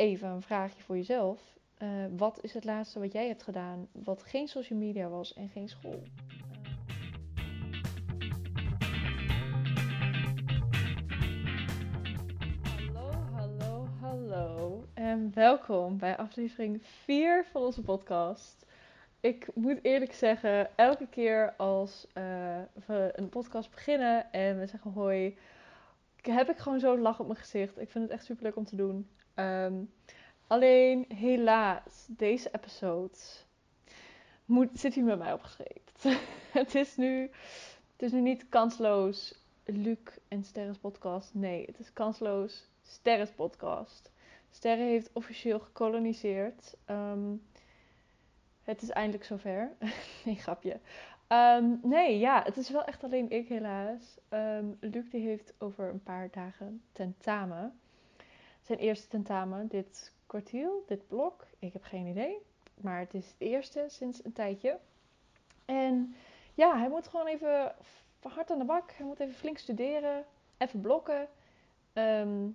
even 0.00 0.28
een 0.28 0.42
vraagje 0.42 0.82
voor 0.82 0.96
jezelf. 0.96 1.58
Eh, 1.76 1.88
wat 2.16 2.38
is 2.44 2.54
het 2.54 2.64
laatste 2.64 2.98
wat 2.98 3.12
jij 3.12 3.26
hebt 3.26 3.42
gedaan 3.42 3.88
wat 3.92 4.22
geen 4.22 4.48
social 4.48 4.78
media 4.78 5.08
was 5.08 5.34
en 5.34 5.48
geen 5.48 5.68
school? 5.68 6.02
Hallo, 12.62 13.10
hallo, 13.32 13.88
hallo. 14.00 14.84
En 14.94 15.30
welkom 15.34 15.98
bij 15.98 16.16
aflevering 16.16 16.80
4 16.82 17.44
van 17.50 17.62
onze 17.62 17.82
podcast. 17.82 18.66
Ik 19.20 19.48
moet 19.54 19.78
eerlijk 19.82 20.12
zeggen, 20.12 20.76
elke 20.76 21.06
keer 21.06 21.54
als 21.56 22.06
eh, 22.12 22.24
we 22.86 23.12
een 23.14 23.28
podcast 23.28 23.70
beginnen 23.70 24.32
en 24.32 24.58
we 24.58 24.66
zeggen 24.66 24.90
hoi, 24.90 25.36
heb 26.22 26.50
ik 26.50 26.58
gewoon 26.58 26.80
zo'n 26.80 27.00
lach 27.00 27.20
op 27.20 27.26
mijn 27.26 27.38
gezicht. 27.38 27.80
Ik 27.80 27.90
vind 27.90 28.04
het 28.04 28.12
echt 28.12 28.24
super 28.24 28.44
leuk 28.44 28.56
om 28.56 28.64
te 28.64 28.76
doen. 28.76 29.08
Ehm, 29.40 29.84
alleen 30.46 31.04
helaas, 31.08 32.06
deze 32.08 32.48
episode 32.52 33.16
moet, 34.44 34.68
zit 34.72 34.94
hier 34.94 35.04
met 35.04 35.18
mij 35.18 35.32
opgeschreven. 35.32 35.82
het, 36.60 36.74
is 36.74 36.96
nu, 36.96 37.20
het 37.92 38.02
is 38.02 38.12
nu 38.12 38.20
niet 38.20 38.48
kansloos 38.48 39.34
Luc 39.64 39.98
en 40.28 40.44
Sterres 40.44 40.78
podcast. 40.78 41.34
Nee, 41.34 41.66
het 41.66 41.78
is 41.78 41.92
kansloos 41.92 42.68
Sterres 42.82 43.30
podcast. 43.30 44.12
Sterre 44.50 44.82
heeft 44.82 45.10
officieel 45.12 45.58
gekoloniseerd. 45.58 46.76
Ehm, 46.84 47.34
het 48.62 48.82
is 48.82 48.90
eindelijk 48.90 49.24
zover. 49.24 49.76
nee, 50.24 50.34
grapje. 50.34 50.80
Ehm, 51.26 51.64
nee, 51.82 52.18
ja, 52.18 52.42
het 52.44 52.56
is 52.56 52.70
wel 52.70 52.84
echt 52.84 53.04
alleen 53.04 53.30
ik 53.30 53.48
helaas. 53.48 54.18
Um, 54.30 54.76
Luc 54.80 55.10
die 55.10 55.26
heeft 55.26 55.54
over 55.58 55.88
een 55.88 56.02
paar 56.02 56.28
dagen 56.30 56.82
tentamen. 56.92 57.79
Zijn 58.70 58.82
eerste 58.82 59.08
tentamen 59.08 59.68
dit 59.68 60.12
kwartiel, 60.26 60.84
dit 60.86 61.08
blok. 61.08 61.46
Ik 61.58 61.72
heb 61.72 61.82
geen 61.84 62.06
idee. 62.06 62.38
Maar 62.74 62.98
het 62.98 63.14
is 63.14 63.26
het 63.26 63.34
eerste 63.38 63.84
sinds 63.88 64.24
een 64.24 64.32
tijdje. 64.32 64.78
En 65.64 66.14
ja, 66.54 66.78
hij 66.78 66.88
moet 66.88 67.08
gewoon 67.08 67.26
even 67.26 67.74
hard 68.20 68.50
aan 68.50 68.58
de 68.58 68.64
bak. 68.64 68.92
Hij 68.92 69.06
moet 69.06 69.20
even 69.20 69.34
flink 69.34 69.58
studeren. 69.58 70.24
Even 70.58 70.80
blokken. 70.80 71.28
Ehm, 71.92 72.48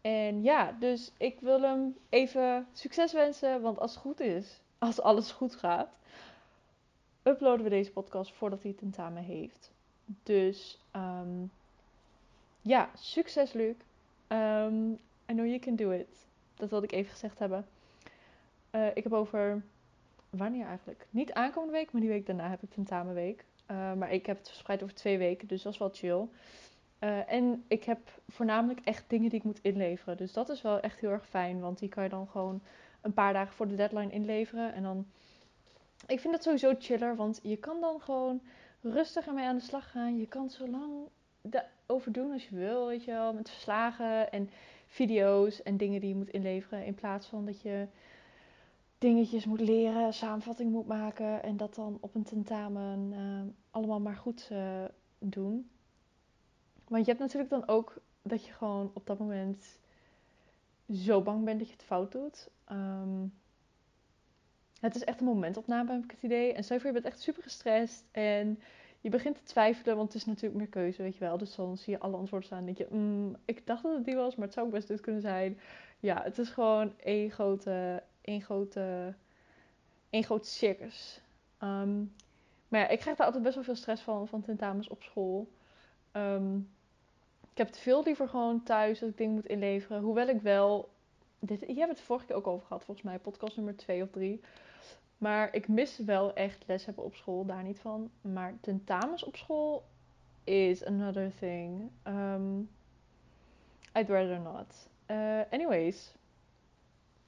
en 0.00 0.42
ja, 0.42 0.72
dus 0.72 1.12
ik 1.16 1.40
wil 1.40 1.62
hem 1.62 1.96
even 2.08 2.66
succes 2.72 3.12
wensen. 3.12 3.60
Want 3.60 3.78
als 3.78 3.90
het 3.90 4.00
goed 4.00 4.20
is, 4.20 4.60
als 4.78 5.00
alles 5.00 5.32
goed 5.32 5.54
gaat, 5.54 5.90
uploaden 7.22 7.64
we 7.64 7.70
deze 7.70 7.92
podcast 7.92 8.32
voordat 8.32 8.62
hij 8.62 8.72
tentamen 8.72 9.22
heeft. 9.22 9.70
Dus 10.22 10.78
um, 10.96 11.52
ja, 12.60 12.90
succes 12.94 13.52
Luc. 13.52 13.74
Um, 14.28 15.00
I 15.30 15.32
know 15.32 15.46
you 15.46 15.58
can 15.58 15.76
do 15.76 15.90
it. 15.90 16.26
Dat 16.54 16.70
wilde 16.70 16.86
ik 16.86 16.92
even 16.92 17.10
gezegd 17.10 17.38
hebben. 17.38 17.66
Uh, 18.72 18.86
ik 18.94 19.02
heb 19.02 19.12
over 19.12 19.62
wanneer 20.30 20.66
eigenlijk? 20.66 21.06
Niet 21.10 21.32
aankomende 21.32 21.74
week, 21.74 21.92
maar 21.92 22.00
die 22.00 22.10
week 22.10 22.26
daarna 22.26 22.50
heb 22.50 22.62
ik 22.62 22.70
tentamenweek. 22.70 23.44
Uh, 23.70 23.92
maar 23.92 24.12
ik 24.12 24.26
heb 24.26 24.38
het 24.38 24.48
verspreid 24.48 24.82
over 24.82 24.94
twee 24.94 25.18
weken, 25.18 25.48
dus 25.48 25.62
dat 25.62 25.72
is 25.72 25.78
wel 25.78 25.90
chill. 25.92 26.28
Uh, 27.00 27.32
en 27.32 27.64
ik 27.68 27.84
heb 27.84 27.98
voornamelijk 28.28 28.80
echt 28.84 29.04
dingen 29.06 29.28
die 29.28 29.38
ik 29.38 29.44
moet 29.44 29.62
inleveren. 29.62 30.16
Dus 30.16 30.32
dat 30.32 30.48
is 30.48 30.62
wel 30.62 30.80
echt 30.80 31.00
heel 31.00 31.10
erg 31.10 31.28
fijn, 31.28 31.60
want 31.60 31.78
die 31.78 31.88
kan 31.88 32.02
je 32.02 32.08
dan 32.08 32.28
gewoon 32.28 32.62
een 33.00 33.12
paar 33.12 33.32
dagen 33.32 33.54
voor 33.54 33.68
de 33.68 33.74
deadline 33.74 34.12
inleveren. 34.12 34.74
En 34.74 34.82
dan 34.82 35.06
ik 36.06 36.20
vind 36.20 36.32
dat 36.32 36.42
sowieso 36.42 36.74
chiller, 36.78 37.16
want 37.16 37.40
je 37.42 37.56
kan 37.56 37.80
dan 37.80 38.00
gewoon 38.00 38.42
rustig 38.80 39.26
ermee 39.26 39.46
aan 39.46 39.56
de 39.56 39.62
slag 39.62 39.90
gaan. 39.90 40.18
Je 40.18 40.26
kan 40.26 40.50
zo 40.50 40.68
lang 40.68 40.92
over 41.86 42.12
doen 42.12 42.32
als 42.32 42.48
je 42.48 42.56
wil, 42.56 42.86
weet 42.86 43.04
je 43.04 43.10
wel. 43.10 43.32
Met 43.32 43.50
verslagen 43.50 44.32
en 44.32 44.50
video's 44.90 45.62
en 45.62 45.76
dingen 45.76 46.00
die 46.00 46.08
je 46.08 46.16
moet 46.16 46.30
inleveren. 46.30 46.84
In 46.84 46.94
plaats 46.94 47.26
van 47.26 47.46
dat 47.46 47.60
je 47.60 47.86
dingetjes 48.98 49.44
moet 49.44 49.60
leren, 49.60 50.14
samenvatting 50.14 50.70
moet 50.70 50.86
maken. 50.86 51.42
En 51.42 51.56
dat 51.56 51.74
dan 51.74 51.98
op 52.00 52.14
een 52.14 52.22
tentamen 52.22 53.12
uh, 53.12 53.52
allemaal 53.70 54.00
maar 54.00 54.16
goed 54.16 54.48
uh, 54.52 54.84
doen. 55.18 55.70
Want 56.88 57.04
je 57.04 57.10
hebt 57.10 57.22
natuurlijk 57.22 57.50
dan 57.50 57.68
ook 57.68 58.00
dat 58.22 58.46
je 58.46 58.52
gewoon 58.52 58.90
op 58.94 59.06
dat 59.06 59.18
moment 59.18 59.78
zo 60.92 61.22
bang 61.22 61.44
bent 61.44 61.58
dat 61.58 61.68
je 61.68 61.74
het 61.74 61.84
fout 61.84 62.12
doet. 62.12 62.50
Um, 62.72 63.32
het 64.80 64.94
is 64.94 65.04
echt 65.04 65.20
een 65.20 65.26
momentopname, 65.26 65.92
heb 65.92 66.04
ik 66.04 66.10
het 66.10 66.22
idee. 66.22 66.52
En 66.52 66.64
stel 66.64 66.78
je 66.82 66.92
bent 66.92 67.04
echt 67.04 67.20
super 67.20 67.42
gestrest 67.42 68.04
en 68.10 68.58
je 69.00 69.10
begint 69.10 69.36
te 69.36 69.42
twijfelen, 69.42 69.96
want 69.96 70.12
het 70.12 70.20
is 70.20 70.26
natuurlijk 70.26 70.54
meer 70.54 70.68
keuze, 70.68 71.02
weet 71.02 71.14
je 71.14 71.24
wel. 71.24 71.38
Dus 71.38 71.54
dan 71.54 71.76
zie 71.76 71.92
je 71.92 72.00
alle 72.00 72.16
antwoorden 72.16 72.46
staan 72.48 72.58
en 72.58 72.64
denk 72.64 72.78
je, 72.78 72.86
mm, 72.90 73.36
ik 73.44 73.66
dacht 73.66 73.82
dat 73.82 73.94
het 73.94 74.04
die 74.04 74.14
was, 74.14 74.36
maar 74.36 74.44
het 74.44 74.54
zou 74.54 74.66
ook 74.66 74.72
best 74.72 74.88
dit 74.88 75.00
kunnen 75.00 75.20
zijn. 75.20 75.58
Ja, 76.00 76.22
het 76.22 76.38
is 76.38 76.48
gewoon 76.48 76.92
één 76.98 77.30
grote, 77.30 78.02
één 78.20 78.42
grote, 78.42 79.14
één 80.10 80.24
grote 80.24 80.48
circus. 80.48 81.20
Um, 81.62 82.12
maar 82.68 82.80
ja, 82.80 82.88
ik 82.88 82.98
krijg 82.98 83.16
daar 83.16 83.26
altijd 83.26 83.44
best 83.44 83.54
wel 83.54 83.64
veel 83.64 83.74
stress 83.74 84.02
van, 84.02 84.28
van 84.28 84.42
tentamens 84.42 84.88
op 84.88 85.02
school. 85.02 85.48
Um, 86.12 86.68
ik 87.50 87.58
heb 87.58 87.66
het 87.66 87.78
veel 87.78 88.02
liever 88.02 88.28
gewoon 88.28 88.62
thuis 88.62 89.00
als 89.00 89.10
ik 89.10 89.16
dingen 89.16 89.34
moet 89.34 89.46
inleveren. 89.46 90.02
Hoewel 90.02 90.28
ik 90.28 90.40
wel... 90.40 90.88
Dit, 91.38 91.60
we 91.60 91.80
het 91.80 92.00
vorige 92.00 92.26
keer 92.26 92.36
ook 92.36 92.46
over 92.46 92.66
gehad, 92.66 92.84
volgens 92.84 93.06
mij. 93.06 93.18
Podcast 93.18 93.56
nummer 93.56 93.76
2 93.76 94.02
of 94.02 94.10
3. 94.10 94.40
Maar 95.20 95.54
ik 95.54 95.68
mis 95.68 95.98
wel 95.98 96.34
echt 96.34 96.64
les 96.66 96.84
hebben 96.84 97.04
op 97.04 97.14
school, 97.14 97.44
daar 97.44 97.62
niet 97.62 97.80
van. 97.80 98.10
Maar 98.20 98.58
tentamens 98.60 99.24
op 99.24 99.36
school 99.36 99.84
is 100.44 100.84
another 100.84 101.32
thing. 101.38 101.90
Um, 102.04 102.70
I'd 103.98 104.08
rather 104.08 104.40
not. 104.40 104.88
Uh, 105.10 105.40
anyways. 105.50 106.14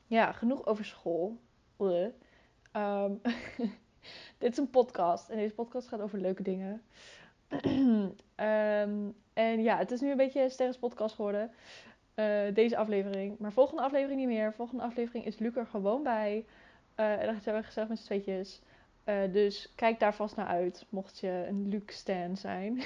Ja, 0.07 0.33
genoeg 0.33 0.67
over 0.67 0.85
school. 0.85 1.39
Um, 1.79 3.21
dit 4.39 4.53
is 4.53 4.57
een 4.57 4.71
podcast. 4.71 5.29
En 5.29 5.37
deze 5.37 5.55
podcast 5.55 5.89
gaat 5.89 6.01
over 6.01 6.19
leuke 6.21 6.43
dingen. 6.43 6.83
um, 7.49 8.15
en 9.33 9.63
ja, 9.63 9.77
het 9.77 9.91
is 9.91 10.01
nu 10.01 10.11
een 10.11 10.17
beetje 10.17 10.43
een 10.43 10.51
sterren's 10.51 10.79
podcast 10.79 11.15
geworden. 11.15 11.51
Uh, 12.15 12.55
deze 12.55 12.77
aflevering. 12.77 13.39
Maar 13.39 13.53
volgende 13.53 13.83
aflevering 13.83 14.19
niet 14.19 14.29
meer. 14.29 14.53
Volgende 14.53 14.83
aflevering 14.83 15.25
is 15.27 15.39
Luc 15.39 15.57
er 15.57 15.67
gewoon 15.67 16.03
bij. 16.03 16.45
Uh, 17.03 17.21
en 17.21 17.27
dan 17.27 17.41
zijn 17.41 17.57
we 17.57 17.63
gezellig 17.63 17.89
met 17.89 17.99
z'n. 17.99 18.47
Uh, 19.07 19.33
dus 19.33 19.73
kijk 19.75 20.01
daar 20.01 20.15
vast 20.15 20.37
naar 20.37 20.47
uit, 20.47 20.87
mocht 20.89 21.19
je 21.19 21.45
een 21.49 21.69
Luke 21.69 21.93
Stan 21.93 22.37
zijn. 22.37 22.83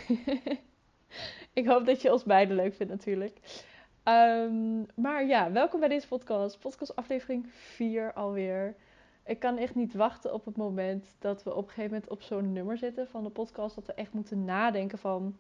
ik 1.61 1.67
hoop 1.67 1.87
dat 1.87 2.03
je 2.03 2.13
ons 2.13 2.25
beiden 2.25 2.57
leuk 2.57 2.75
vindt 2.75 2.93
natuurlijk. 2.93 3.39
Um, 4.05 4.87
maar 4.95 5.27
ja, 5.27 5.53
welkom 5.53 5.81
bij 5.81 5.89
deze 5.89 6.09
podcast. 6.09 6.59
Podcast 6.59 6.97
aflevering 6.97 7.47
4 7.53 8.13
alweer. 8.13 8.75
Ik 9.25 9.39
kan 9.39 9.57
echt 9.57 9.75
niet 9.75 9.95
wachten 9.95 10.33
op 10.33 10.45
het 10.45 10.57
moment 10.57 11.17
dat 11.19 11.43
we 11.43 11.51
op 11.55 11.63
een 11.63 11.69
gegeven 11.69 11.91
moment 11.91 12.11
op 12.11 12.23
zo'n 12.23 12.53
nummer 12.53 12.79
zitten 12.79 13.09
van 13.09 13.25
de 13.25 13.31
podcast. 13.31 13.75
Dat 13.75 13.87
we 13.87 13.95
echt 13.95 14.13
moeten 14.13 14.45
nadenken 14.45 14.99
van 14.99 15.37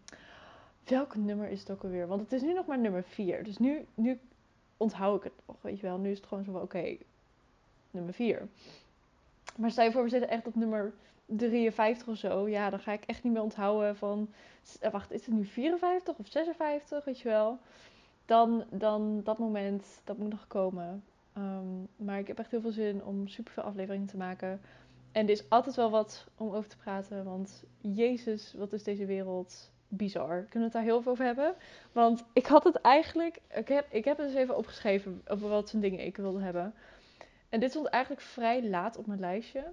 welk 0.85 1.17
nummer 1.17 1.49
is 1.49 1.61
het 1.61 1.71
ook 1.71 1.83
alweer? 1.83 2.07
Want 2.07 2.21
het 2.21 2.33
is 2.33 2.43
nu 2.43 2.53
nog 2.53 2.67
maar 2.67 2.79
nummer 2.79 3.03
4. 3.03 3.45
Dus 3.45 3.59
nu, 3.59 3.87
nu 3.95 4.21
onthoud 4.77 5.17
ik 5.17 5.25
het 5.25 5.47
nog, 5.47 5.57
weet 5.61 5.81
je 5.81 5.87
wel. 5.87 5.99
Nu 5.99 6.11
is 6.11 6.19
het 6.19 6.27
gewoon 6.27 6.45
zo 6.45 6.53
van 6.53 6.63
oké, 6.63 6.97
nummer 7.97 8.15
4. 8.15 8.49
Maar 9.57 9.71
stel 9.71 9.85
je 9.85 9.93
voor, 9.93 10.03
we 10.03 10.09
zitten 10.09 10.31
echt 10.31 10.47
op 10.47 10.55
nummer 10.55 10.93
53 11.27 12.09
of 12.09 12.17
zo. 12.17 12.49
Ja, 12.49 12.71
dan 12.71 12.81
ga 12.81 12.93
ik 12.93 13.05
echt 13.07 13.23
niet 13.23 13.33
meer 13.33 13.43
onthouden 13.43 13.97
van... 13.97 14.29
Eh, 14.81 14.91
wacht, 14.91 15.13
is 15.13 15.27
het 15.27 15.35
nu 15.35 15.45
54 15.45 16.17
of 16.17 16.27
56, 16.27 17.05
weet 17.05 17.21
je 17.21 17.29
wel? 17.29 17.59
Dan, 18.25 18.65
dan 18.71 19.21
dat 19.25 19.39
moment, 19.39 20.01
dat 20.05 20.19
moet 20.19 20.31
nog 20.31 20.47
komen. 20.47 21.05
Um, 21.39 21.89
maar 21.97 22.19
ik 22.19 22.27
heb 22.27 22.39
echt 22.39 22.51
heel 22.51 22.61
veel 22.61 22.71
zin 22.71 23.05
om 23.05 23.29
superveel 23.29 23.63
afleveringen 23.63 24.07
te 24.07 24.17
maken. 24.17 24.61
En 25.13 25.25
er 25.25 25.31
is 25.31 25.51
altijd 25.51 25.77
wel 25.77 25.91
wat 25.91 26.27
om 26.37 26.49
over 26.49 26.69
te 26.69 26.77
praten. 26.77 27.25
Want 27.25 27.65
Jezus, 27.81 28.55
wat 28.57 28.73
is 28.73 28.83
deze 28.83 29.07
wereld 29.07 29.71
bizar. 29.89 30.47
Kunnen 30.49 30.51
we 30.53 30.65
het 30.65 30.73
daar 30.73 30.83
heel 30.83 31.03
veel 31.03 31.13
over 31.13 31.25
hebben? 31.25 31.55
Want 31.93 32.25
ik 32.33 32.47
had 32.47 32.65
het 32.65 32.81
eigenlijk... 32.81 33.41
Ik 33.55 33.69
heb, 33.69 33.87
ik 33.91 34.05
heb 34.05 34.17
het 34.17 34.27
eens 34.27 34.37
even 34.37 34.57
opgeschreven 34.57 35.23
over 35.29 35.49
wat 35.49 35.71
voor 35.71 35.81
dingen 35.81 36.07
ik 36.07 36.17
wilde 36.17 36.41
hebben. 36.41 36.75
En 37.49 37.61
dit 37.61 37.71
stond 37.71 37.87
eigenlijk 37.87 38.23
vrij 38.23 38.69
laat 38.69 38.97
op 38.97 39.07
mijn 39.07 39.21
lijstje. 39.21 39.73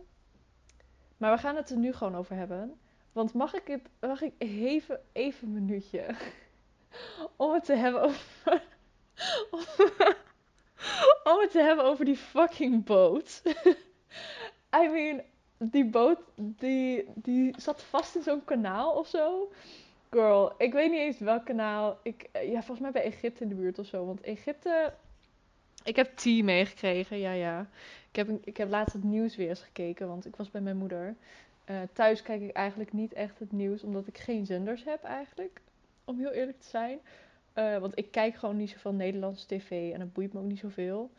Maar 1.18 1.32
we 1.32 1.38
gaan 1.38 1.56
het 1.56 1.70
er 1.70 1.78
nu 1.78 1.94
gewoon 1.94 2.16
over 2.16 2.36
hebben. 2.36 2.80
Want 3.12 3.34
mag 3.34 3.54
ik, 3.54 3.68
het, 3.68 3.90
mag 4.00 4.22
ik 4.22 4.34
even, 4.38 5.00
even 5.12 5.48
een 5.48 5.54
minuutje 5.54 6.06
om 7.36 7.54
het 7.54 7.66
te 7.66 7.74
hebben 7.74 8.02
over. 8.02 8.64
om 11.34 11.40
het 11.40 11.52
te 11.52 11.62
hebben 11.62 11.86
over 11.86 12.06
die 12.06 12.18
fucking 12.18 12.86
boot. 12.86 13.42
I 14.82 14.88
mean, 14.90 15.22
die 15.58 15.86
boot 15.86 16.20
die, 16.36 17.06
die 17.16 17.54
zat 17.58 17.84
vast 17.84 18.16
in 18.16 18.24
zo'n 18.24 18.46
kanaal 18.46 18.92
of 18.92 19.08
zo. 19.08 19.52
Girl, 20.10 20.54
ik 20.58 20.74
weet 20.74 20.92
niet 20.92 21.00
eens 21.00 21.20
welk 21.20 21.46
kanaal. 21.46 22.00
Ik, 22.04 22.30
ja, 22.34 22.64
volgens 22.64 22.80
mij 22.80 22.92
bij 22.92 23.04
Egypte 23.04 23.44
in 23.44 23.50
de 23.50 23.56
buurt 23.56 23.80
of 23.80 23.86
zo. 23.86 24.06
Want 24.06 24.22
Egypte. 24.22 24.94
Ik 25.84 25.96
heb 25.96 26.16
tea 26.16 26.44
meegekregen, 26.44 27.18
ja, 27.18 27.32
ja. 27.32 27.70
Ik 28.10 28.16
heb, 28.16 28.30
ik 28.44 28.58
heb 28.58 28.70
laatst 28.70 28.94
het 28.94 29.04
nieuws 29.04 29.36
weer 29.36 29.50
eens 29.50 29.62
gekeken, 29.62 30.08
want 30.08 30.26
ik 30.26 30.36
was 30.36 30.52
bij 30.52 30.62
mijn 30.62 30.78
moeder. 30.78 31.16
Uh, 31.70 31.82
thuis 31.94 32.22
kijk 32.22 32.42
ik 32.42 32.52
eigenlijk 32.52 32.94
niet 32.94 33.14
echt 33.14 33.40
het 33.40 33.52
nieuws, 33.52 33.84
omdat 33.84 34.08
ik 34.08 34.18
geen 34.18 34.46
zenders 34.46 34.84
heb 34.84 35.04
eigenlijk. 35.04 35.62
Om 36.06 36.20
heel 36.20 36.32
eerlijk 36.32 36.60
te 36.60 36.68
zijn. 36.68 37.00
Eh, 37.54 37.78
want 37.78 37.98
ik 37.98 38.12
kijk 38.12 38.36
gewoon 38.36 38.58
niet 38.58 38.70
zoveel 38.70 38.94
Nederlandse 38.94 39.48
tv 39.48 39.92
en 39.94 40.00
dat 40.00 40.14
boeit 40.14 40.34
me 40.34 40.40
ook 40.40 40.46
niet 40.46 40.60
zoveel. 40.60 41.12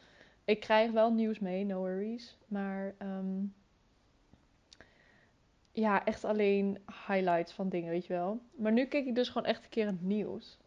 Ik 0.45 0.61
krijg 0.61 0.91
wel 0.91 1.13
nieuws 1.13 1.39
mee, 1.39 1.65
no 1.65 1.79
worries. 1.79 2.37
Maar 2.47 2.95
ehm, 2.99 3.45
ja, 5.73 6.05
echt 6.05 6.25
alleen 6.25 6.79
highlights 7.07 7.53
van 7.53 7.69
dingen, 7.69 7.91
weet 7.91 8.07
je 8.07 8.13
wel. 8.13 8.41
Maar 8.57 8.73
nu 8.73 8.87
keek 8.87 9.07
ik 9.07 9.15
dus 9.15 9.29
gewoon 9.29 9.47
echt 9.47 9.65
een 9.65 9.71
keer 9.71 9.87
het 9.87 10.03
nieuws. 10.03 10.59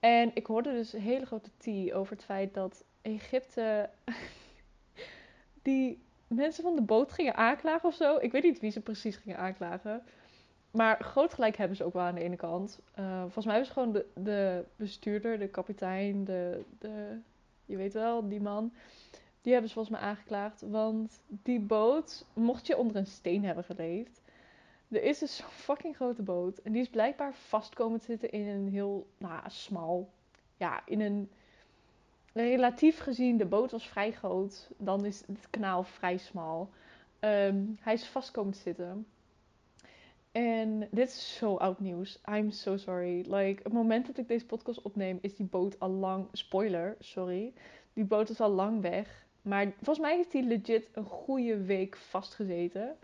En 0.00 0.30
ik 0.34 0.46
hoorde 0.46 0.72
dus 0.72 0.92
een 0.92 1.00
hele 1.00 1.26
grote 1.26 1.50
tea 1.56 1.94
over 1.94 2.12
het 2.12 2.24
feit 2.24 2.54
dat 2.54 2.84
Egypte 3.02 3.90
die 5.62 6.02
mensen 6.26 6.62
van 6.62 6.74
de 6.74 6.82
boot 6.82 7.12
gingen 7.12 7.34
aanklagen 7.34 7.88
of 7.88 7.94
zo. 7.94 8.16
Ik 8.16 8.32
weet 8.32 8.42
niet 8.42 8.60
wie 8.60 8.70
ze 8.70 8.80
precies 8.80 9.16
gingen 9.16 9.38
aanklagen. 9.38 10.02
Maar 10.70 11.04
groot 11.04 11.34
gelijk 11.34 11.56
hebben 11.56 11.76
ze 11.76 11.84
ook 11.84 11.92
wel 11.92 12.02
aan 12.02 12.14
de 12.14 12.22
ene 12.22 12.36
kant. 12.36 12.80
Uh, 12.98 13.20
volgens 13.20 13.46
mij 13.46 13.64
ze 13.64 13.72
gewoon 13.72 13.92
de, 13.92 14.06
de 14.14 14.64
bestuurder, 14.76 15.38
de 15.38 15.48
kapitein, 15.48 16.24
de, 16.24 16.64
de, 16.78 17.18
je 17.64 17.76
weet 17.76 17.92
wel, 17.92 18.28
die 18.28 18.40
man. 18.40 18.72
Die 19.40 19.52
hebben 19.52 19.70
ze 19.70 19.74
volgens 19.74 19.98
mij 19.98 20.08
aangeklaagd. 20.08 20.60
Want 20.60 21.22
die 21.26 21.60
boot, 21.60 22.26
mocht 22.32 22.66
je 22.66 22.76
onder 22.76 22.96
een 22.96 23.06
steen 23.06 23.44
hebben 23.44 23.64
geleefd. 23.64 24.20
Er 24.88 25.02
is 25.02 25.18
dus 25.18 25.36
zo'n 25.36 25.48
fucking 25.48 25.96
grote 25.96 26.22
boot. 26.22 26.58
En 26.58 26.72
die 26.72 26.80
is 26.80 26.88
blijkbaar 26.88 27.34
vast 27.34 27.74
komen 27.74 28.00
te 28.00 28.04
zitten 28.04 28.30
in 28.30 28.46
een 28.46 28.68
heel, 28.68 29.06
nou, 29.18 29.40
smal. 29.46 30.10
Ja, 30.56 30.82
in 30.86 31.00
een. 31.00 31.30
Relatief 32.32 32.98
gezien, 32.98 33.36
de 33.36 33.46
boot 33.46 33.70
was 33.70 33.88
vrij 33.88 34.12
groot. 34.12 34.70
Dan 34.76 35.04
is 35.04 35.22
het 35.26 35.50
kanaal 35.50 35.82
vrij 35.82 36.16
smal. 36.16 36.70
Um, 37.20 37.76
hij 37.80 37.94
is 37.94 38.06
vast 38.06 38.30
komen 38.30 38.52
te 38.52 38.58
zitten. 38.58 39.06
En 40.32 40.88
dit 40.90 41.08
is 41.08 41.36
zo 41.36 41.56
oud 41.56 41.80
nieuws. 41.80 42.20
I'm 42.28 42.50
so 42.50 42.76
sorry. 42.76 43.34
Like, 43.34 43.62
het 43.62 43.72
moment 43.72 44.06
dat 44.06 44.18
ik 44.18 44.28
deze 44.28 44.46
podcast 44.46 44.82
opneem, 44.82 45.18
is 45.20 45.36
die 45.36 45.46
boot 45.46 45.80
al 45.80 45.90
lang. 45.90 46.28
Spoiler, 46.32 46.96
sorry. 47.00 47.52
Die 47.92 48.04
boot 48.04 48.28
is 48.28 48.40
al 48.40 48.50
lang 48.50 48.80
weg. 48.80 49.26
Maar 49.42 49.72
volgens 49.76 49.98
mij 49.98 50.16
heeft 50.16 50.32
hij 50.32 50.42
legit 50.42 50.88
een 50.92 51.04
goede 51.04 51.62
week 51.64 51.96
vastgezeten. 51.96 52.96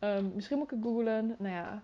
Um, 0.00 0.32
misschien 0.34 0.56
moet 0.58 0.70
ik 0.70 0.76
het 0.76 0.86
googlen. 0.86 1.36
Nou 1.38 1.54
ja. 1.54 1.82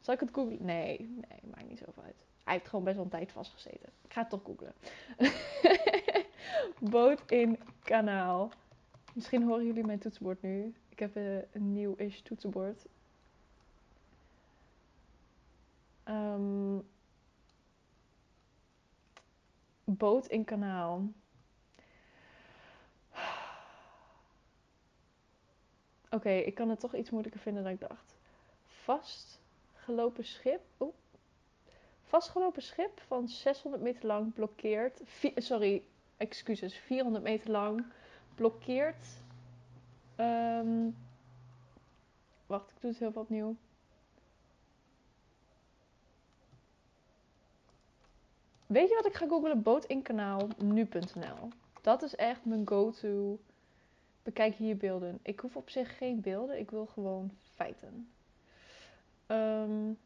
Zal 0.00 0.14
ik 0.14 0.20
het 0.20 0.30
googlen? 0.32 0.58
Nee, 0.60 0.98
nee, 0.98 1.50
maakt 1.54 1.68
niet 1.68 1.82
zoveel 1.86 2.02
uit. 2.02 2.24
Hij 2.44 2.54
heeft 2.54 2.68
gewoon 2.68 2.84
best 2.84 2.96
wel 2.96 3.04
een 3.04 3.10
tijd 3.10 3.32
vastgezeten. 3.32 3.88
Ik 4.04 4.12
ga 4.12 4.20
het 4.20 4.30
toch 4.30 4.42
googlen. 4.44 4.72
boot 6.90 7.22
in 7.26 7.58
kanaal. 7.82 8.50
Misschien 9.14 9.42
horen 9.42 9.66
jullie 9.66 9.86
mijn 9.86 9.98
toetsenbord 9.98 10.42
nu. 10.42 10.74
Ik 10.88 10.98
heb 10.98 11.16
een, 11.16 11.44
een 11.52 11.72
nieuw-ish 11.72 12.20
toetsenbord. 12.20 12.86
Um, 16.04 16.88
boot 19.84 20.26
in 20.26 20.44
kanaal. 20.44 21.02
Oké, 26.10 26.30
ik 26.30 26.54
kan 26.54 26.68
het 26.68 26.80
toch 26.80 26.94
iets 26.94 27.10
moeilijker 27.10 27.40
vinden 27.40 27.62
dan 27.62 27.72
ik 27.72 27.80
dacht. 27.80 28.16
Vastgelopen 28.66 30.24
schip. 30.24 30.60
Oeh. 30.80 30.94
Vastgelopen 32.02 32.62
schip 32.62 33.00
van 33.06 33.28
600 33.28 33.82
meter 33.82 34.06
lang 34.06 34.34
blokkeert. 34.34 35.00
sorry, 35.36 35.82
excuses. 36.20 36.74
400 36.74 37.24
meter 37.24 37.50
lang 37.50 37.84
blokkeert. 38.34 39.04
Um, 40.16 40.96
wacht, 42.46 42.70
ik 42.70 42.80
doe 42.80 42.90
het 42.90 42.98
heel 42.98 43.12
wat 43.12 43.22
opnieuw. 43.22 43.56
Weet 48.66 48.88
je 48.88 48.94
wat 48.94 49.06
ik 49.06 49.14
ga 49.14 49.26
googlen? 49.26 49.62
Bootinkanaal 49.62 50.48
nu.nl. 50.58 51.48
Dat 51.82 52.02
is 52.02 52.16
echt 52.16 52.44
mijn 52.44 52.68
go-to. 52.68 53.38
Bekijk 54.22 54.54
hier 54.54 54.76
beelden. 54.76 55.18
Ik 55.22 55.40
hoef 55.40 55.56
op 55.56 55.70
zich 55.70 55.96
geen 55.96 56.20
beelden. 56.20 56.58
Ik 56.58 56.70
wil 56.70 56.86
gewoon 56.86 57.30
feiten. 57.54 58.10
Um, 59.26 59.98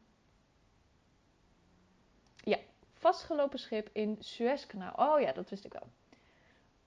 ja, 2.36 2.58
vastgelopen 2.92 3.58
schip 3.58 3.88
in 3.92 4.16
Suezkanaal. 4.20 4.94
Oh 4.96 5.20
ja, 5.20 5.32
dat 5.32 5.50
wist 5.50 5.64
ik 5.64 5.72
wel. 5.72 5.88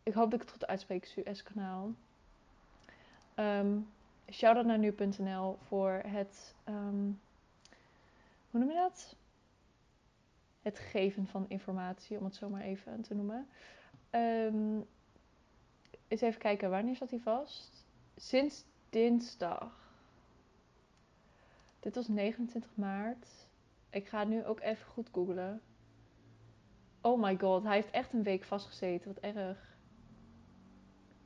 Ik 0.08 0.14
hoop 0.14 0.32
dat 0.32 0.34
ik 0.34 0.42
het 0.42 0.52
goed 0.52 0.68
uitspreek. 0.68 1.06
Suezkanaal. 1.06 1.94
Um, 3.36 3.90
shout-out 4.32 4.66
naar 4.66 4.78
nu.nl 4.78 5.58
voor 5.68 6.02
het... 6.06 6.56
Um, 6.70 7.20
hoe 8.52 8.60
noem 8.60 8.70
je 8.70 8.76
dat? 8.76 9.16
het 10.62 10.80
geven 10.80 11.28
van 11.28 11.46
informatie, 11.48 12.18
om 12.18 12.24
het 12.24 12.36
zo 12.36 12.50
maar 12.50 12.62
even 12.62 13.02
te 13.02 13.16
noemen. 13.16 13.48
Um, 14.12 14.86
eens 16.08 16.22
even 16.22 16.40
kijken, 16.40 16.70
wanneer 16.70 16.96
zat 16.96 17.10
hij 17.10 17.20
vast? 17.20 17.86
Sinds 18.16 18.64
dinsdag. 18.90 19.94
Dit 21.80 21.96
was 21.96 22.08
29 22.08 22.72
maart. 22.76 23.28
Ik 23.90 24.08
ga 24.08 24.24
nu 24.24 24.46
ook 24.46 24.60
even 24.60 24.86
goed 24.86 25.10
googlen. 25.12 25.62
Oh 27.02 27.22
my 27.22 27.38
god, 27.38 27.64
hij 27.64 27.76
heeft 27.76 27.92
echt 27.92 28.14
een 28.14 28.24
week 28.24 28.44
vastgezeten. 28.44 29.14
Wat 29.14 29.24
erg. 29.24 29.77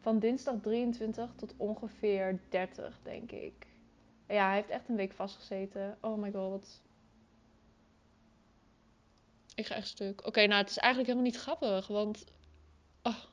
Van 0.01 0.19
dinsdag 0.19 0.55
23 0.61 1.29
tot 1.35 1.53
ongeveer 1.57 2.39
30, 2.49 2.99
denk 3.03 3.31
ik. 3.31 3.67
Ja, 4.27 4.45
hij 4.45 4.55
heeft 4.55 4.69
echt 4.69 4.89
een 4.89 4.95
week 4.95 5.13
vastgezeten. 5.13 5.97
Oh 6.01 6.17
my 6.17 6.31
god. 6.31 6.81
Ik 9.55 9.65
ga 9.65 9.75
echt 9.75 9.87
stuk. 9.87 10.25
Oké, 10.27 10.45
nou, 10.45 10.61
het 10.61 10.69
is 10.69 10.77
eigenlijk 10.77 11.13
helemaal 11.13 11.31
niet 11.31 11.41
grappig, 11.41 11.87
want. 11.87 12.25
Oh. 13.03 13.23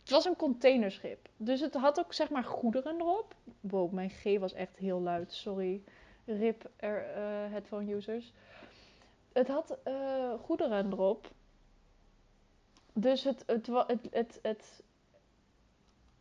Het 0.00 0.10
was 0.10 0.24
een 0.24 0.36
containerschip. 0.36 1.28
Dus 1.36 1.60
het 1.60 1.74
had 1.74 1.98
ook 1.98 2.12
zeg 2.12 2.30
maar 2.30 2.44
goederen 2.44 3.00
erop. 3.00 3.34
Wow, 3.60 3.92
mijn 3.92 4.10
G 4.10 4.38
was 4.38 4.52
echt 4.52 4.76
heel 4.76 5.00
luid. 5.00 5.32
Sorry. 5.32 5.82
Rip 6.24 6.70
er, 6.76 7.16
uh, 7.16 7.52
headphone 7.52 7.94
users. 7.94 8.32
Het 9.32 9.48
had 9.48 9.78
uh, 9.88 10.34
goederen 10.40 10.92
erop. 10.92 11.30
Dus 12.92 13.24
het, 13.24 13.42
het, 13.46 13.66
het, 13.66 14.08
het, 14.10 14.38
het, 14.42 14.82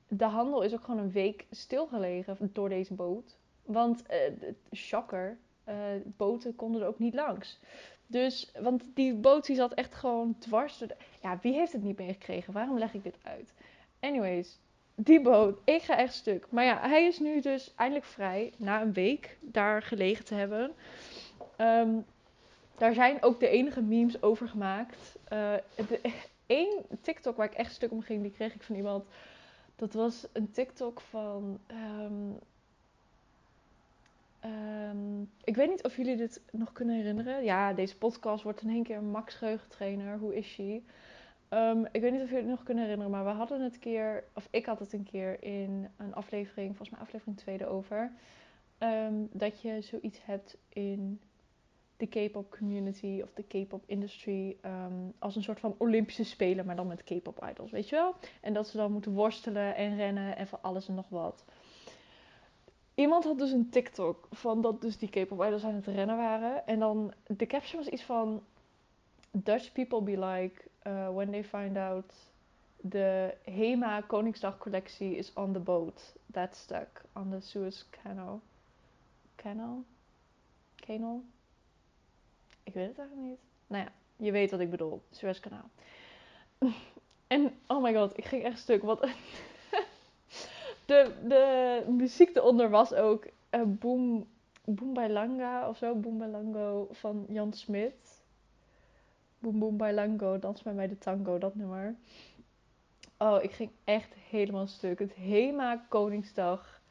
de 0.07 0.25
handel 0.25 0.62
is 0.62 0.73
ook 0.73 0.83
gewoon 0.83 1.00
een 1.00 1.12
week 1.12 1.45
stilgelegen 1.51 2.50
door 2.53 2.69
deze 2.69 2.94
boot. 2.94 3.38
Want, 3.63 4.03
uh, 4.12 4.50
shocker, 4.75 5.38
uh, 5.68 5.75
boten 6.03 6.56
konden 6.56 6.81
er 6.81 6.88
ook 6.88 7.00
niet 7.00 7.13
langs. 7.13 7.59
Dus, 8.07 8.51
want 8.59 8.83
die 8.94 9.13
boot 9.13 9.45
die 9.45 9.56
zat 9.56 9.73
echt 9.73 9.95
gewoon 9.95 10.35
dwars. 10.39 10.77
De... 10.77 10.95
Ja, 11.21 11.39
wie 11.41 11.53
heeft 11.53 11.73
het 11.73 11.83
niet 11.83 11.97
meegekregen? 11.97 12.53
Waarom 12.53 12.77
leg 12.77 12.94
ik 12.94 13.03
dit 13.03 13.17
uit? 13.24 13.53
Anyways, 14.00 14.59
die 14.95 15.22
boot, 15.22 15.60
ik 15.63 15.81
ga 15.81 15.98
echt 15.98 16.13
stuk. 16.13 16.48
Maar 16.50 16.65
ja, 16.65 16.89
hij 16.89 17.05
is 17.05 17.19
nu 17.19 17.41
dus 17.41 17.74
eindelijk 17.75 18.05
vrij. 18.05 18.53
Na 18.57 18.81
een 18.81 18.93
week 18.93 19.38
daar 19.41 19.81
gelegen 19.81 20.25
te 20.25 20.36
hebben. 20.36 20.72
Um, 21.57 22.05
daar 22.77 22.93
zijn 22.93 23.24
ook 23.24 23.39
de 23.39 23.48
enige 23.48 23.81
memes 23.81 24.22
over 24.22 24.48
gemaakt. 24.48 25.15
Eén 25.29 26.13
uh, 26.51 26.98
TikTok 27.01 27.38
waar 27.38 27.46
ik 27.46 27.53
echt 27.53 27.74
stuk 27.74 27.91
om 27.91 28.01
ging, 28.01 28.22
die 28.22 28.31
kreeg 28.31 28.55
ik 28.55 28.63
van 28.63 28.75
iemand. 28.75 29.05
Dat 29.75 29.93
was 29.93 30.27
een 30.34 30.51
TikTok 30.51 31.01
van. 31.01 31.60
Um, 31.67 32.39
Um, 34.46 35.29
ik 35.43 35.55
weet 35.55 35.70
niet 35.70 35.84
of 35.84 35.96
jullie 35.96 36.15
dit 36.15 36.41
nog 36.51 36.72
kunnen 36.72 36.96
herinneren. 36.96 37.43
Ja, 37.43 37.74
deze 37.74 37.98
podcast 37.98 38.43
wordt 38.43 38.62
in 38.62 38.70
één 38.70 38.84
keer 38.84 39.03
Max 39.03 39.36
Geheugentrainer. 39.36 40.17
Hoe 40.17 40.36
is 40.36 40.48
she? 40.48 40.81
Um, 41.50 41.88
ik 41.91 42.01
weet 42.01 42.12
niet 42.12 42.22
of 42.22 42.29
jullie 42.29 42.43
het 42.43 42.53
nog 42.55 42.63
kunnen 42.63 42.84
herinneren, 42.84 43.12
maar 43.12 43.25
we 43.25 43.29
hadden 43.29 43.62
het 43.62 43.79
keer, 43.79 44.24
of 44.34 44.48
ik 44.50 44.65
had 44.65 44.79
het 44.79 44.93
een 44.93 45.03
keer 45.03 45.43
in 45.43 45.89
een 45.98 46.13
aflevering, 46.13 46.67
volgens 46.67 46.89
mij 46.89 47.00
aflevering 47.00 47.38
2 47.38 47.67
over. 47.67 48.12
Dat 49.31 49.62
je 49.62 49.81
zoiets 49.81 50.25
hebt 50.25 50.58
in 50.70 51.20
de 52.10 52.27
K-pop 52.27 52.51
community 52.58 53.22
of 53.24 53.34
de 53.34 53.43
K-pop 53.43 53.84
industry 53.86 54.58
als 55.20 55.36
een 55.36 55.43
soort 55.43 55.60
van 55.60 55.75
Olympische 55.77 56.24
Spelen, 56.24 56.65
maar 56.65 56.75
dan 56.75 56.88
met 56.88 57.03
K-pop 57.03 57.48
idols, 57.50 57.72
weet 57.72 57.89
je 57.89 57.96
wel? 57.96 58.15
En 58.41 58.53
dat 58.53 58.67
ze 58.67 58.77
dan 58.77 58.91
moeten 58.91 59.13
worstelen 59.13 59.75
en 59.75 59.96
rennen 59.96 60.38
en 60.38 60.48
van 60.48 60.60
alles 60.62 60.88
en 60.88 60.96
nog 60.96 61.10
wat. 61.10 61.43
Iemand 62.96 63.24
had 63.24 63.38
dus 63.38 63.51
een 63.51 63.70
TikTok 63.70 64.27
van 64.31 64.62
dat 64.62 64.81
dus 64.81 64.98
die 64.98 65.10
K-pop 65.10 65.43
idols 65.43 65.63
aan 65.63 65.75
het 65.75 65.88
rennen 65.88 66.17
waren. 66.17 66.67
En 66.67 66.79
dan 66.79 67.13
de 67.27 67.46
caption 67.46 67.84
was 67.84 67.91
iets 67.91 68.03
van... 68.03 68.43
Dutch 69.34 69.72
people 69.72 70.01
be 70.01 70.17
like, 70.17 70.62
uh, 70.88 71.10
when 71.13 71.31
they 71.31 71.43
find 71.43 71.77
out 71.77 72.13
the 72.89 73.34
Hema 73.43 74.01
Koningsdag 74.01 74.58
collectie 74.58 75.15
is 75.15 75.31
on 75.34 75.53
the 75.53 75.60
boat. 75.60 76.15
That's 76.31 76.60
stuck 76.60 77.01
on 77.13 77.29
the 77.29 77.39
Suez 77.39 77.86
Canal. 78.03 78.41
Canal? 79.36 79.84
Canal? 80.75 81.24
Ik 82.63 82.74
weet 82.74 82.88
het 82.88 82.98
eigenlijk 82.98 83.30
niet. 83.30 83.39
Nou 83.68 83.84
ja, 83.84 83.91
je 84.15 84.32
weet 84.32 84.51
wat 84.51 84.60
ik 84.60 84.70
bedoel. 84.70 85.01
Suez 85.12 85.39
Kanaal. 85.39 85.70
en 87.27 87.53
oh 87.68 87.84
my 87.84 87.94
god, 87.94 88.18
ik 88.18 88.25
ging 88.25 88.44
echt 88.44 88.60
stuk. 88.60 88.84
Wat 88.84 89.01
de, 90.86 91.13
de 91.27 91.84
muziek 91.88 92.36
eronder 92.36 92.70
was 92.70 92.94
ook 92.94 93.27
uh, 93.51 93.62
Boom, 93.65 94.27
Boom 94.65 95.00
Langa 95.08 95.70
of 95.70 95.77
zo. 95.77 95.96
Boom 95.96 96.25
Lango 96.25 96.88
van 96.91 97.25
Jan 97.27 97.53
Smit. 97.53 98.22
Boom 99.41 99.60
Boom 99.60 99.77
Bailango, 99.77 100.39
Dans 100.39 100.62
bij 100.62 100.74
mij 100.74 100.88
de 100.88 100.98
tango, 100.98 101.38
dat 101.38 101.56
nummer. 101.56 101.96
Oh, 103.18 103.44
ik 103.44 103.51
ging 103.51 103.72
echt 103.84 104.13
helemaal 104.13 104.68
stuk. 104.68 105.00
Het 105.00 105.13
Hema 105.13 105.86
Koningsdag. 105.89 106.82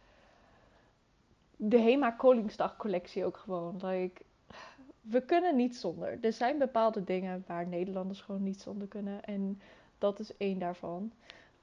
De 1.57 1.79
Hema 1.79 2.11
Koningsdag 2.11 2.77
collectie 2.77 3.25
ook 3.25 3.37
gewoon. 3.37 3.81
Like, 3.83 4.23
we 5.11 5.21
kunnen 5.21 5.57
niet 5.57 5.77
zonder. 5.77 6.19
Er 6.21 6.33
zijn 6.33 6.59
bepaalde 6.59 7.05
dingen 7.05 7.45
waar 7.47 7.67
Nederlanders 7.67 8.21
gewoon 8.21 8.43
niet 8.43 8.61
zonder 8.61 8.89
kunnen. 8.89 9.25
En 9.25 9.61
dat 9.99 10.19
is 10.19 10.37
één 10.37 10.59
daarvan. 10.59 11.13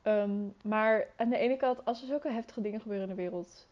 Ehm, 0.01 0.47
maar 0.63 1.07
aan 1.15 1.29
de 1.29 1.37
ene 1.37 1.57
kant, 1.57 1.85
als 1.85 2.01
er 2.01 2.07
zulke 2.07 2.29
heftige 2.31 2.61
dingen 2.61 2.81
gebeuren 2.81 3.09
in 3.09 3.15
de 3.15 3.21
wereld. 3.21 3.67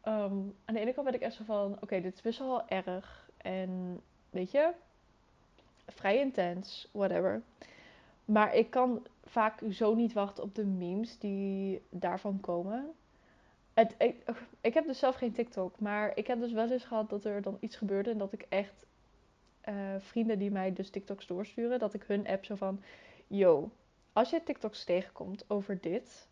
ehm, 0.00 0.34
aan 0.64 0.74
de 0.74 0.80
ene 0.80 0.92
kant 0.92 1.06
ben 1.06 1.14
ik 1.14 1.20
echt 1.20 1.34
zo 1.34 1.44
van: 1.44 1.76
oké, 1.80 2.00
dit 2.00 2.14
is 2.14 2.20
best 2.22 2.38
wel 2.38 2.68
erg. 2.68 3.28
En 3.36 4.00
weet 4.30 4.50
je, 4.50 4.72
vrij 5.86 6.18
intens, 6.18 6.88
whatever. 6.92 7.42
Maar 8.24 8.54
ik 8.54 8.70
kan 8.70 9.06
vaak 9.24 9.60
zo 9.70 9.94
niet 9.94 10.12
wachten 10.12 10.42
op 10.44 10.54
de 10.54 10.64
memes 10.64 11.18
die 11.18 11.82
daarvan 11.90 12.40
komen. 12.40 12.92
Het, 13.74 13.94
ik, 13.98 14.24
ik 14.60 14.74
heb 14.74 14.86
dus 14.86 14.98
zelf 14.98 15.14
geen 15.16 15.32
TikTok, 15.32 15.80
maar 15.80 16.16
ik 16.16 16.26
heb 16.26 16.40
dus 16.40 16.52
wel 16.52 16.70
eens 16.70 16.84
gehad 16.84 17.10
dat 17.10 17.24
er 17.24 17.42
dan 17.42 17.56
iets 17.60 17.76
gebeurde 17.76 18.10
en 18.10 18.18
dat 18.18 18.32
ik 18.32 18.46
echt 18.48 18.86
eh, 19.66 19.94
vrienden 19.98 20.38
die 20.38 20.50
mij 20.50 20.72
dus 20.72 20.90
TikToks 20.90 21.26
doorsturen, 21.26 21.78
dat 21.78 21.94
ik 21.94 22.02
hun 22.02 22.26
app 22.26 22.44
zo 22.44 22.54
van, 22.54 22.82
yo, 23.26 23.70
als 24.12 24.30
je 24.30 24.42
TikToks 24.42 24.84
tegenkomt 24.84 25.50
over 25.50 25.80
dit, 25.80 26.28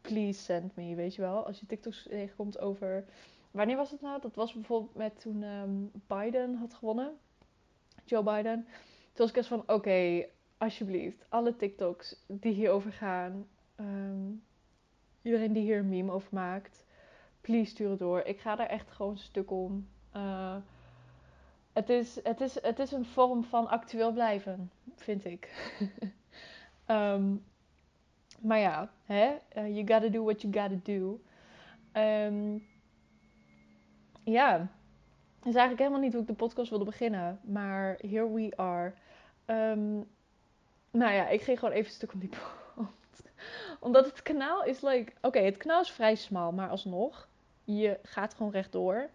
please 0.00 0.40
send 0.40 0.76
me, 0.76 0.94
weet 0.94 1.14
je 1.14 1.22
wel. 1.22 1.46
Als 1.46 1.60
je 1.60 1.66
TikToks 1.66 2.02
tegenkomt 2.02 2.58
over, 2.58 3.04
wanneer 3.50 3.76
was 3.76 3.90
het 3.90 4.00
nou? 4.00 4.20
Dat 4.20 4.34
was 4.34 4.52
bijvoorbeeld 4.52 4.94
met 4.94 5.20
toen 5.20 5.42
ehm, 5.42 5.70
Biden 6.06 6.54
had 6.54 6.74
gewonnen, 6.74 7.12
Joe 8.04 8.22
Biden. 8.22 8.64
Toen 9.12 9.12
was 9.14 9.30
ik 9.30 9.36
echt 9.36 9.46
van, 9.46 9.62
oké, 9.66 10.26
alsjeblieft, 10.58 11.26
alle 11.28 11.56
TikToks 11.56 12.24
die 12.26 12.52
hierover 12.52 12.92
gaan, 12.92 13.48
ehm, 13.76 14.30
iedereen 15.22 15.52
die 15.52 15.62
hier 15.62 15.78
een 15.78 15.88
meme 15.88 16.12
over 16.12 16.28
maakt, 16.32 16.84
please 17.40 17.70
stuur 17.70 17.90
het 17.90 17.98
door. 17.98 18.20
Ik 18.20 18.40
ga 18.40 18.56
daar 18.56 18.68
echt 18.68 18.90
gewoon 18.90 19.18
stuk 19.18 19.50
om. 19.50 19.88
Uh, 20.16 20.56
het, 21.72 21.88
is, 21.88 22.18
het, 22.22 22.40
is, 22.40 22.62
het 22.62 22.78
is 22.78 22.92
een 22.92 23.04
vorm 23.04 23.44
van 23.44 23.68
actueel 23.68 24.12
blijven, 24.12 24.70
vind 24.96 25.24
ik. 25.24 25.70
um, 26.86 27.44
maar 28.48 28.58
ja, 28.58 28.90
hè? 29.04 29.34
Uh, 29.56 29.76
you 29.76 29.86
gotta 29.86 30.08
do 30.08 30.24
what 30.24 30.42
you 30.42 30.52
gotta 30.52 30.80
do. 30.82 31.20
Um, 31.92 32.66
ja, 34.24 34.58
het 35.38 35.50
is 35.50 35.54
eigenlijk 35.54 35.78
helemaal 35.78 36.00
niet 36.00 36.12
hoe 36.12 36.22
ik 36.22 36.26
de 36.26 36.34
podcast 36.34 36.70
wilde 36.70 36.84
beginnen. 36.84 37.40
Maar 37.42 37.98
here 38.00 38.32
we 38.32 38.56
are. 38.56 38.94
Nou 40.90 41.12
ja, 41.12 41.28
ik 41.28 41.42
ging 41.42 41.58
gewoon 41.58 41.74
even 41.74 41.86
een 41.86 41.96
stuk 41.96 42.12
om 42.12 42.20
die 42.20 42.28
pot. 42.28 43.22
Omdat 43.80 44.04
het 44.04 44.22
kanaal 44.22 44.64
is 44.64 44.80
like... 44.80 45.12
Oké, 45.20 45.38
het 45.38 45.56
kanaal 45.56 45.80
is 45.80 45.90
vrij 45.90 46.14
smal, 46.14 46.52
maar 46.52 46.68
alsnog. 46.68 47.28
Je 47.64 47.98
gaat 48.02 48.34
gewoon 48.34 48.52
rechtdoor. 48.52 49.10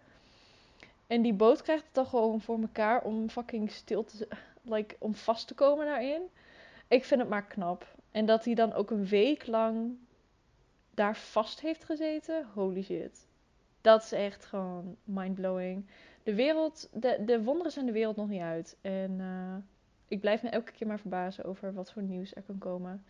En 1.08 1.22
die 1.22 1.34
boot 1.34 1.62
krijgt 1.62 1.84
het 1.84 1.94
dan 1.94 2.06
gewoon 2.06 2.40
voor 2.40 2.60
elkaar 2.60 3.02
om 3.02 3.28
fucking 3.28 3.70
stil 3.70 4.04
te... 4.04 4.28
Like, 4.62 4.96
om 4.98 5.14
vast 5.14 5.46
te 5.46 5.54
komen 5.54 5.86
daarin. 5.86 6.22
Ik 6.88 7.04
vind 7.04 7.20
het 7.20 7.30
maar 7.30 7.46
knap. 7.46 7.86
En 8.10 8.26
dat 8.26 8.44
hij 8.44 8.54
dan 8.54 8.72
ook 8.72 8.90
een 8.90 9.06
week 9.06 9.46
lang 9.46 9.96
daar 10.94 11.16
vast 11.16 11.60
heeft 11.60 11.84
gezeten. 11.84 12.46
Holy 12.54 12.82
shit. 12.82 13.26
Dat 13.80 14.02
is 14.02 14.12
echt 14.12 14.44
gewoon 14.44 14.96
mindblowing. 15.04 15.86
De 16.22 16.34
wereld, 16.34 16.88
de, 16.92 17.22
de 17.24 17.42
wonderen 17.42 17.72
zijn 17.72 17.86
de 17.86 17.92
wereld 17.92 18.16
nog 18.16 18.28
niet 18.28 18.40
uit. 18.40 18.76
En 18.80 19.10
uh, 19.18 19.56
ik 20.08 20.20
blijf 20.20 20.42
me 20.42 20.48
elke 20.48 20.72
keer 20.72 20.86
maar 20.86 21.00
verbazen 21.00 21.44
over 21.44 21.74
wat 21.74 21.92
voor 21.92 22.02
nieuws 22.02 22.34
er 22.34 22.42
kan 22.42 22.58
komen. 22.58 23.04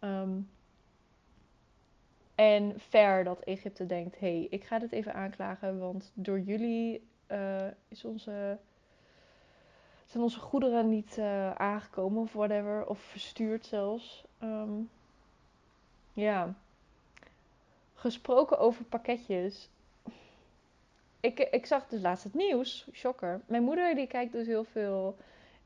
Um, 0.00 0.48
en 2.34 2.80
fair 2.80 3.24
dat 3.24 3.40
Egypte 3.40 3.86
denkt: 3.86 4.18
hé, 4.18 4.36
hey, 4.36 4.46
ik 4.50 4.64
ga 4.64 4.78
dit 4.78 4.92
even 4.92 5.14
aanklagen, 5.14 5.78
want 5.78 6.12
door 6.14 6.40
jullie 6.40 7.10
is 7.88 8.04
onze, 8.04 8.58
zijn 10.04 10.22
onze 10.22 10.38
goederen 10.38 10.88
niet 10.88 11.16
uh, 11.18 11.54
aangekomen 11.54 12.22
of 12.22 12.32
whatever, 12.32 12.86
of 12.86 12.98
verstuurd 13.00 13.66
zelfs. 13.66 14.24
Um, 14.42 14.90
ja. 16.12 16.54
Gesproken 17.94 18.58
over 18.58 18.84
pakketjes. 18.84 19.68
Ik, 21.20 21.38
ik 21.38 21.66
zag 21.66 21.88
dus 21.88 22.00
laatst 22.00 22.24
het 22.24 22.34
nieuws, 22.34 22.88
shocker. 22.92 23.40
Mijn 23.46 23.62
moeder 23.62 23.94
die 23.94 24.06
kijkt 24.06 24.32
dus 24.32 24.46
heel 24.46 24.64
veel 24.64 25.16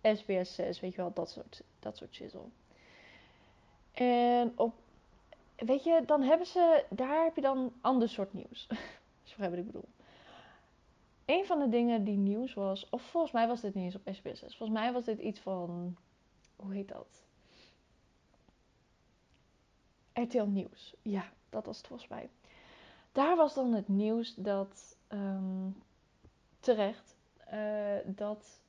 SBS 0.02 0.54
6, 0.54 0.80
weet 0.80 0.90
je 0.90 0.96
wel, 0.96 1.12
dat 1.12 1.30
soort, 1.30 1.62
dat 1.78 1.96
soort 1.96 2.14
shizzle. 2.14 2.44
En 3.92 4.52
op, 4.56 4.74
weet 5.56 5.84
je, 5.84 6.02
dan 6.06 6.22
hebben 6.22 6.46
ze, 6.46 6.84
daar 6.90 7.24
heb 7.24 7.34
je 7.34 7.40
dan 7.40 7.72
ander 7.80 8.08
soort 8.08 8.32
nieuws. 8.32 8.66
Zo 9.24 9.42
heb 9.42 9.54
ik 9.54 9.66
bedoel. 9.66 9.88
Een 11.26 11.46
van 11.46 11.58
de 11.58 11.68
dingen 11.68 12.04
die 12.04 12.16
nieuws 12.16 12.54
was, 12.54 12.88
of 12.88 13.02
volgens 13.02 13.32
mij 13.32 13.46
was 13.46 13.60
dit 13.60 13.74
niet 13.74 13.84
eens 13.84 13.94
op 13.94 14.14
SBS 14.14 14.38
6. 14.40 14.56
Volgens 14.56 14.78
mij 14.78 14.92
was 14.92 15.04
dit 15.04 15.18
iets 15.18 15.40
van, 15.40 15.96
hoe 16.56 16.74
heet 16.74 16.88
dat? 16.88 17.24
RTL 20.12 20.44
Nieuws. 20.44 20.94
Ja, 21.02 21.32
dat 21.48 21.66
was 21.66 21.76
het 21.76 21.86
volgens 21.86 22.08
mij. 22.08 22.30
Daar 23.12 23.36
was 23.36 23.54
dan 23.54 23.72
het 23.72 23.88
nieuws 23.88 24.34
dat, 24.34 24.98
um, 25.08 25.82
terecht, 26.60 27.16
uh, 27.52 27.96
dat 28.06 28.60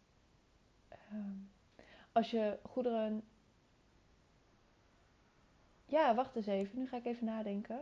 um, 1.12 1.50
als 2.12 2.32
je 2.32 2.60
goederen. 2.64 3.24
Ja, 5.86 6.16
wacht 6.16 6.36
eens 6.36 6.46
even. 6.46 6.80
Nu 6.80 6.88
ga 6.88 6.98
ik 6.98 7.06
even 7.06 7.26
nadenken. 7.26 7.80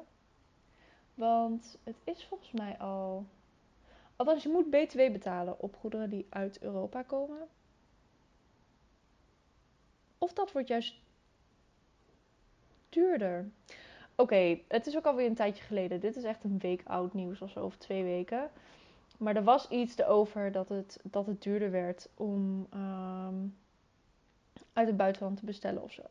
Want 1.14 1.78
het 1.84 1.96
is 2.04 2.26
volgens 2.26 2.52
mij 2.52 2.78
al. 2.78 3.26
Althans, 4.16 4.44
je 4.44 4.50
moet 4.50 4.70
BTW 4.70 4.98
betalen 4.98 5.60
op 5.60 5.76
goederen 5.76 6.10
die 6.10 6.26
uit 6.30 6.62
Europa 6.62 7.02
komen. 7.02 7.48
Of 10.18 10.34
dat 10.34 10.52
wordt 10.52 10.68
juist 10.68 10.96
duurder. 12.90 13.50
Oké, 14.16 14.60
het 14.68 14.88
is 14.88 14.98
ook 14.98 15.06
alweer 15.06 15.28
een 15.28 15.36
tijdje 15.36 15.64
geleden. 15.64 16.00
Dit 16.00 16.16
is 16.16 16.24
echt 16.24 16.44
een 16.44 16.60
week 16.60 16.82
oud 16.86 17.14
nieuws 17.14 17.42
of 17.42 17.50
zo, 17.50 17.66
of 17.66 17.76
twee 17.78 18.04
weken. 18.04 18.50
Maar 19.18 19.36
er 19.36 19.44
was 19.44 19.70
iets 19.70 19.98
erover 19.98 20.52
dat 20.52 20.70
het, 20.70 21.00
dat 21.04 21.26
het 21.26 21.42
duurder 21.42 21.72
werd 21.72 22.10
om 22.16 22.68
um, 22.74 23.58
uit 24.74 24.88
het 24.88 24.98
buitenland 24.98 25.38
te 25.38 25.46
bestellen 25.46 25.84
of 25.84 25.92
zo. 25.92 26.04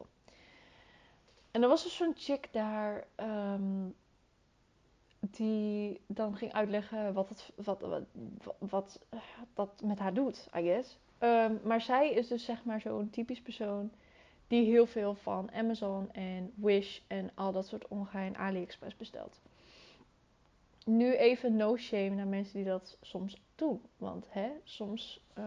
En 1.50 1.62
er 1.62 1.68
was 1.68 1.82
dus 1.82 1.96
zo'n 1.96 2.14
chick 2.16 2.49
daar 2.52 3.06
um, 3.16 3.94
die 5.30 6.00
dan 6.06 6.36
ging 6.36 6.52
uitleggen 6.52 7.12
wat, 7.12 7.28
het, 7.28 7.52
wat, 7.54 7.80
wat, 7.80 8.04
wat, 8.58 9.00
dat 9.54 9.82
met 9.84 9.98
haar 9.98 10.14
doet, 10.14 10.48
I 10.56 10.62
guess. 10.62 10.98
Um, 11.18 11.60
maar 11.64 11.80
zij 11.80 12.12
is 12.12 12.28
dus 12.28 12.44
zeg 12.44 12.64
maar 12.64 12.80
zo'n 12.80 13.10
typisch 13.10 13.40
persoon 13.40 13.90
die 14.46 14.64
heel 14.64 14.86
veel 14.86 15.14
van 15.14 15.50
Amazon 15.52 16.12
en 16.12 16.52
Wish 16.54 17.00
en 17.06 17.30
al 17.34 17.52
dat 17.52 17.66
soort 17.66 17.88
ongein 17.88 18.36
AliExpress 18.36 18.96
bestelt. 18.96 19.40
Nu 20.84 21.14
even 21.14 21.56
no 21.56 21.76
shame 21.76 22.08
naar 22.08 22.26
mensen 22.26 22.54
die 22.56 22.64
dat 22.64 22.98
soms 23.00 23.40
doen. 23.54 23.82
Want 23.96 24.26
hè, 24.30 24.50
soms. 24.64 25.20
Uh, 25.38 25.44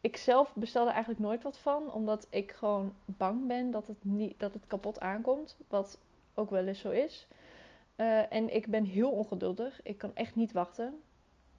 ik 0.00 0.16
zelf 0.16 0.54
bestel 0.54 0.86
er 0.86 0.92
eigenlijk 0.92 1.20
nooit 1.20 1.42
wat 1.42 1.58
van, 1.58 1.92
omdat 1.92 2.26
ik 2.30 2.52
gewoon 2.52 2.94
bang 3.04 3.46
ben 3.46 3.70
dat 3.70 3.86
het, 3.86 4.04
niet, 4.04 4.40
dat 4.40 4.52
het 4.52 4.66
kapot 4.66 5.00
aankomt. 5.00 5.56
Wat 5.68 5.98
ook 6.34 6.50
wel 6.50 6.66
eens 6.66 6.80
zo 6.80 6.90
is. 6.90 7.26
Uh, 7.96 8.32
en 8.32 8.54
ik 8.54 8.66
ben 8.66 8.84
heel 8.84 9.10
ongeduldig. 9.10 9.82
Ik 9.82 9.98
kan 9.98 10.10
echt 10.14 10.34
niet 10.34 10.52
wachten. 10.52 11.02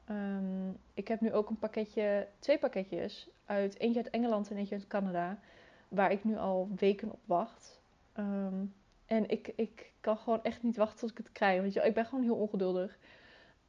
Um, 0.09 0.77
ik 0.93 1.07
heb 1.07 1.21
nu 1.21 1.33
ook 1.33 1.49
een 1.49 1.59
pakketje, 1.59 2.27
twee 2.39 2.57
pakketjes 2.57 3.29
uit 3.45 3.79
eentje 3.79 4.03
uit 4.03 4.09
Engeland 4.09 4.49
en 4.49 4.57
eentje 4.57 4.75
uit 4.75 4.87
Canada, 4.87 5.39
waar 5.87 6.11
ik 6.11 6.23
nu 6.23 6.37
al 6.37 6.69
weken 6.75 7.11
op 7.11 7.19
wacht. 7.25 7.79
Um, 8.17 8.73
en 9.05 9.29
ik, 9.29 9.53
ik 9.55 9.91
kan 9.99 10.17
gewoon 10.17 10.43
echt 10.43 10.63
niet 10.63 10.77
wachten 10.77 10.99
tot 10.99 11.09
ik 11.09 11.17
het 11.17 11.31
krijg. 11.31 11.73
Je, 11.73 11.81
ik 11.81 11.93
ben 11.93 12.05
gewoon 12.05 12.23
heel 12.23 12.35
ongeduldig. 12.35 12.97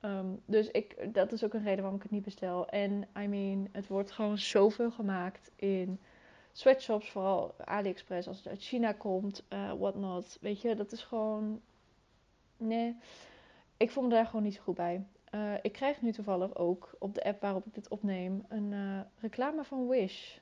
Um, 0.00 0.42
dus 0.44 0.70
ik, 0.70 1.14
dat 1.14 1.32
is 1.32 1.44
ook 1.44 1.54
een 1.54 1.62
reden 1.62 1.80
waarom 1.80 1.96
ik 1.96 2.02
het 2.02 2.12
niet 2.12 2.24
bestel. 2.24 2.68
En 2.68 3.08
I 3.18 3.26
mean, 3.26 3.68
het 3.72 3.86
wordt 3.86 4.10
gewoon 4.10 4.38
zoveel 4.38 4.90
gemaakt 4.90 5.50
in 5.56 6.00
sweatshops, 6.52 7.10
vooral 7.10 7.54
AliExpress, 7.64 8.28
als 8.28 8.36
het 8.36 8.48
uit 8.48 8.62
China 8.62 8.92
komt, 8.92 9.44
uh, 9.52 9.72
whatnot. 9.72 10.38
Weet 10.40 10.60
je, 10.60 10.74
dat 10.74 10.92
is 10.92 11.02
gewoon. 11.02 11.60
Nee, 12.56 12.96
ik 13.76 13.90
voel 13.90 14.02
me 14.02 14.08
daar 14.10 14.26
gewoon 14.26 14.42
niet 14.42 14.54
zo 14.54 14.62
goed 14.62 14.74
bij. 14.74 15.06
Uh, 15.34 15.54
ik 15.62 15.72
krijg 15.72 16.02
nu 16.02 16.12
toevallig 16.12 16.56
ook 16.56 16.96
op 16.98 17.14
de 17.14 17.24
app 17.24 17.40
waarop 17.40 17.66
ik 17.66 17.74
dit 17.74 17.88
opneem 17.88 18.44
een 18.48 18.72
uh, 18.72 19.00
reclame 19.20 19.64
van 19.64 19.88
Wish 19.88 20.36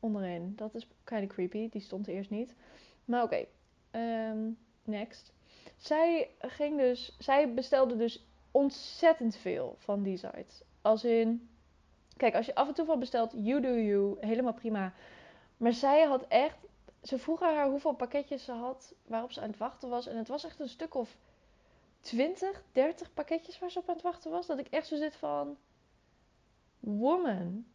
onderin. 0.00 0.52
Dat 0.56 0.74
is 0.74 0.88
kind 1.04 1.28
creepy, 1.28 1.68
die 1.68 1.80
stond 1.80 2.06
er 2.06 2.14
eerst 2.14 2.30
niet. 2.30 2.54
Maar 3.04 3.22
oké, 3.22 3.46
um, 3.90 4.58
next. 4.84 5.32
Zij 5.76 6.30
ging 6.38 6.78
dus, 6.78 7.16
zij 7.18 7.54
bestelde 7.54 7.96
dus 7.96 8.26
ontzettend 8.50 9.36
veel 9.36 9.74
van 9.78 10.02
die 10.02 10.16
sites. 10.16 10.62
Als 10.82 11.04
in, 11.04 11.48
kijk, 12.16 12.34
als 12.34 12.46
je 12.46 12.54
af 12.54 12.68
en 12.68 12.74
toe 12.74 12.86
wat 12.86 12.98
bestelt, 12.98 13.32
you 13.36 13.60
do 13.60 13.78
you, 13.78 14.16
helemaal 14.20 14.54
prima. 14.54 14.92
Maar 15.56 15.72
zij 15.72 16.02
had 16.02 16.26
echt. 16.28 16.56
Ze 17.04 17.18
vroegen 17.18 17.54
haar 17.54 17.68
hoeveel 17.68 17.92
pakketjes 17.92 18.44
ze 18.44 18.52
had 18.52 18.94
waarop 19.06 19.32
ze 19.32 19.40
aan 19.40 19.48
het 19.48 19.58
wachten 19.58 19.88
was. 19.88 20.06
En 20.06 20.16
het 20.16 20.28
was 20.28 20.44
echt 20.44 20.60
een 20.60 20.68
stuk 20.68 20.94
of 20.94 21.16
20, 22.00 22.62
30 22.72 23.14
pakketjes 23.14 23.58
waar 23.58 23.70
ze 23.70 23.78
op 23.78 23.88
aan 23.88 23.94
het 23.94 24.02
wachten 24.02 24.30
was. 24.30 24.46
Dat 24.46 24.58
ik 24.58 24.66
echt 24.66 24.86
zo 24.86 24.96
zit 24.96 25.16
van. 25.16 25.56
Woman, 26.80 27.66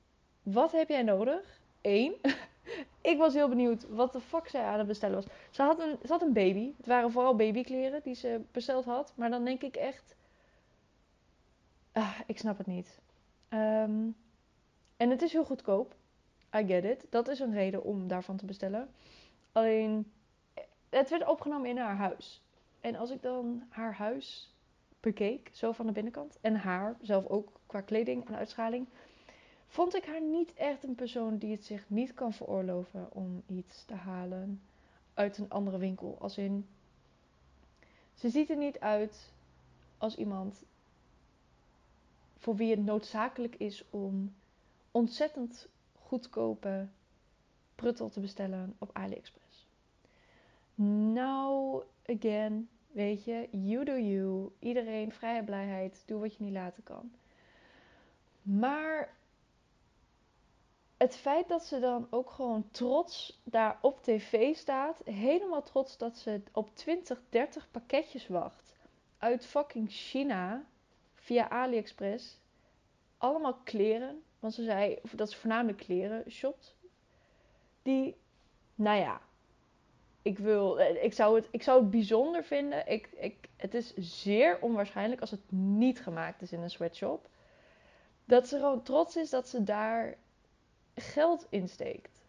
wat 0.44 0.72
heb 0.72 0.90
jij 0.90 1.04
nodig? 1.04 1.62
Eén. 1.82 2.16
ik 3.12 3.18
was 3.18 3.34
heel 3.34 3.50
benieuwd 3.50 3.88
wat 3.90 4.14
de 4.14 4.22
fuck 4.22 4.48
zij 4.48 4.64
aan 4.64 4.78
het 4.78 4.88
bestellen 4.88 5.16
was. 5.16 5.26
Ze 5.50 5.62
had, 5.62 5.80
een, 5.80 5.98
ze 6.06 6.12
had 6.12 6.22
een 6.22 6.34
baby. 6.34 6.74
Het 6.78 6.86
waren 6.86 7.12
vooral 7.12 7.36
babykleren 7.36 8.02
die 8.04 8.16
ze 8.16 8.42
besteld 8.52 8.86
had. 8.86 9.14
Maar 9.16 9.30
dan 9.30 9.44
denk 9.44 9.62
ik 9.62 9.76
echt. 9.76 10.16
Ah, 11.92 12.20
ik 12.26 12.38
snap 12.38 12.58
het 12.58 12.68
niet. 12.68 13.00
Ehm, 13.50 14.08
en 14.98 15.10
het 15.10 15.22
is 15.22 15.32
heel 15.32 15.46
goedkoop. 15.46 15.96
I 16.56 16.66
get 16.66 16.84
it. 16.84 17.06
Dat 17.10 17.28
is 17.28 17.40
een 17.40 17.54
reden 17.54 17.84
om 17.84 18.08
daarvan 18.08 18.38
te 18.38 18.46
bestellen. 18.46 18.90
Alleen, 19.60 20.12
het 20.90 21.10
werd 21.10 21.28
opgenomen 21.28 21.70
in 21.70 21.78
haar 21.78 21.96
huis. 21.96 22.42
En 22.80 22.96
als 22.96 23.10
ik 23.10 23.22
dan 23.22 23.64
haar 23.70 23.94
huis 23.94 24.54
bekeek, 25.00 25.50
zo 25.54 25.72
van 25.72 25.86
de 25.86 25.92
binnenkant, 25.92 26.38
en 26.42 26.56
haar 26.56 26.98
zelf 27.02 27.26
ook 27.26 27.60
qua 27.66 27.82
kleding 27.82 28.28
en 28.28 28.36
uitschaling, 28.36 28.88
vond 29.68 29.96
ik 29.96 30.06
haar 30.06 30.22
niet 30.22 30.54
echt 30.54 30.84
een 30.84 30.96
persoon 30.96 31.38
die 31.38 31.52
het 31.52 31.66
zich 31.66 31.90
niet 31.90 32.14
kan 32.14 32.34
veroorloven 32.34 33.08
om 33.12 33.44
iets 33.48 33.86
te 33.86 33.94
halen 33.94 34.62
uit 35.14 35.38
een 35.38 35.50
andere 35.50 35.78
winkel. 35.78 36.18
Als 36.20 36.38
in, 36.38 36.68
ze 38.14 38.30
ziet 38.30 38.50
er 38.50 38.58
niet 38.58 38.80
uit 38.80 39.34
als 39.98 40.16
iemand 40.16 40.64
voor 42.38 42.56
wie 42.56 42.72
het 42.72 42.86
noodzakelijk 42.86 43.56
is 43.56 43.84
om 43.90 44.36
ontzettend 44.92 45.68
goedkope 46.00 46.88
pruttel 47.76 48.10
te 48.10 48.20
bestellen 48.20 48.76
op 48.80 48.90
AliExpress. 48.94 49.49
Nou, 50.82 51.84
again, 52.06 52.70
weet 52.92 53.24
je, 53.24 53.48
you 53.52 53.86
do 53.86 53.98
you. 53.98 54.52
Iedereen, 54.60 55.12
vrijheid, 55.12 55.46
blijheid, 55.46 56.04
doe 56.06 56.20
wat 56.20 56.36
je 56.36 56.44
niet 56.44 56.54
laten 56.54 56.84
kan. 56.84 57.12
Maar 58.42 59.16
het 60.98 61.16
feit 61.16 61.48
dat 61.48 61.66
ze 61.66 61.80
dan 61.80 62.08
ook 62.10 62.30
gewoon 62.30 62.72
trots 62.72 63.42
daar 63.44 63.78
op 63.82 64.04
tv 64.04 64.56
staat, 64.56 65.02
helemaal 65.06 65.64
trots 65.64 65.98
dat 65.98 66.18
ze 66.18 66.42
op 66.52 66.76
20, 66.76 67.22
30 67.30 67.72
pakketjes 67.72 68.28
wacht 68.28 68.74
uit 69.18 69.46
fucking 69.46 69.92
China 69.92 70.66
via 71.14 71.50
AliExpress. 71.50 72.40
Allemaal 73.18 73.56
kleren, 73.64 74.24
want 74.40 74.54
ze 74.54 74.64
zei 74.64 75.00
dat 75.12 75.32
ze 75.32 75.38
voornamelijk 75.38 75.78
kleren 75.78 76.32
shopt. 76.32 76.76
Die, 77.82 78.16
nou 78.76 79.00
ja, 79.00 79.22
ik, 80.30 80.40
wil, 80.40 80.80
eh, 80.80 81.04
ik, 81.04 81.14
zou 81.14 81.36
het, 81.36 81.48
ik 81.52 81.64
zou 81.64 81.82
het 81.82 81.90
bijzonder 81.90 82.44
vinden. 82.44 82.88
Ik, 82.88 83.10
ik, 83.20 83.50
het 83.56 83.74
is 83.74 83.94
zeer 83.96 84.58
onwaarschijnlijk 84.62 85.22
als 85.22 85.32
het 85.32 85.52
niet 85.52 86.02
gemaakt 86.02 86.42
is 86.42 86.52
in 86.52 86.62
een 86.62 86.70
sweatshop. 86.70 87.28
Dat 88.26 88.48
ze 88.48 88.56
gewoon 88.56 88.84
trots 88.84 89.16
is 89.16 89.30
dat 89.30 89.48
ze 89.50 89.64
daar 89.64 90.18
geld 90.96 91.48
in 91.50 91.70
steekt. 91.70 92.22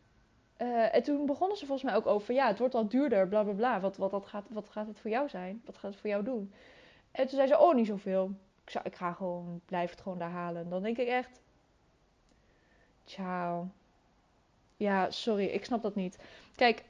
Uh, 0.58 0.94
en 0.94 1.02
toen 1.02 1.26
begonnen 1.26 1.56
ze 1.56 1.66
volgens 1.66 1.90
mij 1.90 1.98
ook 1.98 2.06
over, 2.06 2.34
ja, 2.34 2.46
het 2.46 2.58
wordt 2.58 2.74
al 2.74 2.88
duurder, 2.88 3.28
bla 3.28 3.42
bla 3.42 3.52
bla. 3.52 3.80
Wat, 3.80 3.96
wat, 3.96 4.10
dat 4.10 4.26
gaat, 4.26 4.46
wat 4.48 4.68
gaat 4.68 4.86
het 4.86 4.98
voor 4.98 5.10
jou 5.10 5.28
zijn? 5.28 5.62
Wat 5.64 5.76
gaat 5.76 5.90
het 5.90 6.00
voor 6.00 6.10
jou 6.10 6.24
doen? 6.24 6.52
En 7.10 7.26
toen 7.26 7.36
zei 7.36 7.46
ze, 7.48 7.58
oh, 7.58 7.74
niet 7.74 7.86
zoveel. 7.86 8.30
Ik, 8.64 8.70
zou, 8.70 8.84
ik 8.84 8.94
ga 8.94 9.12
gewoon, 9.12 9.60
blijf 9.64 9.90
het 9.90 10.00
gewoon 10.00 10.18
daar 10.18 10.30
halen. 10.30 10.68
Dan 10.68 10.82
denk 10.82 10.98
ik 10.98 11.08
echt, 11.08 11.40
ciao. 13.04 13.68
Ja, 14.76 15.10
sorry, 15.10 15.44
ik 15.44 15.64
snap 15.64 15.82
dat 15.82 15.94
niet. 15.94 16.18
Kijk, 16.54 16.84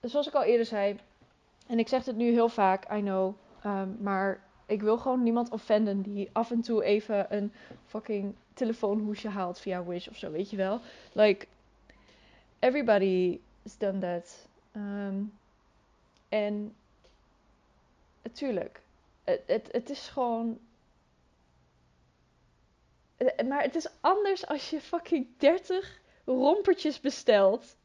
zoals 0.00 0.26
ik 0.26 0.34
al 0.34 0.42
eerder 0.42 0.66
zei, 0.66 0.98
en 1.66 1.78
ik 1.78 1.88
zeg 1.88 2.04
het 2.04 2.16
nu 2.16 2.30
heel 2.30 2.48
vaak, 2.48 2.92
I 2.92 3.00
know, 3.00 3.34
um, 3.66 3.96
maar 4.00 4.42
ik 4.66 4.82
wil 4.82 4.98
gewoon 4.98 5.22
niemand 5.22 5.50
offenden 5.50 6.02
die 6.02 6.28
af 6.32 6.50
en 6.50 6.60
toe 6.60 6.84
even 6.84 7.34
een 7.36 7.52
fucking 7.84 8.34
telefoonhoesje 8.54 9.28
haalt 9.28 9.60
via 9.60 9.84
Wish 9.84 10.08
of 10.08 10.16
zo, 10.16 10.30
weet 10.30 10.50
je 10.50 10.56
wel. 10.56 10.80
Like, 11.12 11.46
everybody 12.58 13.40
has 13.62 13.78
done 13.78 13.98
that. 13.98 14.48
Um, 14.76 15.32
en 16.28 16.74
natuurlijk, 18.22 18.80
het, 19.24 19.90
is 19.90 20.08
gewoon. 20.08 20.58
Maar 23.48 23.62
het 23.62 23.74
is 23.74 23.88
anders 24.00 24.46
als 24.46 24.70
je 24.70 24.80
fucking 24.80 25.26
30 25.36 26.00
rompertjes 26.24 27.00
bestelt. 27.00 27.76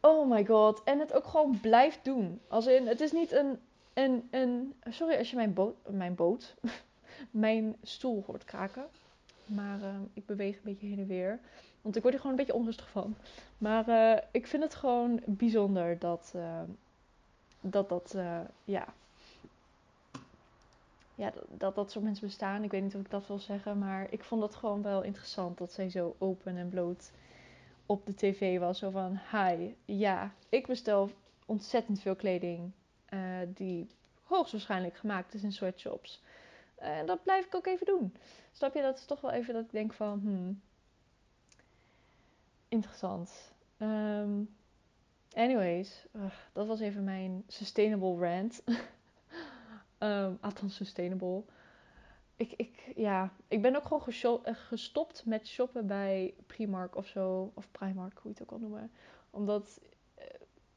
Oh 0.00 0.30
my 0.30 0.46
god. 0.46 0.82
En 0.84 0.98
het 0.98 1.12
ook 1.12 1.26
gewoon 1.26 1.60
blijft 1.60 2.04
doen. 2.04 2.40
Als 2.48 2.66
in, 2.66 2.86
het 2.86 3.00
is 3.00 3.12
niet 3.12 3.32
een. 3.32 3.60
een, 3.94 4.28
een 4.30 4.74
sorry 4.90 5.16
als 5.16 5.30
je 5.30 5.36
mijn 5.90 6.14
boot. 6.14 6.54
Mijn 7.30 7.76
stoel 7.82 8.24
hoort 8.26 8.44
kraken. 8.44 8.86
Maar 9.44 9.80
uh, 9.80 9.94
ik 10.12 10.26
beweeg 10.26 10.56
een 10.56 10.62
beetje 10.64 10.86
heen 10.86 10.98
en 10.98 11.06
weer. 11.06 11.40
Want 11.82 11.96
ik 11.96 12.02
word 12.02 12.14
er 12.14 12.20
gewoon 12.20 12.38
een 12.38 12.44
beetje 12.44 12.60
onrustig 12.60 12.88
van. 12.88 13.16
Maar 13.58 13.88
uh, 13.88 14.18
ik 14.30 14.46
vind 14.46 14.62
het 14.62 14.74
gewoon 14.74 15.20
bijzonder 15.26 15.98
dat. 15.98 16.32
Uh, 16.36 16.60
dat 17.60 17.88
dat. 17.88 18.16
ja. 18.64 18.86
Ja, 21.14 21.30
dat, 21.30 21.44
dat 21.48 21.74
dat 21.74 21.90
soort 21.90 22.04
mensen 22.04 22.26
bestaan. 22.26 22.62
Ik 22.62 22.70
weet 22.70 22.82
niet 22.82 22.94
of 22.94 23.00
ik 23.00 23.10
dat 23.10 23.26
wil 23.26 23.38
zeggen. 23.38 23.78
Maar 23.78 24.06
ik 24.10 24.24
vond 24.24 24.42
het 24.42 24.54
gewoon 24.54 24.82
wel 24.82 25.02
interessant 25.02 25.58
dat 25.58 25.72
zij 25.72 25.90
zo 25.90 26.14
open 26.18 26.56
en 26.56 26.68
bloot 26.68 27.10
op 27.88 28.06
de 28.06 28.14
tv 28.14 28.58
was. 28.58 28.78
Zo 28.78 28.90
van, 28.90 29.20
hi, 29.32 29.74
ja, 29.84 30.34
ik 30.48 30.66
bestel 30.66 31.10
ontzettend 31.46 32.00
veel 32.00 32.16
kleding 32.16 32.72
uh, 33.14 33.20
die 33.46 33.88
hoogstwaarschijnlijk 34.22 34.96
gemaakt 34.96 35.34
is 35.34 35.42
in 35.42 35.52
sweatshops. 35.52 36.22
En 36.76 37.00
uh, 37.02 37.06
dat 37.06 37.22
blijf 37.22 37.46
ik 37.46 37.54
ook 37.54 37.66
even 37.66 37.86
doen. 37.86 38.14
Snap 38.52 38.74
je? 38.74 38.82
Dat 38.82 38.98
is 38.98 39.04
toch 39.04 39.20
wel 39.20 39.30
even 39.30 39.54
dat 39.54 39.64
ik 39.64 39.70
denk 39.70 39.92
van, 39.92 40.20
hmm, 40.20 40.60
interessant. 42.68 43.52
Um, 43.78 44.56
anyways, 45.32 46.06
dat 46.52 46.66
was 46.66 46.80
even 46.80 47.04
mijn 47.04 47.44
sustainable 47.46 48.18
rant. 48.18 48.62
um, 49.98 50.38
althans, 50.46 50.74
sustainable 50.76 51.44
ik, 52.38 52.52
ik, 52.56 52.92
ja, 52.96 53.32
ik 53.48 53.62
ben 53.62 53.76
ook 53.76 54.04
gewoon 54.04 54.44
eh, 54.44 54.54
gestopt 54.54 55.24
met 55.24 55.46
shoppen 55.46 55.86
bij 55.86 56.34
Primark 56.46 56.96
of 56.96 57.06
zo. 57.06 57.52
Of 57.54 57.70
Primark, 57.70 58.18
hoe 58.18 58.32
je 58.32 58.38
het 58.38 58.42
ook 58.42 58.52
al 58.52 58.58
noemen. 58.58 58.90
Omdat, 59.30 59.80
eh, 60.14 60.24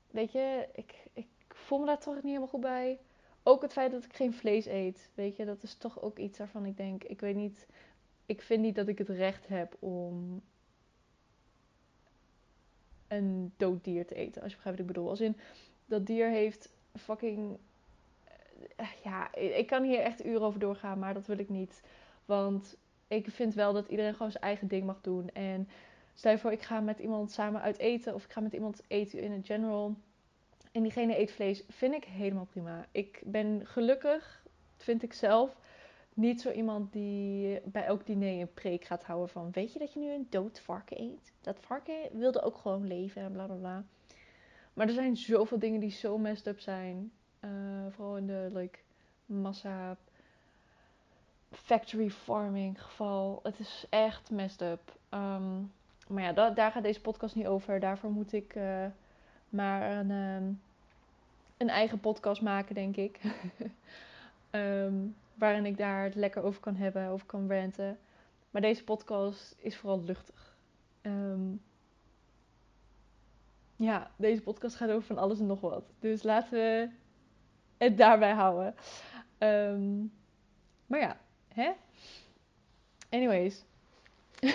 weet 0.09 0.31
je, 0.31 0.67
ik, 0.73 1.07
ik 1.13 1.27
voel 1.47 1.79
me 1.79 1.85
daar 1.85 1.99
toch 1.99 2.13
niet 2.13 2.23
helemaal 2.23 2.47
goed 2.47 2.61
bij. 2.61 2.99
Ook 3.43 3.61
het 3.61 3.71
feit 3.71 3.91
dat 3.91 4.03
ik 4.03 4.13
geen 4.13 4.33
vlees 4.33 4.65
eet. 4.65 5.09
Weet 5.13 5.35
je, 5.35 5.45
dat 5.45 5.63
is 5.63 5.75
toch 5.75 6.01
ook 6.01 6.19
iets 6.19 6.37
waarvan 6.37 6.65
ik 6.65 6.77
denk, 6.77 7.03
ik 7.03 7.19
weet 7.19 7.35
niet. 7.35 7.67
Ik 8.25 8.41
vind 8.41 8.61
niet 8.61 8.75
dat 8.75 8.87
ik 8.87 8.97
het 8.97 9.09
recht 9.09 9.47
heb 9.47 9.75
om 9.79 10.41
een 13.07 13.53
dood 13.57 13.83
dier 13.83 14.07
te 14.07 14.15
eten. 14.15 14.41
Als 14.41 14.51
je 14.51 14.57
begrijpt 14.57 14.79
wat 14.79 14.89
ik 14.89 14.93
bedoel. 14.93 15.09
Als 15.09 15.21
in, 15.21 15.37
dat 15.85 16.05
dier 16.05 16.29
heeft 16.29 16.73
fucking 16.95 17.57
ja, 19.03 19.35
ik 19.35 19.67
kan 19.67 19.83
hier 19.83 19.99
echt 19.99 20.25
uren 20.25 20.41
over 20.41 20.59
doorgaan, 20.59 20.99
maar 20.99 21.13
dat 21.13 21.27
wil 21.27 21.37
ik 21.37 21.49
niet. 21.49 21.81
Want 22.25 22.77
ik 23.07 23.29
vind 23.29 23.53
wel 23.53 23.73
dat 23.73 23.87
iedereen 23.87 24.13
gewoon 24.13 24.31
zijn 24.31 24.43
eigen 24.43 24.67
ding 24.67 24.85
mag 24.85 25.01
doen. 25.01 25.29
En 25.29 25.69
stel 26.13 26.31
je 26.31 26.37
voor, 26.37 26.51
ik 26.51 26.61
ga 26.61 26.79
met 26.79 26.99
iemand 26.99 27.31
samen 27.31 27.61
uit 27.61 27.77
eten. 27.77 28.13
Of 28.13 28.25
ik 28.25 28.31
ga 28.31 28.41
met 28.41 28.53
iemand 28.53 28.81
eten 28.87 29.19
in 29.19 29.31
het 29.31 29.45
general. 29.45 29.95
En 30.71 30.81
diegene 30.81 31.19
eet 31.19 31.31
vlees. 31.31 31.63
Vind 31.69 31.93
ik 31.93 32.03
helemaal 32.03 32.45
prima. 32.45 32.85
Ik 32.91 33.21
ben 33.25 33.61
gelukkig, 33.63 34.43
vind 34.77 35.03
ik 35.03 35.13
zelf, 35.13 35.59
niet 36.13 36.41
zo 36.41 36.51
iemand 36.51 36.93
die 36.93 37.59
bij 37.65 37.85
elk 37.85 38.05
diner 38.05 38.41
een 38.41 38.53
preek 38.53 38.85
gaat 38.85 39.03
houden 39.03 39.29
van... 39.29 39.51
Weet 39.51 39.73
je 39.73 39.79
dat 39.79 39.93
je 39.93 39.99
nu 39.99 40.11
een 40.11 40.27
dood 40.29 40.59
varken 40.59 41.01
eet? 41.01 41.31
Dat 41.41 41.59
varken 41.59 41.95
wilde 42.11 42.41
ook 42.41 42.55
gewoon 42.55 42.87
leven 42.87 43.21
en 43.21 43.31
bla 43.31 43.45
bla 43.45 43.55
bla. 43.55 43.83
Maar 44.73 44.87
er 44.87 44.93
zijn 44.93 45.17
zoveel 45.17 45.59
dingen 45.59 45.79
die 45.79 45.91
zo 45.91 46.17
messed 46.17 46.47
up 46.47 46.59
zijn. 46.59 47.11
Uh, 47.41 47.49
vooral 47.89 48.17
in 48.17 48.27
de 48.27 48.49
like, 48.53 48.79
massa 49.25 49.97
factory 51.51 52.09
farming 52.09 52.83
geval. 52.83 53.39
Het 53.43 53.59
is 53.59 53.85
echt 53.89 54.29
messed 54.29 54.61
up. 54.61 54.95
Um, 55.13 55.71
maar 56.07 56.23
ja, 56.23 56.33
da 56.33 56.49
daar 56.49 56.71
gaat 56.71 56.83
deze 56.83 57.01
podcast 57.01 57.35
niet 57.35 57.47
over. 57.47 57.79
Daarvoor 57.79 58.11
moet 58.11 58.33
ik 58.33 58.55
uh, 58.55 58.85
maar 59.49 59.97
een, 59.97 60.11
um, 60.11 60.61
een 61.57 61.69
eigen 61.69 61.99
podcast 61.99 62.41
maken, 62.41 62.75
denk 62.75 62.95
ik. 62.95 63.19
um, 64.51 65.15
waarin 65.33 65.65
ik 65.65 65.77
daar 65.77 66.03
het 66.03 66.15
lekker 66.15 66.43
over 66.43 66.61
kan 66.61 66.75
hebben, 66.75 67.07
over 67.07 67.25
kan 67.25 67.51
ranten. 67.51 67.97
Maar 68.51 68.61
deze 68.61 68.83
podcast 68.83 69.55
is 69.59 69.77
vooral 69.77 70.03
luchtig. 70.03 70.55
ja, 73.75 74.11
deze 74.15 74.41
podcast 74.41 74.75
gaat 74.75 74.89
over 74.89 75.07
van 75.07 75.17
alles 75.17 75.39
en 75.39 75.45
nog 75.45 75.61
wat. 75.61 75.83
Dus 75.99 76.23
laten 76.23 76.51
we 76.51 76.89
het 77.83 77.97
daarbij 77.97 78.31
houden. 78.31 78.75
Um, 79.39 80.13
maar 80.85 80.99
ja, 80.99 81.17
hè? 81.47 81.71
Anyways. 83.09 83.63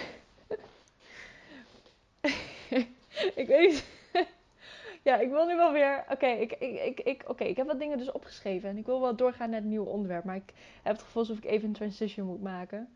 ik 3.42 3.46
weet 3.46 3.86
ja, 5.08 5.16
ik 5.16 5.30
wil 5.30 5.46
nu 5.46 5.56
wel 5.56 5.72
weer. 5.72 6.04
Oké, 6.10 6.26
ik, 6.26 6.52
ik, 6.52 6.80
ik, 6.80 7.00
ik, 7.00 7.24
oké, 7.26 7.44
ik 7.44 7.56
heb 7.56 7.66
wat 7.66 7.78
dingen 7.78 7.98
dus 7.98 8.12
opgeschreven. 8.12 8.68
En 8.68 8.76
ik 8.76 8.86
wil 8.86 9.00
wel 9.00 9.16
doorgaan 9.16 9.50
naar 9.50 9.60
het 9.60 9.68
nieuwe 9.68 9.88
onderwerp. 9.88 10.24
Maar 10.24 10.36
ik 10.36 10.52
heb 10.82 10.92
het 10.92 11.02
gevoel 11.02 11.22
alsof 11.22 11.36
ik 11.36 11.44
even 11.44 11.68
een 11.68 11.74
transition 11.74 12.26
moet 12.26 12.42
maken. 12.42 12.88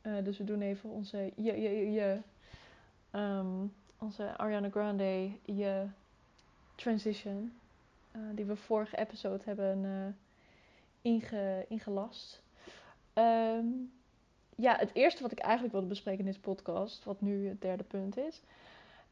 Eh, 0.00 0.12
dus 0.24 0.38
we 0.38 0.44
doen 0.44 0.60
even 0.60 0.90
onze. 0.90 1.32
Je, 1.36 1.60
je, 1.60 1.92
je, 1.92 2.20
ehm, 3.10 3.66
onze 3.98 4.36
Ariana 4.36 4.70
Grande. 4.70 5.30
Je 5.44 5.86
transition. 6.74 7.52
Eh, 8.12 8.20
die 8.34 8.44
we 8.44 8.56
vorige 8.56 8.96
episode 8.96 9.42
hebben 9.44 9.84
eh, 9.84 11.12
inge, 11.12 11.64
ingelast. 11.68 12.42
Ehm, 13.12 13.66
ja, 14.56 14.76
het 14.76 14.94
eerste 14.94 15.22
wat 15.22 15.32
ik 15.32 15.38
eigenlijk 15.38 15.72
wilde 15.72 15.88
bespreken 15.88 16.20
in 16.20 16.26
deze 16.26 16.40
podcast, 16.40 17.04
wat 17.04 17.20
nu 17.20 17.48
het 17.48 17.60
derde 17.60 17.84
punt 17.84 18.16
is, 18.16 18.42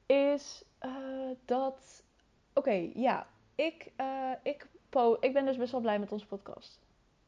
is 0.07 0.65
eh, 0.79 1.31
dat. 1.45 2.03
Oké, 2.53 2.91
ja, 2.95 3.27
ik, 3.55 3.93
ik, 4.43 4.67
ik 5.21 5.33
ben 5.33 5.45
dus 5.45 5.57
best 5.57 5.73
wel 5.73 5.81
blij 5.81 5.99
met 5.99 6.13
onze 6.13 6.27
podcast. 6.27 6.79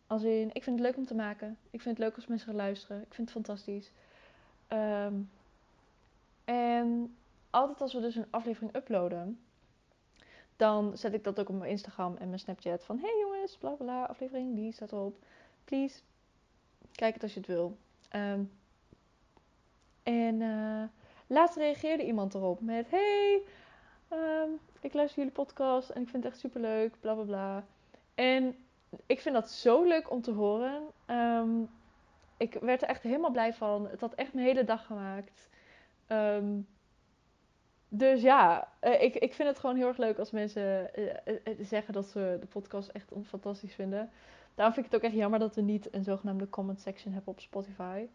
Als 0.06 0.22
in, 0.22 0.50
ik 0.52 0.62
vind 0.62 0.78
het 0.78 0.86
leuk 0.86 0.96
om 0.96 1.06
te 1.06 1.14
maken. 1.14 1.58
Ik 1.70 1.80
vind 1.80 1.96
het 1.96 2.06
leuk 2.06 2.16
als 2.16 2.26
mensen 2.26 2.46
gaan 2.46 2.56
luisteren. 2.56 3.02
Ik 3.02 3.14
vind 3.14 3.28
het 3.28 3.36
fantastisch. 3.36 3.92
Ehm, 4.68 5.14
en 6.44 7.16
altijd 7.50 7.80
als 7.80 7.92
we 7.92 8.00
dus 8.00 8.14
een 8.14 8.26
aflevering 8.30 8.76
uploaden, 8.76 9.40
dan 10.62 10.96
zet 10.96 11.14
ik 11.14 11.24
dat 11.24 11.40
ook 11.40 11.48
op 11.48 11.58
mijn 11.58 11.70
Instagram 11.70 12.16
en 12.16 12.26
mijn 12.28 12.38
Snapchat. 12.38 12.84
Van, 12.84 12.98
hey 12.98 13.18
jongens, 13.20 13.56
bla 13.56 13.70
bla, 13.70 14.04
aflevering, 14.04 14.54
die 14.54 14.72
staat 14.72 14.92
erop. 14.92 15.16
Please, 15.64 16.00
kijk 16.92 17.14
het 17.14 17.22
als 17.22 17.32
je 17.32 17.38
het 17.38 17.48
wil. 17.48 17.76
Um, 18.16 18.50
en 20.02 20.40
uh, 20.40 20.82
laatst 21.26 21.56
reageerde 21.56 22.04
iemand 22.04 22.34
erop 22.34 22.60
met: 22.60 22.90
Hey, 22.90 23.42
um, 24.12 24.58
ik 24.80 24.92
luister 24.92 25.18
jullie 25.18 25.32
podcast 25.32 25.90
en 25.90 26.02
ik 26.02 26.08
vind 26.08 26.22
het 26.24 26.32
echt 26.32 26.42
super 26.42 26.60
leuk, 26.60 26.94
bla 27.00 27.14
bla 27.14 27.24
bla. 27.24 27.64
En 28.14 28.56
ik 29.06 29.20
vind 29.20 29.34
dat 29.34 29.50
zo 29.50 29.82
leuk 29.82 30.10
om 30.10 30.22
te 30.22 30.32
horen. 30.32 30.82
Um, 31.06 31.70
ik 32.36 32.54
werd 32.54 32.82
er 32.82 32.88
echt 32.88 33.02
helemaal 33.02 33.30
blij 33.30 33.54
van. 33.54 33.88
Het 33.88 34.00
had 34.00 34.14
echt 34.14 34.32
mijn 34.32 34.46
hele 34.46 34.64
dag 34.64 34.86
gemaakt. 34.86 35.48
Dus 37.94 38.22
ja, 38.22 38.68
uh, 38.82 39.02
ik, 39.02 39.14
ik 39.14 39.34
vind 39.34 39.48
het 39.48 39.58
gewoon 39.58 39.76
heel 39.76 39.86
erg 39.86 39.96
leuk 39.96 40.18
als 40.18 40.30
mensen 40.30 40.90
uh, 40.98 41.54
zeggen 41.60 41.94
dat 41.94 42.06
ze 42.06 42.36
de 42.40 42.46
podcast 42.46 42.88
echt 42.88 43.12
fantastisch 43.24 43.74
vinden. 43.74 44.10
Daarom 44.54 44.74
vind 44.74 44.86
ik 44.86 44.92
het 44.92 45.00
ook 45.00 45.08
echt 45.08 45.18
jammer 45.18 45.38
dat 45.38 45.54
we 45.54 45.60
niet 45.60 45.94
een 45.94 46.04
zogenaamde 46.04 46.48
comment 46.48 46.80
section 46.80 47.12
hebben 47.12 47.32
op 47.32 47.40
Spotify. 47.40 48.06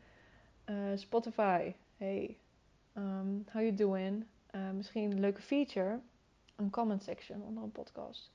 Spotify, 0.95 1.73
hey, 1.97 2.37
um, 2.97 3.45
how 3.51 3.61
you 3.61 3.73
doing? 3.73 4.25
Misschien 4.73 5.11
een 5.11 5.19
leuke 5.19 5.41
feature, 5.41 5.99
een 6.55 6.69
comment 6.69 7.03
section 7.03 7.41
onder 7.41 7.63
een 7.63 7.71
podcast. 7.71 8.31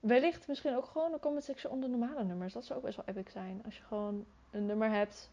Wellicht 0.00 0.48
misschien 0.48 0.76
ook 0.76 0.84
gewoon 0.84 1.12
een 1.12 1.20
comment 1.20 1.44
section 1.44 1.72
onder 1.72 1.88
normale 1.88 2.24
nummers. 2.24 2.52
Dat 2.52 2.64
zou 2.64 2.78
ook 2.78 2.84
best 2.84 2.96
wel 2.96 3.06
epic 3.06 3.30
zijn. 3.30 3.62
Als 3.64 3.76
je 3.76 3.82
gewoon 3.82 4.24
een 4.50 4.66
nummer 4.66 4.90
hebt 4.90 5.30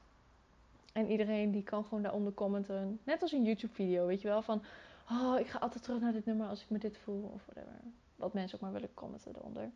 en 0.99 1.11
iedereen 1.11 1.51
die 1.51 1.63
kan 1.63 1.83
gewoon 1.83 2.03
daaronder 2.03 2.33
commenten. 2.33 2.99
Net 3.03 3.21
als 3.21 3.31
een 3.31 3.43
YouTube 3.43 3.73
video, 3.73 4.05
weet 4.05 4.21
je 4.21 4.27
wel. 4.27 4.41
Van, 4.41 4.63
oh, 5.09 5.39
ik 5.39 5.47
ga 5.47 5.59
altijd 5.59 5.83
terug 5.83 6.01
naar 6.01 6.13
dit 6.13 6.25
nummer 6.25 6.47
als 6.47 6.61
ik 6.61 6.69
me 6.69 6.77
dit 6.77 6.97
voel. 6.97 7.31
Of 7.33 7.45
whatever. 7.45 7.79
Wat 8.15 8.33
mensen 8.33 8.55
ook 8.55 8.63
maar 8.63 8.73
willen 8.73 8.93
commenten 8.93 9.35
eronder. 9.35 9.71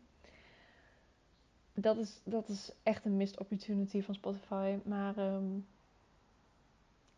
Dat 1.74 1.96
is, 1.96 2.20
dat 2.24 2.48
is 2.48 2.72
echt 2.82 3.04
een 3.04 3.16
missed 3.16 3.40
opportunity 3.40 4.02
van 4.02 4.14
Spotify. 4.14 4.78
Maar 4.84 5.18
um, 5.18 5.66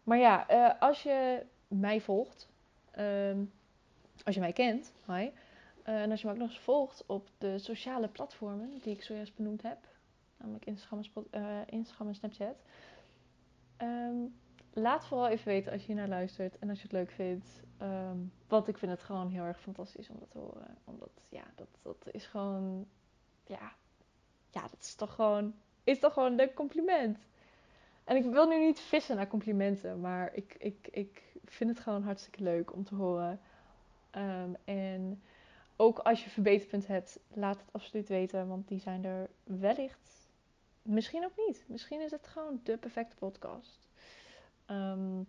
maar 0.07 0.19
ja, 0.19 0.51
uh, 0.51 0.81
als 0.81 1.03
je 1.03 1.47
mij 1.69 2.01
volgt, 2.01 2.49
uh, 2.99 3.37
als 4.25 4.35
je 4.35 4.41
mij 4.41 4.53
kent, 4.53 4.93
hi, 5.07 5.13
uh, 5.13 6.03
en 6.03 6.11
als 6.11 6.21
je 6.21 6.27
me 6.27 6.33
ook 6.33 6.39
nog 6.39 6.49
eens 6.49 6.59
volgt 6.59 7.05
op 7.07 7.29
de 7.39 7.59
sociale 7.59 8.09
platformen 8.09 8.79
die 8.83 8.95
ik 8.95 9.03
zojuist 9.03 9.35
benoemd 9.35 9.63
heb, 9.63 9.79
namelijk 10.37 10.67
Instagram 10.67 11.03
en, 11.31 11.41
uh, 11.41 11.61
Instagram 11.67 12.09
en 12.09 12.15
Snapchat, 12.15 12.57
um, 13.83 14.35
laat 14.73 15.07
vooral 15.07 15.29
even 15.29 15.47
weten 15.47 15.73
als 15.73 15.87
je 15.87 15.95
naar 15.95 16.09
luistert 16.09 16.59
en 16.59 16.69
als 16.69 16.79
je 16.79 16.85
het 16.85 16.93
leuk 16.93 17.11
vindt. 17.11 17.63
Um, 17.83 18.33
want 18.49 18.69
ik 18.69 18.79
vind 18.79 18.93
het 18.93 19.03
gewoon 19.03 19.29
heel 19.29 19.45
erg 19.45 19.61
fantastisch 19.61 20.11
om 20.11 20.17
dat 20.19 20.31
te 20.31 20.39
horen. 20.39 20.79
Omdat, 20.85 21.11
ja, 21.29 21.45
dat, 21.55 21.69
dat 21.83 22.09
is 22.11 22.27
gewoon, 22.27 22.87
ja, 23.47 23.73
ja, 24.51 24.61
dat 24.61 24.81
is 24.81 24.95
toch 24.95 25.15
gewoon, 25.15 25.55
is 25.85 25.99
toch 25.99 26.13
gewoon 26.13 26.31
een 26.31 26.37
leuk 26.37 26.55
compliment. 26.55 27.19
En 28.05 28.17
ik 28.17 28.25
wil 28.25 28.47
nu 28.47 28.59
niet 28.59 28.81
vissen 28.81 29.17
naar 29.17 29.29
complimenten, 29.29 30.01
maar 30.01 30.35
ik, 30.35 30.57
ik, 30.59 30.89
ik 30.91 31.23
vind 31.45 31.71
het 31.71 31.81
gewoon 31.81 32.03
hartstikke 32.03 32.43
leuk 32.43 32.73
om 32.73 32.85
te 32.85 32.95
horen. 32.95 33.41
Um, 34.17 34.57
en 34.65 35.23
ook 35.77 35.99
als 35.99 36.25
je 36.25 36.31
verbeterpunten 36.31 36.93
hebt, 36.93 37.19
laat 37.29 37.61
het 37.61 37.73
absoluut 37.73 38.09
weten, 38.09 38.49
want 38.49 38.69
die 38.69 38.81
zijn 38.81 39.05
er 39.05 39.31
wellicht. 39.45 40.16
Misschien 40.87 41.25
ook 41.25 41.47
niet. 41.47 41.65
Misschien 41.67 42.01
is 42.01 42.11
het 42.11 42.27
gewoon 42.27 42.61
de 42.63 42.77
perfecte 42.77 43.17
podcast. 43.17 43.89
Um, 44.71 45.27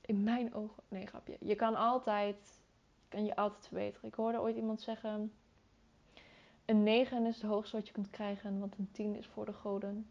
in 0.00 0.22
mijn 0.22 0.54
ogen, 0.54 0.82
nee 0.88 1.06
grapje. 1.06 1.36
Je 1.40 1.54
kan 1.54 1.74
altijd, 1.74 2.60
kan 3.08 3.24
je 3.24 3.36
altijd 3.36 3.66
verbeteren. 3.66 4.08
Ik 4.08 4.14
hoorde 4.14 4.40
ooit 4.40 4.56
iemand 4.56 4.80
zeggen, 4.80 5.32
een 6.64 6.82
9 6.82 7.26
is 7.26 7.34
het 7.34 7.50
hoogste 7.50 7.76
wat 7.76 7.86
je 7.86 7.92
kunt 7.92 8.10
krijgen, 8.10 8.58
want 8.58 8.78
een 8.78 8.90
10 8.92 9.14
is 9.16 9.26
voor 9.26 9.44
de 9.44 9.52
goden. 9.52 10.10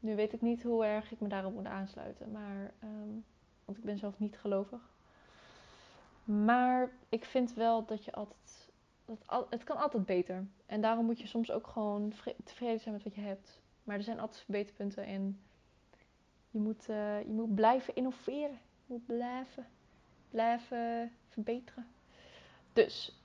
Nu 0.00 0.16
weet 0.16 0.32
ik 0.32 0.40
niet 0.40 0.62
hoe 0.62 0.84
erg 0.84 1.12
ik 1.12 1.20
me 1.20 1.28
daarop 1.28 1.54
moet 1.54 1.66
aansluiten. 1.66 2.30
Maar, 2.30 2.72
um, 2.82 3.24
want 3.64 3.78
ik 3.78 3.84
ben 3.84 3.98
zelf 3.98 4.18
niet 4.18 4.38
gelovig. 4.38 4.90
Maar 6.24 6.90
ik 7.08 7.24
vind 7.24 7.54
wel 7.54 7.84
dat 7.84 8.04
je 8.04 8.12
altijd. 8.12 8.68
Dat 9.04 9.22
al, 9.26 9.46
het 9.50 9.64
kan 9.64 9.76
altijd 9.76 10.06
beter. 10.06 10.46
En 10.66 10.80
daarom 10.80 11.04
moet 11.04 11.20
je 11.20 11.26
soms 11.26 11.50
ook 11.50 11.66
gewoon 11.66 12.12
tevreden 12.44 12.80
zijn 12.80 12.94
met 12.94 13.04
wat 13.04 13.14
je 13.14 13.20
hebt. 13.20 13.60
Maar 13.88 13.96
er 13.96 14.02
zijn 14.02 14.20
altijd 14.20 14.42
verbeterpunten. 14.42 15.04
En 15.04 15.40
je 16.50 16.58
moet, 16.58 16.88
uh, 16.88 17.22
je 17.22 17.32
moet 17.32 17.54
blijven 17.54 17.94
innoveren. 17.94 18.58
Je 18.86 18.86
moet 18.86 19.06
blijven, 19.06 19.66
blijven 20.30 21.12
verbeteren. 21.28 21.86
Dus, 22.72 23.22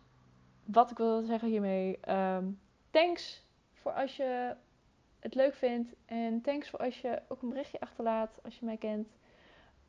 wat 0.65 0.91
ik 0.91 0.97
wil 0.97 1.21
zeggen 1.21 1.49
hiermee. 1.49 1.99
Um, 2.09 2.59
thanks 2.89 3.45
voor 3.73 3.91
als 3.91 4.15
je 4.15 4.55
het 5.19 5.35
leuk 5.35 5.53
vindt. 5.53 5.93
En 6.05 6.41
thanks 6.41 6.69
voor 6.69 6.79
als 6.79 7.01
je 7.01 7.21
ook 7.27 7.41
een 7.41 7.49
berichtje 7.49 7.79
achterlaat 7.79 8.39
als 8.43 8.59
je 8.59 8.65
mij 8.65 8.77
kent. 8.77 9.07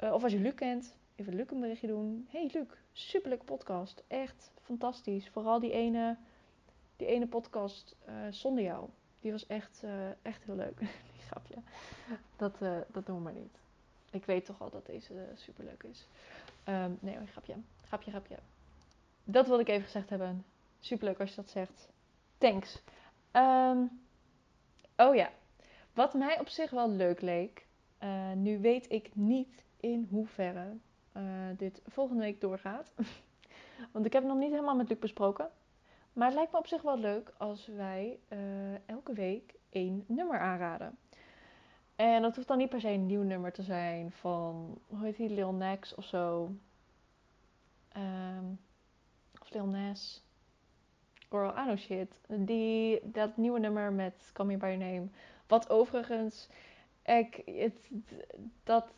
Uh, 0.02 0.12
of 0.12 0.22
als 0.22 0.32
je 0.32 0.40
Luc 0.40 0.54
kent. 0.54 0.96
Even 1.16 1.34
Luc 1.34 1.50
een 1.50 1.60
berichtje 1.60 1.87
doen. 1.87 2.28
Hey 2.30 2.50
Luc, 2.52 2.66
superleuke 2.92 3.44
podcast. 3.44 4.04
Echt 4.06 4.52
fantastisch. 4.62 5.28
Vooral 5.28 5.60
die 5.60 5.72
ene, 5.72 6.16
die 6.96 7.06
ene 7.06 7.26
podcast 7.26 7.96
uh, 8.08 8.14
zonder 8.30 8.64
jou. 8.64 8.88
Die 9.24 9.32
was 9.32 9.46
echt, 9.46 9.80
uh, 9.84 10.08
echt 10.22 10.44
heel 10.44 10.56
leuk. 10.56 10.78
die 11.12 11.22
grapje. 11.26 11.56
Dat, 12.37 12.58
dat 12.92 13.06
doen 13.06 13.16
we 13.16 13.22
maar 13.22 13.32
niet. 13.32 13.58
Ik 14.10 14.24
weet 14.24 14.44
toch 14.44 14.60
al 14.60 14.70
dat 14.70 14.87
deze 14.87 15.28
superleuk 15.34 15.82
is. 15.82 16.08
Um, 16.68 16.98
nee, 17.00 17.16
grapje. 17.26 17.54
Grapje, 17.87 18.10
grapje. 18.10 18.37
Dat 19.24 19.46
wilde 19.46 19.62
ik 19.62 19.68
even 19.68 19.84
gezegd 19.84 20.10
hebben. 20.10 20.44
Superleuk 20.80 21.20
als 21.20 21.30
je 21.30 21.37
dat 21.37 21.50
zegt. 21.50 21.88
Thanks. 22.38 22.82
Um, 23.32 24.04
Oh 24.96 25.14
ja, 25.14 25.30
wat 25.92 26.14
mij 26.14 26.40
op 26.40 26.48
zich 26.48 26.70
wel 26.70 26.90
leuk 26.90 27.20
leek. 27.20 27.66
Uh, 28.02 28.32
nu 28.32 28.60
weet 28.60 28.92
ik 28.92 29.10
niet 29.14 29.64
in 29.80 30.06
hoeverre 30.10 30.76
uh, 31.16 31.22
dit 31.56 31.82
volgende 31.87 32.22
week 32.22 32.40
doorgaat. 32.40 32.92
Want 33.92 34.06
ik 34.06 34.12
heb 34.12 34.22
het 34.22 34.32
nog 34.32 34.40
niet 34.40 34.50
helemaal 34.50 34.76
met 34.76 34.88
Luc 34.88 34.98
besproken. 34.98 35.50
Maar 36.14 36.27
het 36.27 36.37
lijkt 36.37 36.53
me 36.53 36.59
op 36.59 36.66
zich 36.66 36.83
wel 36.83 36.98
leuk 36.98 37.33
als 37.38 37.66
wij 37.66 38.18
uh, 38.29 38.88
elke 38.88 39.12
week 39.12 39.55
één 39.70 40.05
nummer 40.07 40.38
aanraden. 40.38 40.98
En 41.96 42.22
dat 42.22 42.35
hoeft 42.37 42.48
dan 42.48 42.59
niet 42.59 42.68
per 42.68 42.81
se 42.81 42.88
een 42.88 43.07
nieuw 43.07 43.22
nummer 43.22 43.53
te 43.53 43.62
zijn 43.62 44.12
van, 44.12 44.79
hoe 44.87 45.05
heet 45.05 45.16
die, 45.16 45.31
Lil 45.31 45.53
Nas 45.53 45.94
of 45.94 46.05
zo. 46.05 46.50
Um, 47.96 48.61
of 49.40 49.50
Lil 49.50 49.66
Nas. 49.66 50.24
Girl, 51.31 51.50
I 51.50 51.62
know 51.64 51.77
shit. 51.77 52.20
Die, 52.29 53.00
dat 53.11 53.37
nieuwe 53.37 53.59
nummer 53.59 53.92
met 53.92 54.31
Call 54.33 54.46
Me 54.46 54.57
By 54.57 54.66
Your 54.66 54.92
Name. 54.92 55.09
Wat 55.46 55.70
overigens, 55.70 56.48
ik, 57.03 57.42
het, 57.44 57.90
dat, 58.62 58.92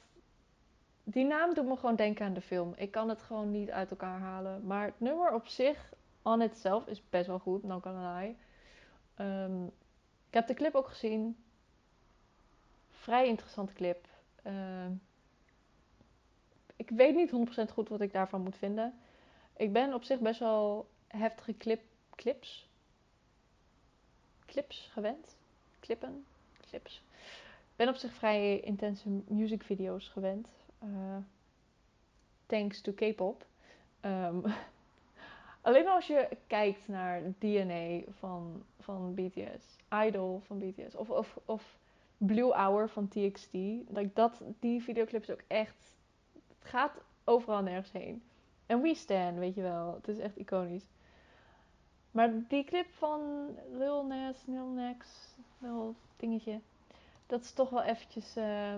die 1.05 1.25
naam 1.25 1.55
doet 1.55 1.67
me 1.67 1.77
gewoon 1.77 1.97
denken 1.97 2.27
aan 2.27 2.35
de 2.35 2.41
film. 2.41 2.73
Ik 2.77 2.91
kan 2.91 3.09
het 3.09 3.23
gewoon 3.23 3.51
niet 3.51 3.71
uit 3.71 3.91
elkaar 3.91 4.19
halen. 4.19 4.67
Maar 4.67 4.85
het 4.85 5.01
nummer 5.01 5.33
op 5.33 5.47
zich, 5.47 5.93
on 6.27 6.43
itself, 6.43 6.87
is 6.87 7.03
best 7.11 7.27
wel 7.27 7.39
goed. 7.39 7.63
No 7.63 7.81
gonna 7.81 8.19
lie. 8.19 8.37
Um, 9.19 9.67
ik 10.29 10.35
heb 10.35 10.47
de 10.47 10.55
clip 10.55 10.75
ook 10.75 10.89
gezien. 10.89 11.37
Vrij 12.91 13.27
interessante 13.27 13.73
clip. 13.73 14.09
Uh, 14.47 14.87
ik 16.77 16.91
weet 16.91 17.15
niet 17.15 17.31
100% 17.69 17.73
goed 17.73 17.89
wat 17.89 18.01
ik 18.01 18.13
daarvan 18.13 18.41
moet 18.41 18.57
vinden. 18.57 18.95
Ik 19.57 19.73
ben 19.73 19.95
op 19.95 20.03
zich 20.03 20.19
best 20.19 20.41
wel 20.41 20.89
heftige 21.07 21.57
clip 21.57 21.83
clips. 22.15 22.69
Clips 24.47 24.89
gewend. 24.93 25.37
Clippen. 25.81 26.27
Clips. 26.69 27.03
Ik 27.71 27.77
ben 27.77 27.89
op 27.89 27.97
zich 27.97 28.13
vrij 28.13 28.61
intense 28.61 29.09
music 29.27 29.63
video's 29.63 30.09
gewend. 30.09 30.49
Uh, 30.85 31.17
thanks 32.47 32.81
to 32.81 32.93
K-pop. 32.93 33.47
Ehm, 34.01 34.39
alleen 35.67 35.89
als 35.89 36.07
je 36.07 36.29
kijkt 36.47 36.89
naar 36.89 37.23
DNA 37.39 38.01
van, 38.11 38.63
van 38.81 39.15
BTS, 39.15 39.77
Idol 40.07 40.41
van 40.47 40.59
BTS, 40.59 40.95
of, 40.95 41.11
of, 41.11 41.39
of 41.45 41.79
Blue 42.17 42.53
Hour 42.53 42.89
van 42.89 43.09
TXT. 43.09 43.51
Dat, 44.13 44.41
die 44.59 44.83
videoclip 44.83 45.23
is 45.23 45.31
ook 45.31 45.43
echt. 45.47 45.95
Het 46.33 46.69
gaat 46.69 46.93
overal 47.25 47.63
nergens 47.63 47.93
heen. 47.93 48.23
En 48.67 48.81
We 48.81 48.95
Stand, 48.95 49.39
weet 49.39 49.55
je 49.55 49.63
wel. 49.63 49.95
Het 49.95 50.09
is 50.09 50.19
echt 50.19 50.37
iconisch. 50.37 50.87
Maar 52.11 52.31
die 52.49 52.65
clip 52.65 52.87
van 52.91 53.21
Lil 53.73 54.07
Nas, 54.07 54.43
Lil 54.47 54.67
Nex, 54.67 55.09
Lil 55.59 55.95
dingetje. 56.17 56.61
Dat 57.27 57.41
is 57.41 57.53
toch 57.53 57.71
wel 57.71 57.83
eventjes... 57.83 58.37
Uh, 58.37 58.75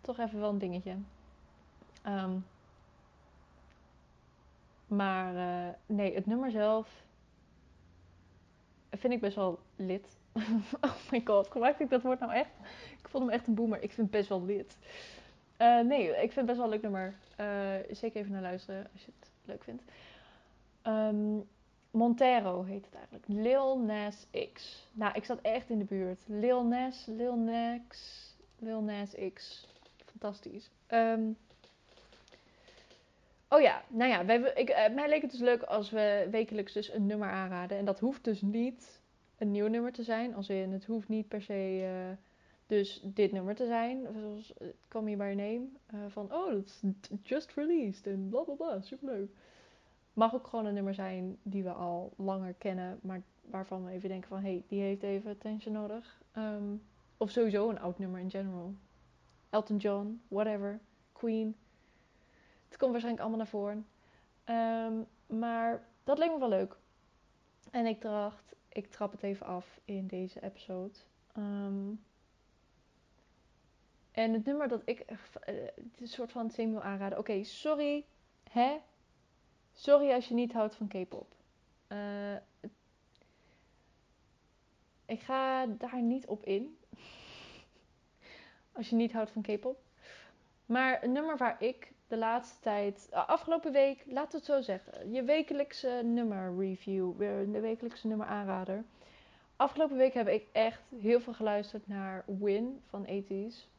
toch 0.00 0.18
even 0.18 0.40
wel 0.40 0.50
een 0.50 0.58
dingetje. 0.58 0.96
Um, 2.06 2.44
maar 4.86 5.34
uh, 5.34 5.74
nee, 5.86 6.14
het 6.14 6.26
nummer 6.26 6.50
zelf 6.50 7.04
vind 8.90 9.12
ik 9.12 9.20
best 9.20 9.36
wel 9.36 9.58
lid. 9.76 10.16
oh 10.80 10.96
my 11.10 11.20
god, 11.24 11.50
gebruik 11.50 11.78
ik 11.78 11.90
dat 11.90 12.02
woord 12.02 12.20
nou 12.20 12.32
echt? 12.32 12.50
Ik 12.98 13.08
vond 13.08 13.24
hem 13.24 13.32
echt 13.32 13.46
een 13.46 13.54
boomer. 13.54 13.82
Ik 13.82 13.92
vind 13.92 14.10
best 14.10 14.28
wel 14.28 14.44
lid. 14.44 14.76
Uh, 15.58 15.80
nee, 15.80 16.08
ik 16.08 16.32
vind 16.32 16.34
het 16.34 16.46
best 16.46 16.56
wel 16.56 16.64
een 16.64 16.72
leuk 16.72 16.82
nummer. 16.82 17.14
Uh, 17.40 17.94
zeker 17.96 18.20
even 18.20 18.32
naar 18.32 18.42
luisteren 18.42 18.88
als 18.92 19.04
je 19.04 19.12
het 19.20 19.30
leuk 19.44 19.64
vindt. 19.64 19.82
Um, 20.82 21.48
Montero 21.90 22.62
heet 22.62 22.84
het 22.84 22.94
eigenlijk. 22.94 23.24
Lil 23.28 23.78
Nas 23.78 24.26
X. 24.52 24.88
Nou, 24.92 25.14
ik 25.14 25.24
zat 25.24 25.40
echt 25.40 25.70
in 25.70 25.78
de 25.78 25.84
buurt. 25.84 26.22
Lil 26.26 26.64
Nas, 26.64 27.06
Lil 27.06 27.36
Nas, 27.36 28.34
Lil 28.58 28.82
Nas 28.82 29.14
X. 29.32 29.66
Fantastisch. 30.04 30.70
Um, 30.88 31.36
oh 33.48 33.60
ja, 33.60 33.82
nou 33.88 34.10
ja, 34.10 34.24
wij, 34.24 34.52
ik, 34.54 34.70
uh, 34.70 34.94
mij 34.94 35.08
leek 35.08 35.22
het 35.22 35.30
dus 35.30 35.40
leuk 35.40 35.62
als 35.62 35.90
we 35.90 36.28
wekelijks 36.30 36.72
dus 36.72 36.92
een 36.92 37.06
nummer 37.06 37.30
aanraden. 37.30 37.78
En 37.78 37.84
dat 37.84 38.00
hoeft 38.00 38.24
dus 38.24 38.42
niet 38.42 39.00
een 39.38 39.50
nieuw 39.50 39.66
nummer 39.66 39.92
te 39.92 40.02
zijn. 40.02 40.34
Als 40.34 40.48
in, 40.48 40.72
het 40.72 40.84
hoeft 40.84 41.08
niet 41.08 41.28
per 41.28 41.42
se 41.42 41.80
uh, 41.82 42.16
dus 42.66 43.00
dit 43.04 43.32
nummer 43.32 43.54
te 43.54 43.66
zijn. 43.66 44.06
Zoals 44.20 44.52
Call 44.88 45.02
Me 45.02 45.16
By 45.16 45.34
Name. 45.36 45.62
Uh, 45.94 46.00
van, 46.08 46.34
oh, 46.34 46.50
dat 46.50 46.64
is 46.64 46.82
just 47.22 47.54
released 47.54 48.06
en 48.06 48.28
bla 48.28 48.40
bla 48.40 48.54
bla, 48.54 48.80
superleuk 48.80 49.30
mag 50.16 50.34
ook 50.34 50.46
gewoon 50.46 50.64
een 50.64 50.74
nummer 50.74 50.94
zijn 50.94 51.38
die 51.42 51.62
we 51.62 51.72
al 51.72 52.12
langer 52.16 52.54
kennen, 52.54 52.98
maar 53.02 53.22
waarvan 53.40 53.84
we 53.84 53.90
even 53.90 54.08
denken 54.08 54.28
van 54.28 54.38
hé, 54.38 54.48
hey, 54.48 54.64
die 54.68 54.80
heeft 54.80 55.02
even 55.02 55.30
attention 55.30 55.74
nodig. 55.74 56.20
Um, 56.36 56.82
of 57.16 57.30
sowieso 57.30 57.68
een 57.70 57.80
oud 57.80 57.98
nummer 57.98 58.20
in 58.20 58.30
general. 58.30 58.74
Elton 59.50 59.76
John, 59.76 60.22
whatever, 60.28 60.80
Queen. 61.12 61.56
Het 62.68 62.76
komt 62.76 62.90
waarschijnlijk 62.90 63.20
allemaal 63.20 63.38
naar 63.38 63.46
voren. 63.46 63.86
Um, 64.44 65.06
maar 65.38 65.86
dat 66.04 66.18
leek 66.18 66.30
me 66.30 66.38
wel 66.38 66.48
leuk. 66.48 66.76
En 67.70 67.86
ik 67.86 68.00
dacht, 68.00 68.54
ik 68.68 68.90
trap 68.90 69.12
het 69.12 69.22
even 69.22 69.46
af 69.46 69.80
in 69.84 70.06
deze 70.06 70.42
episode. 70.42 70.94
Um, 71.36 72.04
en 74.16 74.32
het 74.32 74.44
nummer 74.44 74.68
dat 74.68 74.82
ik, 74.84 75.04
uh, 75.10 75.16
het 75.44 76.00
een 76.00 76.08
soort 76.08 76.32
van 76.32 76.50
semi 76.50 76.78
aanraden. 76.78 77.18
Oké, 77.18 77.44
sorry, 77.44 78.04
hè? 78.50 78.80
Sorry 79.72 80.12
als 80.12 80.28
je 80.28 80.34
niet 80.34 80.52
houdt 80.52 80.74
van 80.74 80.88
K-pop. 80.88 81.34
Uh, 81.88 82.36
ik 85.06 85.20
ga 85.20 85.66
daar 85.66 86.02
niet 86.02 86.26
op 86.26 86.44
in. 86.44 86.78
als 88.76 88.88
je 88.88 88.96
niet 88.96 89.12
houdt 89.12 89.30
van 89.30 89.42
K-pop. 89.42 89.78
Maar 90.66 91.02
een 91.02 91.12
nummer 91.12 91.36
waar 91.36 91.62
ik 91.62 91.92
de 92.08 92.16
laatste 92.16 92.60
tijd, 92.60 93.08
afgelopen 93.10 93.72
week, 93.72 94.04
laat 94.06 94.32
het 94.32 94.44
zo 94.44 94.60
zeggen, 94.60 95.12
je 95.12 95.22
wekelijkse 95.22 96.00
nummer 96.04 96.58
review, 96.58 97.18
de 97.52 97.60
wekelijkse 97.60 98.06
nummer 98.06 98.26
aanrader. 98.26 98.84
Afgelopen 99.56 99.96
week 99.96 100.14
heb 100.14 100.28
ik 100.28 100.46
echt 100.52 100.82
heel 101.00 101.20
veel 101.20 101.34
geluisterd 101.34 101.86
naar 101.88 102.24
Win 102.26 102.80
van 102.86 103.06
80s. 103.06 103.74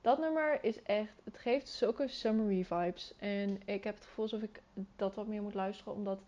Dat 0.00 0.18
nummer 0.18 0.64
is 0.64 0.82
echt, 0.82 1.20
het 1.24 1.38
geeft 1.38 1.68
zulke 1.68 2.08
summery 2.08 2.64
vibes. 2.64 3.14
En 3.18 3.60
ik 3.64 3.84
heb 3.84 3.94
het 3.94 4.04
gevoel 4.04 4.24
alsof 4.24 4.42
ik 4.42 4.62
dat 4.96 5.14
wat 5.14 5.26
meer 5.26 5.42
moet 5.42 5.54
luisteren, 5.54 5.92
omdat 5.92 6.20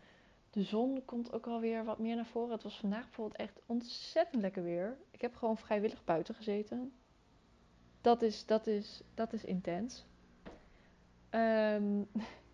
de 0.50 0.62
zon 0.62 1.04
komt 1.04 1.32
ook 1.32 1.46
alweer 1.46 1.84
wat 1.84 1.98
meer 1.98 2.16
naar 2.16 2.26
voren. 2.26 2.52
Het 2.52 2.62
was 2.62 2.78
vandaag 2.78 3.04
bijvoorbeeld 3.04 3.40
echt 3.40 3.60
ontzettend 3.66 4.42
lekker 4.42 4.62
weer. 4.62 4.96
Ik 5.10 5.20
heb 5.20 5.34
gewoon 5.34 5.56
vrijwillig 5.56 6.04
buiten 6.04 6.34
gezeten. 6.34 6.92
Dat 8.00 8.22
is, 8.22 8.46
dat 8.46 8.66
is, 8.66 9.02
dat 9.14 9.32
is 9.32 9.44
intens. 9.44 10.04
Um, 11.34 12.08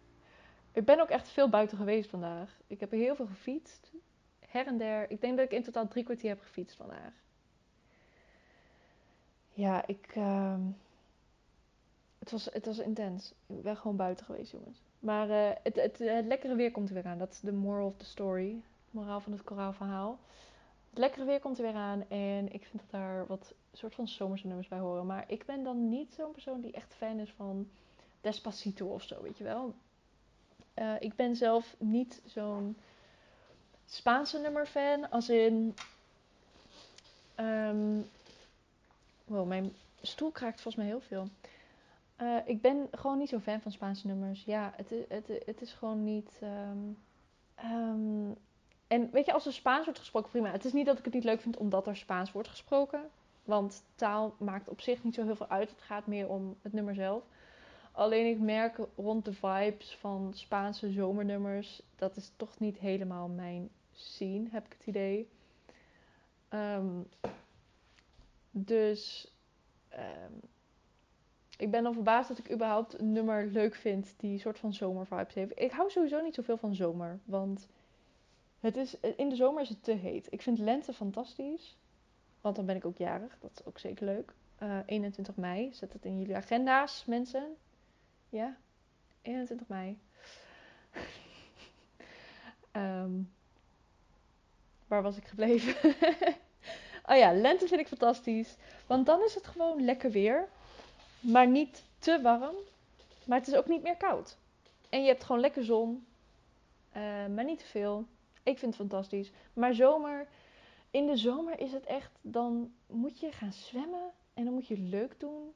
ik 0.80 0.84
ben 0.84 1.00
ook 1.00 1.08
echt 1.08 1.28
veel 1.28 1.48
buiten 1.48 1.76
geweest 1.76 2.10
vandaag. 2.10 2.60
Ik 2.66 2.80
heb 2.80 2.90
heel 2.90 3.14
veel 3.14 3.26
gefietst. 3.26 3.92
Her 4.38 4.66
en 4.66 4.78
der. 4.78 5.10
Ik 5.10 5.20
denk 5.20 5.36
dat 5.36 5.44
ik 5.46 5.52
in 5.52 5.62
totaal 5.62 5.88
drie 5.88 6.04
kwartier 6.04 6.30
heb 6.30 6.40
gefietst 6.40 6.76
vandaag. 6.76 7.12
Ja, 9.52 9.86
ik. 9.86 10.14
Uh, 10.16 10.54
het 12.18 12.30
was, 12.30 12.44
het 12.52 12.66
was 12.66 12.78
intens. 12.78 13.34
Ik 13.46 13.62
ben 13.62 13.76
gewoon 13.76 13.96
buiten 13.96 14.24
geweest, 14.24 14.52
jongens. 14.52 14.82
Maar 14.98 15.28
uh, 15.28 15.50
het, 15.62 15.76
het, 15.76 15.98
het, 15.98 16.26
lekkere 16.26 16.54
weer 16.54 16.70
komt 16.70 16.88
er 16.88 16.94
weer 16.94 17.06
aan. 17.06 17.18
Dat 17.18 17.32
is 17.32 17.40
de 17.40 17.52
moral 17.52 17.86
of 17.86 17.96
the 17.96 18.04
story. 18.04 18.62
Moraal 18.90 19.20
van 19.20 19.32
het 19.32 19.44
koraalverhaal. 19.44 20.18
Het 20.90 20.98
lekkere 20.98 21.24
weer 21.24 21.40
komt 21.40 21.58
er 21.58 21.64
weer 21.64 21.74
aan. 21.74 22.08
En 22.08 22.52
ik 22.52 22.64
vind 22.64 22.82
dat 22.82 22.90
daar 22.90 23.26
wat 23.26 23.54
soort 23.72 23.94
van 23.94 24.08
zomerse 24.08 24.46
nummers 24.46 24.68
bij 24.68 24.78
horen. 24.78 25.06
Maar 25.06 25.24
ik 25.26 25.46
ben 25.46 25.62
dan 25.62 25.88
niet 25.88 26.14
zo'n 26.14 26.32
persoon 26.32 26.60
die 26.60 26.72
echt 26.72 26.94
fan 26.94 27.18
is 27.18 27.32
van 27.32 27.70
Despacito 28.20 28.86
of 28.86 29.02
zo, 29.02 29.22
weet 29.22 29.38
je 29.38 29.44
wel. 29.44 29.74
Uh, 30.78 30.94
ik 30.98 31.14
ben 31.14 31.36
zelf 31.36 31.74
niet 31.78 32.22
zo'n 32.24 32.76
Spaanse 33.86 34.38
nummer 34.38 34.66
fan. 34.66 35.10
Als 35.10 35.28
in... 35.28 35.74
Um, 37.40 38.10
wow, 39.24 39.46
mijn 39.46 39.72
stoel 40.00 40.30
kraakt 40.30 40.60
volgens 40.60 40.76
mij 40.76 40.86
heel 40.86 41.00
veel. 41.00 41.28
Uh, 42.20 42.36
ik 42.44 42.60
ben 42.60 42.88
gewoon 42.92 43.18
niet 43.18 43.28
zo 43.28 43.38
fan 43.38 43.60
van 43.60 43.72
Spaanse 43.72 44.06
nummers. 44.06 44.44
Ja, 44.44 44.72
het, 44.76 44.92
het, 45.08 45.28
het 45.46 45.60
is 45.60 45.72
gewoon 45.72 46.04
niet. 46.04 46.40
Um, 46.42 46.98
um, 47.64 48.36
en 48.86 49.10
weet 49.10 49.26
je, 49.26 49.32
als 49.32 49.46
er 49.46 49.52
Spaans 49.52 49.84
wordt 49.84 49.98
gesproken, 49.98 50.30
prima. 50.30 50.50
Het 50.50 50.64
is 50.64 50.72
niet 50.72 50.86
dat 50.86 50.98
ik 50.98 51.04
het 51.04 51.14
niet 51.14 51.24
leuk 51.24 51.40
vind 51.40 51.56
omdat 51.56 51.86
er 51.86 51.96
Spaans 51.96 52.32
wordt 52.32 52.48
gesproken. 52.48 53.10
Want 53.44 53.82
taal 53.94 54.34
maakt 54.38 54.68
op 54.68 54.80
zich 54.80 55.04
niet 55.04 55.14
zo 55.14 55.24
heel 55.24 55.36
veel 55.36 55.48
uit. 55.48 55.70
Het 55.70 55.82
gaat 55.82 56.06
meer 56.06 56.28
om 56.28 56.56
het 56.62 56.72
nummer 56.72 56.94
zelf. 56.94 57.22
Alleen 57.92 58.26
ik 58.26 58.38
merk 58.38 58.78
rond 58.96 59.24
de 59.24 59.32
vibes 59.32 59.96
van 59.96 60.30
Spaanse 60.34 60.90
zomernummers. 60.90 61.82
Dat 61.96 62.16
is 62.16 62.32
toch 62.36 62.58
niet 62.58 62.78
helemaal 62.78 63.28
mijn 63.28 63.70
scene, 63.92 64.48
heb 64.50 64.66
ik 64.66 64.72
het 64.72 64.86
idee. 64.86 65.28
Um, 66.50 67.08
dus 68.50 69.32
ik 71.56 71.70
ben 71.70 71.82
dan 71.82 71.94
verbaasd 71.94 72.28
dat 72.28 72.38
ik 72.38 72.52
überhaupt 72.52 72.98
een 73.00 73.12
nummer 73.12 73.46
leuk 73.46 73.74
vind 73.74 74.14
die 74.16 74.38
soort 74.38 74.58
van 74.58 74.74
zomervibes 74.74 75.34
heeft. 75.34 75.60
Ik 75.60 75.70
hou 75.70 75.90
sowieso 75.90 76.20
niet 76.20 76.34
zoveel 76.34 76.56
van 76.56 76.74
zomer, 76.74 77.18
want 77.24 77.68
het 78.60 78.76
is, 78.76 79.00
in 79.00 79.28
de 79.28 79.36
zomer 79.36 79.62
is 79.62 79.68
het 79.68 79.84
te 79.84 79.92
heet. 79.92 80.26
Ik 80.32 80.42
vind 80.42 80.58
lente 80.58 80.92
fantastisch, 80.92 81.76
want 82.40 82.56
dan 82.56 82.66
ben 82.66 82.76
ik 82.76 82.84
ook 82.84 82.98
jarig. 82.98 83.38
Dat 83.40 83.50
is 83.50 83.64
ook 83.64 83.78
zeker 83.78 84.06
leuk. 84.06 84.32
Uh, 84.62 84.78
eh, 84.78 84.84
21 84.86 85.36
mei, 85.36 85.74
zet 85.74 85.92
het 85.92 86.04
in 86.04 86.18
jullie 86.18 86.36
agenda's, 86.36 87.04
mensen. 87.04 87.56
Ja, 88.30 88.56
21 89.22 89.68
mei. 89.68 89.98
um, 92.72 93.32
waar 94.88 95.02
was 95.02 95.16
ik 95.16 95.24
gebleven? 95.24 95.92
oh 97.10 97.16
ja, 97.16 97.32
lente 97.32 97.68
vind 97.68 97.80
ik 97.80 97.88
fantastisch. 97.88 98.56
Want 98.86 99.06
dan 99.06 99.22
is 99.22 99.34
het 99.34 99.46
gewoon 99.46 99.84
lekker 99.84 100.10
weer 100.10 100.48
maar 101.20 101.46
niet 101.46 101.84
te 101.98 102.20
warm. 102.22 102.54
Maar 103.24 103.38
het 103.38 103.48
is 103.48 103.54
ook 103.54 103.66
niet 103.66 103.82
meer 103.82 103.96
koud. 103.96 104.36
En 104.88 105.02
je 105.02 105.08
hebt 105.08 105.24
gewoon 105.24 105.40
lekker 105.40 105.64
zon, 105.64 106.06
uh, 106.96 107.26
maar 107.26 107.44
niet 107.44 107.58
te 107.58 107.66
veel. 107.66 108.04
Ik 108.42 108.58
vind 108.58 108.76
het 108.76 108.88
fantastisch. 108.88 109.30
Maar 109.52 109.74
zomer, 109.74 110.28
in 110.90 111.06
de 111.06 111.16
zomer 111.16 111.60
is 111.60 111.72
het 111.72 111.84
echt, 111.84 112.10
dan 112.20 112.72
moet 112.86 113.20
je 113.20 113.32
gaan 113.32 113.52
zwemmen 113.52 114.10
en 114.34 114.44
dan 114.44 114.54
moet 114.54 114.66
je 114.66 114.78
leuk 114.78 115.20
doen. 115.20 115.52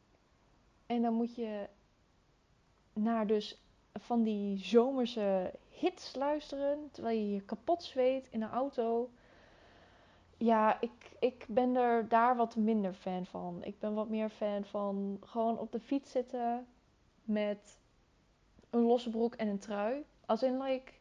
En 0.86 1.02
dan 1.02 1.14
moet 1.14 1.34
je 1.34 1.68
naar 2.94 3.26
dus 3.26 3.62
van 3.92 4.22
die 4.22 4.58
zomerse 4.58 5.52
hits 5.68 6.14
luisteren, 6.14 6.88
terwijl 6.90 7.18
je 7.18 7.30
je 7.32 7.40
kapot 7.40 7.82
zweet 7.82 8.28
in 8.30 8.42
een 8.42 8.50
auto. 8.50 9.10
Ja, 10.36 10.80
ik, 10.80 11.16
ik 11.18 11.44
ben 11.48 11.76
er 11.76 12.08
daar 12.08 12.36
wat 12.36 12.56
minder 12.56 12.92
fan 12.92 13.26
van. 13.26 13.64
Ik 13.64 13.78
ben 13.78 13.94
wat 13.94 14.08
meer 14.08 14.28
fan 14.28 14.64
van 14.64 15.18
gewoon 15.20 15.58
op 15.58 15.72
de 15.72 15.80
fiets 15.80 16.10
zitten 16.10 16.66
met 17.24 17.78
een 18.70 18.82
losse 18.82 19.10
broek 19.10 19.34
en 19.34 19.48
een 19.48 19.58
trui. 19.58 20.04
Als 20.26 20.42
in, 20.42 20.62
like, 20.62 20.92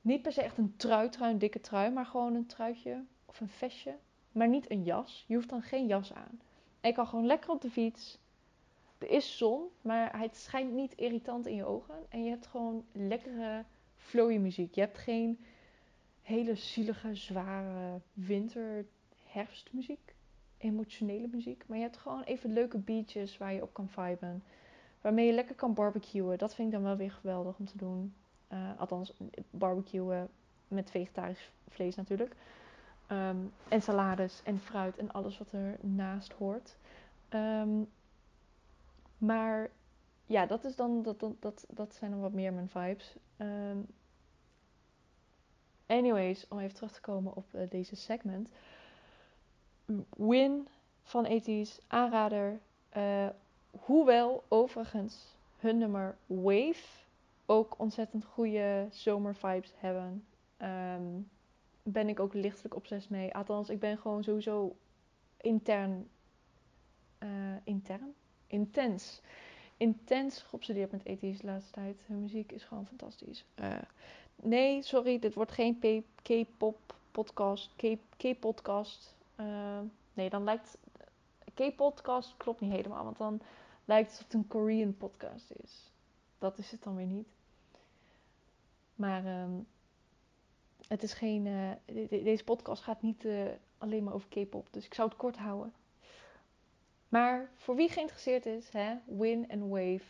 niet 0.00 0.22
per 0.22 0.32
se 0.32 0.42
echt 0.42 0.58
een 0.58 0.76
trui, 0.76 1.08
trui, 1.08 1.32
een 1.32 1.38
dikke 1.38 1.60
trui, 1.60 1.90
maar 1.90 2.06
gewoon 2.06 2.34
een 2.34 2.46
truitje 2.46 3.04
of 3.26 3.40
een 3.40 3.48
vestje. 3.48 3.96
Maar 4.32 4.48
niet 4.48 4.70
een 4.70 4.82
jas. 4.82 5.24
Je 5.28 5.34
hoeft 5.34 5.48
dan 5.48 5.62
geen 5.62 5.86
jas 5.86 6.12
aan. 6.12 6.40
En 6.80 6.88
ik 6.88 6.94
kan 6.94 7.06
gewoon 7.06 7.26
lekker 7.26 7.50
op 7.50 7.60
de 7.60 7.70
fiets, 7.70 8.18
er 9.02 9.10
is 9.10 9.36
zon, 9.36 9.68
maar 9.80 10.18
het 10.18 10.36
schijnt 10.36 10.72
niet 10.72 10.94
irritant 10.94 11.46
in 11.46 11.54
je 11.54 11.64
ogen. 11.64 11.94
En 12.08 12.24
je 12.24 12.30
hebt 12.30 12.46
gewoon 12.46 12.84
lekkere, 12.92 13.64
flowy 13.96 14.36
muziek. 14.36 14.74
Je 14.74 14.80
hebt 14.80 14.98
geen 14.98 15.44
hele 16.22 16.54
zielige, 16.54 17.14
zware 17.14 18.00
winter, 18.12 18.86
herfstmuziek. 19.26 20.14
Emotionele 20.58 21.28
muziek. 21.32 21.64
Maar 21.66 21.76
je 21.76 21.82
hebt 21.82 21.96
gewoon 21.96 22.22
even 22.22 22.52
leuke 22.52 22.78
beaches 22.78 23.38
waar 23.38 23.52
je 23.52 23.62
op 23.62 23.74
kan 23.74 23.88
viben. 23.88 24.42
Waarmee 25.00 25.26
je 25.26 25.32
lekker 25.32 25.54
kan 25.54 25.74
barbecuen. 25.74 26.38
Dat 26.38 26.54
vind 26.54 26.68
ik 26.68 26.74
dan 26.74 26.82
wel 26.82 26.96
weer 26.96 27.12
geweldig 27.12 27.58
om 27.58 27.66
te 27.66 27.78
doen. 27.78 28.14
Uh, 28.52 28.58
althans, 28.78 29.12
barbecuen 29.50 30.28
met 30.68 30.90
vegetarisch 30.90 31.50
vlees 31.68 31.94
natuurlijk. 31.94 32.36
Um, 33.08 33.52
en 33.68 33.82
salades 33.82 34.40
en 34.44 34.58
fruit 34.58 34.96
en 34.96 35.12
alles 35.12 35.38
wat 35.38 35.52
er 35.52 35.76
naast 35.80 36.32
hoort. 36.32 36.76
Um, 37.30 37.88
maar 39.22 39.70
ja, 40.26 40.46
dat, 40.46 40.64
is 40.64 40.76
dan, 40.76 41.02
dat, 41.02 41.20
dat, 41.20 41.66
dat, 41.68 41.94
zijn 41.94 42.10
dan 42.10 42.20
wat 42.20 42.32
meer 42.32 42.52
mijn 42.52 42.68
vibes. 42.68 43.16
Um, 43.38 43.86
anyways, 45.86 46.48
om 46.48 46.58
even 46.58 46.74
terug 46.74 46.92
te 46.92 47.00
komen 47.00 47.36
op 47.36 47.44
uh, 47.54 47.70
deze 47.70 47.96
segment. 47.96 48.48
Win 50.16 50.68
van 51.02 51.24
ethisch, 51.24 51.80
aanrader. 51.86 52.60
Uh, 52.96 53.28
hoewel 53.70 54.44
overigens 54.48 55.36
hun 55.58 55.78
nummer 55.78 56.16
Wave 56.26 57.04
ook 57.46 57.74
ontzettend 57.78 58.24
goede 58.24 58.86
zomervibes 58.90 59.72
hebben. 59.76 60.24
Um, 60.62 61.28
ben 61.82 62.08
ik 62.08 62.20
ook 62.20 62.34
lichtelijk 62.34 62.74
obsessief 62.74 63.10
mee. 63.10 63.34
Althans, 63.34 63.68
ik 63.68 63.80
ben 63.80 63.98
gewoon 63.98 64.24
sowieso 64.24 64.76
intern. 65.36 66.08
Uh, 67.18 67.28
intern? 67.64 68.14
Intens. 68.52 69.20
Intens 69.76 70.42
geobsedeerd 70.42 70.90
met 70.90 71.04
ethisch 71.04 71.38
de 71.38 71.46
laatste 71.46 71.72
tijd. 71.72 72.02
Hun 72.06 72.20
muziek 72.20 72.52
is 72.52 72.64
gewoon 72.64 72.86
fantastisch. 72.86 73.44
Uh, 73.60 73.78
nee, 74.36 74.82
sorry, 74.82 75.18
dit 75.18 75.34
wordt 75.34 75.52
geen 75.52 76.04
K-pop 76.22 76.94
podcast. 77.10 77.74
K-podcast. 78.16 79.14
Uh, 79.36 79.78
nee, 80.14 80.30
dan 80.30 80.44
lijkt. 80.44 80.78
K-podcast 81.54 82.36
klopt 82.36 82.60
niet 82.60 82.72
helemaal, 82.72 83.04
want 83.04 83.18
dan 83.18 83.40
lijkt 83.84 84.10
het 84.10 84.18
alsof 84.18 84.32
het 84.32 84.34
een 84.34 84.48
Korean 84.48 84.96
podcast 84.96 85.50
is. 85.62 85.90
Dat 86.38 86.58
is 86.58 86.70
het 86.70 86.82
dan 86.82 86.96
weer 86.96 87.06
niet. 87.06 87.28
Maar 88.94 89.42
um, 89.42 89.66
het 90.88 91.02
is 91.02 91.12
geen. 91.12 91.48
Deze 92.08 92.44
podcast 92.44 92.82
gaat 92.82 93.02
niet 93.02 93.26
alleen 93.78 94.04
maar 94.04 94.14
over 94.14 94.28
K-pop, 94.28 94.66
dus 94.70 94.84
ik 94.84 94.94
zou 94.94 95.08
het 95.08 95.18
kort 95.18 95.36
houden. 95.36 95.72
Maar 97.12 97.50
voor 97.56 97.76
wie 97.76 97.88
geïnteresseerd 97.88 98.46
is, 98.46 98.68
hè, 98.68 98.94
Win 99.04 99.48
en 99.48 99.68
Wave, 99.68 100.04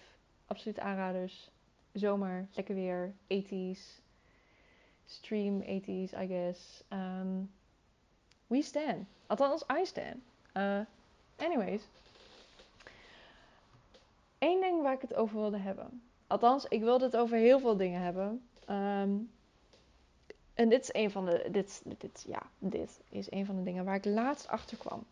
absoluut 0.47 0.79
aanraders. 0.79 1.51
Zomer, 1.93 2.49
lekker 2.53 2.75
weer, 2.75 3.13
80s, 3.29 3.81
stream 5.07 5.63
80s, 5.63 6.21
I 6.21 6.27
guess. 6.27 6.83
Um, 6.93 7.51
we 8.47 8.63
stand. 8.63 9.07
Althans, 9.27 9.65
I 9.81 9.85
stand. 9.85 10.17
Uh, 10.55 10.81
anyways. 11.37 11.83
Eén 14.39 14.61
ding 14.61 14.83
waar 14.83 14.95
ik 14.95 15.01
het 15.01 15.15
over 15.15 15.41
wilde 15.41 15.59
hebben. 15.59 16.03
Althans, 16.27 16.65
ik 16.69 16.81
wilde 16.81 17.05
het 17.05 17.17
over 17.17 17.37
heel 17.37 17.61
veel 17.61 17.77
dingen 17.77 18.01
hebben. 18.01 18.47
Um, 18.71 19.31
en 20.55 20.69
dit 20.69 20.83
is 20.83 20.93
een 20.93 21.11
van 21.11 21.27
de. 21.27 21.49
Dit, 21.51 21.83
dit, 21.99 22.25
ja, 22.29 22.43
dit 22.59 23.01
is 23.09 23.31
een 23.31 23.47
van 23.47 23.57
de 23.57 23.63
dingen 23.63 23.85
waar 23.85 23.97
ik 23.97 24.05
laatst 24.05 24.49
achter 24.49 24.77
kwam. 24.77 25.05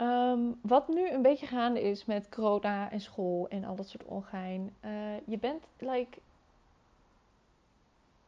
Um, 0.00 0.58
wat 0.62 0.88
nu 0.88 1.10
een 1.10 1.22
beetje 1.22 1.46
gaande 1.46 1.80
is 1.80 2.04
met 2.04 2.28
corona 2.28 2.90
en 2.90 3.00
school 3.00 3.48
en 3.48 3.64
al 3.64 3.76
dat 3.76 3.88
soort 3.88 4.04
ongein. 4.04 4.74
Uh, 4.84 4.90
je 5.26 5.38
bent 5.38 5.64
like. 5.78 6.18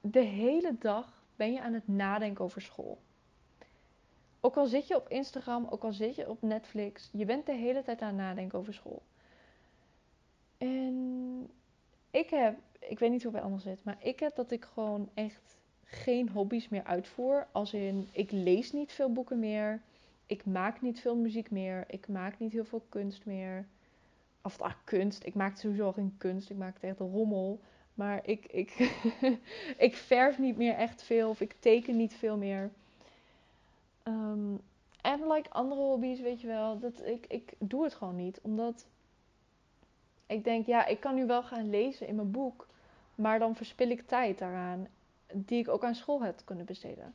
De 0.00 0.20
hele 0.20 0.76
dag 0.78 1.22
ben 1.36 1.52
je 1.52 1.60
aan 1.60 1.72
het 1.72 1.88
nadenken 1.88 2.44
over 2.44 2.60
school. 2.60 2.98
Ook 4.40 4.56
al 4.56 4.66
zit 4.66 4.86
je 4.86 4.96
op 4.96 5.08
Instagram, 5.08 5.66
ook 5.70 5.82
al 5.82 5.92
zit 5.92 6.14
je 6.14 6.28
op 6.28 6.42
Netflix, 6.42 7.08
je 7.12 7.24
bent 7.24 7.46
de 7.46 7.52
hele 7.52 7.82
tijd 7.82 8.00
aan 8.00 8.08
het 8.08 8.16
nadenken 8.16 8.58
over 8.58 8.74
school. 8.74 9.02
En 10.58 11.50
ik 12.10 12.30
heb 12.30 12.56
ik 12.88 12.98
weet 12.98 13.10
niet 13.10 13.22
hoe 13.22 13.32
bij 13.32 13.42
anders 13.42 13.62
zit, 13.62 13.84
maar 13.84 13.96
ik 13.98 14.20
heb 14.20 14.34
dat 14.34 14.50
ik 14.50 14.64
gewoon 14.64 15.08
echt 15.14 15.56
geen 15.84 16.28
hobby's 16.28 16.68
meer 16.68 16.84
uitvoer. 16.84 17.46
Als 17.52 17.74
in, 17.74 18.08
ik 18.12 18.30
lees 18.30 18.72
niet 18.72 18.92
veel 18.92 19.12
boeken 19.12 19.38
meer. 19.38 19.80
Ik 20.26 20.44
maak 20.44 20.80
niet 20.80 21.00
veel 21.00 21.16
muziek 21.16 21.50
meer. 21.50 21.84
Ik 21.86 22.08
maak 22.08 22.38
niet 22.38 22.52
heel 22.52 22.64
veel 22.64 22.84
kunst 22.88 23.24
meer. 23.24 23.66
Of 24.42 24.60
ah, 24.60 24.72
kunst. 24.84 25.26
Ik 25.26 25.34
maak 25.34 25.56
sowieso 25.56 25.92
geen 25.92 26.14
kunst. 26.18 26.50
Ik 26.50 26.56
maak 26.56 26.74
het 26.74 26.82
echt 26.82 26.98
rommel. 26.98 27.60
Maar 27.94 28.20
ik, 28.24 28.46
ik, 28.46 28.70
ik 29.86 29.96
verf 29.96 30.38
niet 30.38 30.56
meer 30.56 30.74
echt 30.74 31.02
veel. 31.02 31.28
Of 31.28 31.40
ik 31.40 31.54
teken 31.58 31.96
niet 31.96 32.14
veel 32.14 32.36
meer. 32.36 32.70
Um, 34.04 34.60
en 35.00 35.32
like 35.32 35.50
andere 35.50 35.80
hobby's, 35.80 36.20
weet 36.20 36.40
je 36.40 36.46
wel. 36.46 36.78
Dat, 36.78 37.04
ik, 37.04 37.26
ik 37.28 37.52
doe 37.58 37.84
het 37.84 37.94
gewoon 37.94 38.16
niet. 38.16 38.40
Omdat 38.42 38.86
ik 40.26 40.44
denk, 40.44 40.66
ja, 40.66 40.86
ik 40.86 41.00
kan 41.00 41.14
nu 41.14 41.26
wel 41.26 41.42
gaan 41.42 41.70
lezen 41.70 42.06
in 42.06 42.14
mijn 42.14 42.30
boek. 42.30 42.66
Maar 43.14 43.38
dan 43.38 43.56
verspil 43.56 43.90
ik 43.90 44.06
tijd 44.06 44.38
daaraan 44.38 44.88
die 45.34 45.58
ik 45.58 45.68
ook 45.68 45.84
aan 45.84 45.94
school 45.94 46.22
had 46.22 46.44
kunnen 46.44 46.64
besteden. 46.64 47.14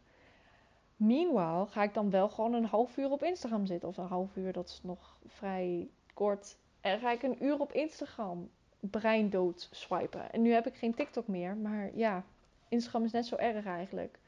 Meanwhile 0.98 1.66
ga 1.68 1.84
ik 1.84 1.94
dan 1.94 2.10
wel 2.10 2.30
gewoon 2.30 2.54
een 2.54 2.66
half 2.66 2.98
uur 2.98 3.12
op 3.12 3.24
Instagram 3.24 3.66
zitten. 3.66 3.90
Of 3.90 3.98
een 3.98 4.08
half 4.08 4.36
uur, 4.36 4.54
dat 4.54 4.68
is 4.68 4.80
nog 4.84 5.18
vrij 5.26 5.90
kort. 6.14 6.58
En 6.82 7.00
ga 7.00 7.12
ik 7.12 7.24
een 7.24 7.44
uur 7.44 7.60
op 7.60 7.74
Instagram 7.74 8.50
breindood 8.80 9.70
swipen. 9.72 10.32
En 10.32 10.42
nu 10.42 10.52
heb 10.52 10.68
ik 10.68 10.76
geen 10.76 10.96
TikTok 10.96 11.28
meer. 11.28 11.56
Maar 11.56 11.90
ja, 11.96 12.24
Instagram 12.70 13.04
is 13.04 13.12
net 13.12 13.26
zo 13.26 13.36
erg 13.36 13.66
eigenlijk. 13.66 14.20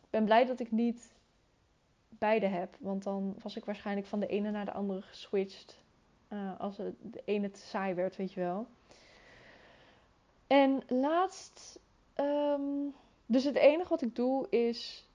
Ik 0.00 0.10
ben 0.10 0.24
blij 0.24 0.44
dat 0.44 0.60
ik 0.60 0.70
niet 0.70 1.14
beide 2.08 2.46
heb. 2.46 2.76
Want 2.78 3.02
dan 3.02 3.36
was 3.42 3.56
ik 3.56 3.64
waarschijnlijk 3.64 4.06
van 4.06 4.20
de 4.20 4.26
ene 4.26 4.50
naar 4.50 4.64
de 4.64 4.72
andere 4.72 5.02
geswitcht. 5.02 5.78
Uh, 6.28 6.60
als 6.60 6.76
het 6.76 6.94
de 7.00 7.22
ene 7.24 7.50
te 7.50 7.60
saai 7.60 7.94
werd, 7.94 8.16
weet 8.16 8.32
je 8.32 8.40
wel. 8.40 8.66
En 10.46 10.82
laatst, 10.88 11.80
um, 12.16 12.94
dus 13.26 13.44
het 13.44 13.56
enige 13.56 13.88
wat 13.88 14.02
ik 14.02 14.16
doe 14.16 14.48
is 14.48 15.05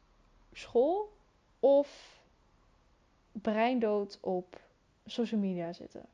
school 0.53 1.13
of 1.59 2.19
breindood 3.31 4.17
op 4.21 4.61
social 5.05 5.39
media 5.39 5.73
zitten. 5.73 6.05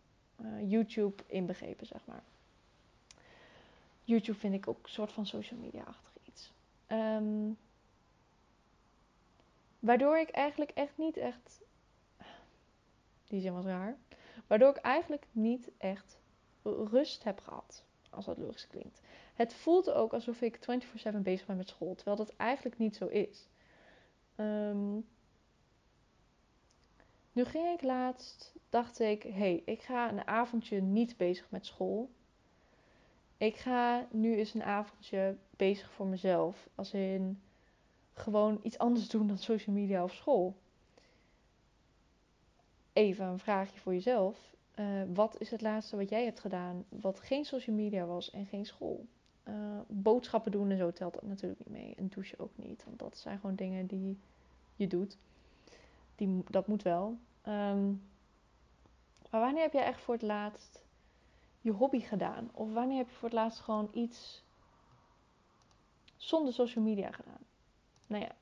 Uh, 0.41 0.71
YouTube 0.71 1.23
inbegrepen, 1.28 1.86
zeg 1.86 2.02
maar. 2.06 2.23
YouTube 4.04 4.38
vind 4.38 4.54
ik 4.54 4.67
ook 4.67 4.84
een 4.84 4.89
soort 4.89 5.12
van 5.12 5.26
social 5.26 5.60
media-achtig 5.60 6.12
iets. 6.23 6.52
Um, 6.88 7.58
waardoor 9.80 10.17
ik 10.17 10.30
eigenlijk 10.30 10.71
echt 10.71 10.97
niet 10.97 11.17
echt. 11.17 11.60
Die 13.28 13.41
zin 13.41 13.54
was 13.54 13.65
raar. 13.65 13.97
Waardoor 14.47 14.69
ik 14.69 14.78
eigenlijk 14.78 15.26
niet 15.32 15.69
echt 15.78 16.17
rust 16.63 17.23
heb 17.23 17.39
gehad. 17.39 17.84
Als 18.10 18.26
dat 18.26 18.38
logisch 18.38 18.67
klinkt. 18.67 19.02
Het 19.34 19.54
voelt 19.54 19.89
ook 19.91 20.13
alsof 20.13 20.41
ik 20.41 20.60
24/7 20.60 21.21
bezig 21.21 21.45
ben 21.45 21.58
met 21.58 21.69
school, 21.69 21.95
terwijl 21.95 22.17
dat 22.17 22.36
eigenlijk 22.36 22.78
niet 22.78 22.95
zo 22.95 23.06
is. 23.06 23.47
Um, 24.39 25.06
nu 27.32 27.45
ging 27.45 27.67
ik 27.67 27.82
laatst, 27.82 28.54
dacht 28.69 29.00
ik, 29.00 29.23
hé, 29.23 29.32
hey, 29.32 29.62
ik 29.65 29.82
ga 29.82 30.10
een 30.10 30.28
avondje 30.28 30.82
niet 30.82 31.17
bezig 31.17 31.52
met 31.52 31.65
school. 31.65 32.10
Ik 33.38 33.56
ga 33.56 34.08
nu 34.12 34.36
eens 34.36 34.54
een 34.54 34.63
avondje 34.63 35.38
bezig 35.58 35.91
voor 35.91 36.08
mezelf. 36.08 36.67
Als 36.76 36.93
in 36.93 37.41
gewoon 38.13 38.60
iets 38.63 38.78
anders 38.78 39.10
doen 39.10 39.28
dan 39.28 39.38
social 39.38 39.76
media 39.76 40.04
of 40.04 40.13
school. 40.13 40.56
Even 42.93 43.26
een 43.26 43.39
vraagje 43.39 43.80
voor 43.80 43.93
jezelf. 43.93 44.56
Uh, 44.76 45.04
wat 45.13 45.41
is 45.41 45.52
het 45.52 45.62
laatste 45.62 45.95
wat 45.95 46.10
jij 46.10 46.23
hebt 46.23 46.40
gedaan 46.40 46.85
wat 46.90 47.19
geen 47.19 47.46
social 47.46 47.75
media 47.75 48.06
was 48.06 48.31
en 48.31 48.46
geen 48.46 48.65
school? 48.65 49.06
Uh, 49.50 49.54
boodschappen 49.87 50.52
doen 50.52 50.71
en 50.71 50.77
zo 50.77 50.91
telt 50.91 51.13
dat 51.13 51.23
natuurlijk 51.23 51.60
niet 51.60 51.77
mee. 51.77 51.95
En 51.95 52.08
douchen 52.08 52.39
ook 52.39 52.52
niet. 52.56 52.83
Want 52.83 53.00
dat 53.00 53.17
zijn 53.17 53.39
gewoon 53.39 53.56
dingen 53.56 53.85
die 53.85 54.17
je 54.75 54.87
doet. 54.87 55.17
Die, 56.15 56.43
dat 56.50 56.67
moet 56.67 56.83
wel. 56.83 57.17
Um, 57.48 58.02
maar 59.29 59.41
wanneer 59.41 59.62
heb 59.62 59.73
jij 59.73 59.83
echt 59.83 60.02
voor 60.02 60.13
het 60.13 60.23
laatst 60.23 60.83
je 61.62 61.71
hobby 61.71 62.00
gedaan? 62.00 62.50
Of 62.54 62.73
wanneer 62.73 62.98
heb 62.98 63.10
je 63.10 63.15
voor 63.15 63.29
het 63.29 63.37
laatst 63.37 63.60
gewoon 63.60 63.89
iets 63.93 64.43
zonder 66.15 66.54
social 66.54 66.83
media 66.83 67.12
gedaan? 67.12 67.45
Nou 68.08 68.23
ja, 68.23 68.35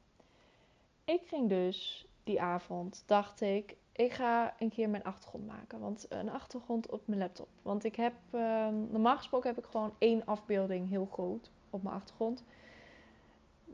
ik 1.03 1.21
ging 1.27 1.49
dus 1.49 2.07
die 2.23 2.41
avond, 2.41 3.03
dacht 3.05 3.41
ik, 3.41 3.75
ik 3.95 4.13
ga 4.13 4.55
een 4.59 4.69
keer 4.69 4.89
mijn 4.89 5.03
achtergrond 5.03 5.47
maken. 5.47 5.79
Want 5.79 6.05
een 6.09 6.29
achtergrond 6.29 6.89
op 6.89 7.07
mijn 7.07 7.19
laptop. 7.19 7.47
Want 7.61 7.83
ik 7.83 7.95
heb, 7.95 8.13
uh, 8.31 8.67
normaal 8.67 9.17
gesproken 9.17 9.49
heb 9.49 9.63
ik 9.63 9.71
gewoon 9.71 9.95
één 9.97 10.25
afbeelding 10.25 10.89
heel 10.89 11.05
groot 11.05 11.51
op 11.69 11.83
mijn 11.83 11.95
achtergrond. 11.95 12.43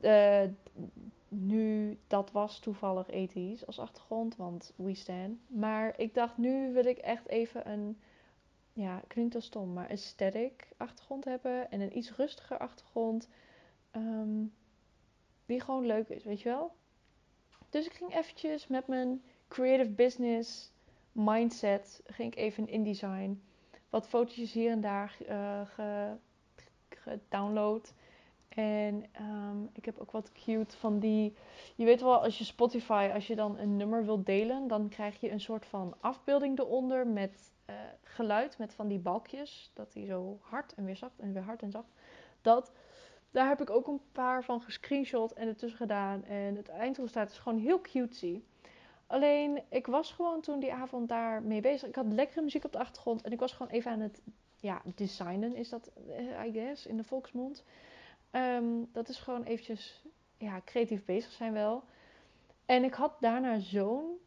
Uh, 0.01 0.43
nu, 1.27 1.97
dat 2.07 2.31
was 2.31 2.59
toevallig 2.59 3.09
ethisch 3.09 3.65
als 3.65 3.79
achtergrond, 3.79 4.35
want 4.35 4.73
we 4.75 4.95
stand. 4.95 5.39
Maar 5.47 5.99
ik 5.99 6.13
dacht, 6.13 6.37
nu 6.37 6.73
wil 6.73 6.85
ik 6.85 6.97
echt 6.97 7.27
even 7.27 7.69
een 7.69 7.97
ja, 8.73 9.01
klinkt 9.07 9.33
wel 9.33 9.41
stom, 9.41 9.73
maar 9.73 9.89
aesthetic 9.89 10.67
achtergrond 10.77 11.25
hebben 11.25 11.71
en 11.71 11.81
een 11.81 11.97
iets 11.97 12.15
rustiger 12.15 12.57
achtergrond. 12.57 13.29
ehm, 13.91 14.45
die 15.45 15.61
gewoon 15.61 15.85
leuk 15.85 16.09
is, 16.09 16.23
weet 16.23 16.41
je 16.41 16.49
wel? 16.49 16.75
Dus 17.69 17.85
ik 17.85 17.93
ging 17.93 18.15
eventjes 18.15 18.67
met 18.67 18.87
mijn 18.87 19.23
creative 19.51 19.89
business 19.89 20.71
mindset, 21.11 22.01
ging 22.05 22.31
ik 22.31 22.39
even 22.39 22.67
in 22.67 22.73
InDesign. 22.73 23.41
Wat 23.89 24.07
fotootjes 24.07 24.53
hier 24.53 24.71
en 24.71 24.81
daar 24.81 25.17
eh, 25.27 25.61
ge, 25.65 26.15
gedownload. 26.89 27.93
En 28.49 29.05
ehm, 29.11 29.63
ik 29.73 29.85
heb 29.85 29.99
ook 29.99 30.11
wat 30.11 30.31
cute 30.31 30.77
van 30.77 30.99
die. 30.99 31.35
Je 31.75 31.85
weet 31.85 32.01
wel, 32.01 32.23
als 32.23 32.37
je 32.37 32.43
Spotify, 32.43 33.09
als 33.13 33.27
je 33.27 33.35
dan 33.35 33.57
een 33.57 33.77
nummer 33.77 34.05
wilt 34.05 34.25
delen, 34.25 34.67
dan 34.67 34.89
krijg 34.89 35.19
je 35.19 35.31
een 35.31 35.39
soort 35.39 35.65
van 35.65 35.95
afbeelding 35.99 36.59
eronder 36.59 37.07
met 37.07 37.53
eh, 37.65 37.75
geluid, 38.03 38.57
met 38.57 38.73
van 38.73 38.87
die 38.87 38.99
balkjes. 38.99 39.71
Dat 39.73 39.93
die 39.93 40.05
zo 40.05 40.39
hard 40.41 40.73
en 40.73 40.85
weer 40.85 40.95
zacht 40.95 41.19
en 41.19 41.33
weer 41.33 41.43
hard 41.43 41.61
en 41.61 41.71
zacht. 41.71 41.91
Dat, 42.41 42.73
daar 43.31 43.47
heb 43.47 43.61
ik 43.61 43.69
ook 43.69 43.87
een 43.87 44.01
paar 44.11 44.43
van 44.43 44.61
gescreenshot 44.61 45.33
en 45.33 45.47
ertussen 45.47 45.79
gedaan. 45.79 46.23
En 46.23 46.55
het 46.55 46.69
eindresultaat 46.69 47.29
is 47.29 47.37
gewoon 47.37 47.59
heel 47.59 47.81
cutesy. 47.81 48.41
Alleen, 49.11 49.61
ik 49.69 49.87
was 49.87 50.11
gewoon 50.11 50.41
toen 50.41 50.59
die 50.59 50.73
avond 50.73 51.09
daar 51.09 51.43
mee 51.43 51.61
bezig. 51.61 51.87
Ik 51.87 51.95
had 51.95 52.13
lekkere 52.13 52.41
muziek 52.41 52.65
op 52.65 52.71
de 52.71 52.79
achtergrond 52.79 53.21
en 53.21 53.31
ik 53.31 53.39
was 53.39 53.53
gewoon 53.53 53.71
even 53.71 53.91
aan 53.91 53.99
het 53.99 54.21
ja, 54.59 54.81
designen, 54.95 55.55
is 55.55 55.69
dat, 55.69 55.91
eh, 56.09 56.45
I 56.45 56.51
guess, 56.51 56.85
in 56.85 56.97
de 56.97 57.03
volksmond. 57.03 57.63
Ehm, 58.31 58.65
dat 58.91 59.09
is 59.09 59.17
gewoon 59.17 59.43
eventjes 59.43 60.03
ja, 60.37 60.61
creatief 60.65 61.05
bezig 61.05 61.31
zijn 61.31 61.53
wel. 61.53 61.83
En 62.65 62.83
ik 62.83 62.93
had 62.93 63.13
daarna 63.19 63.59
zo'n... 63.59 64.19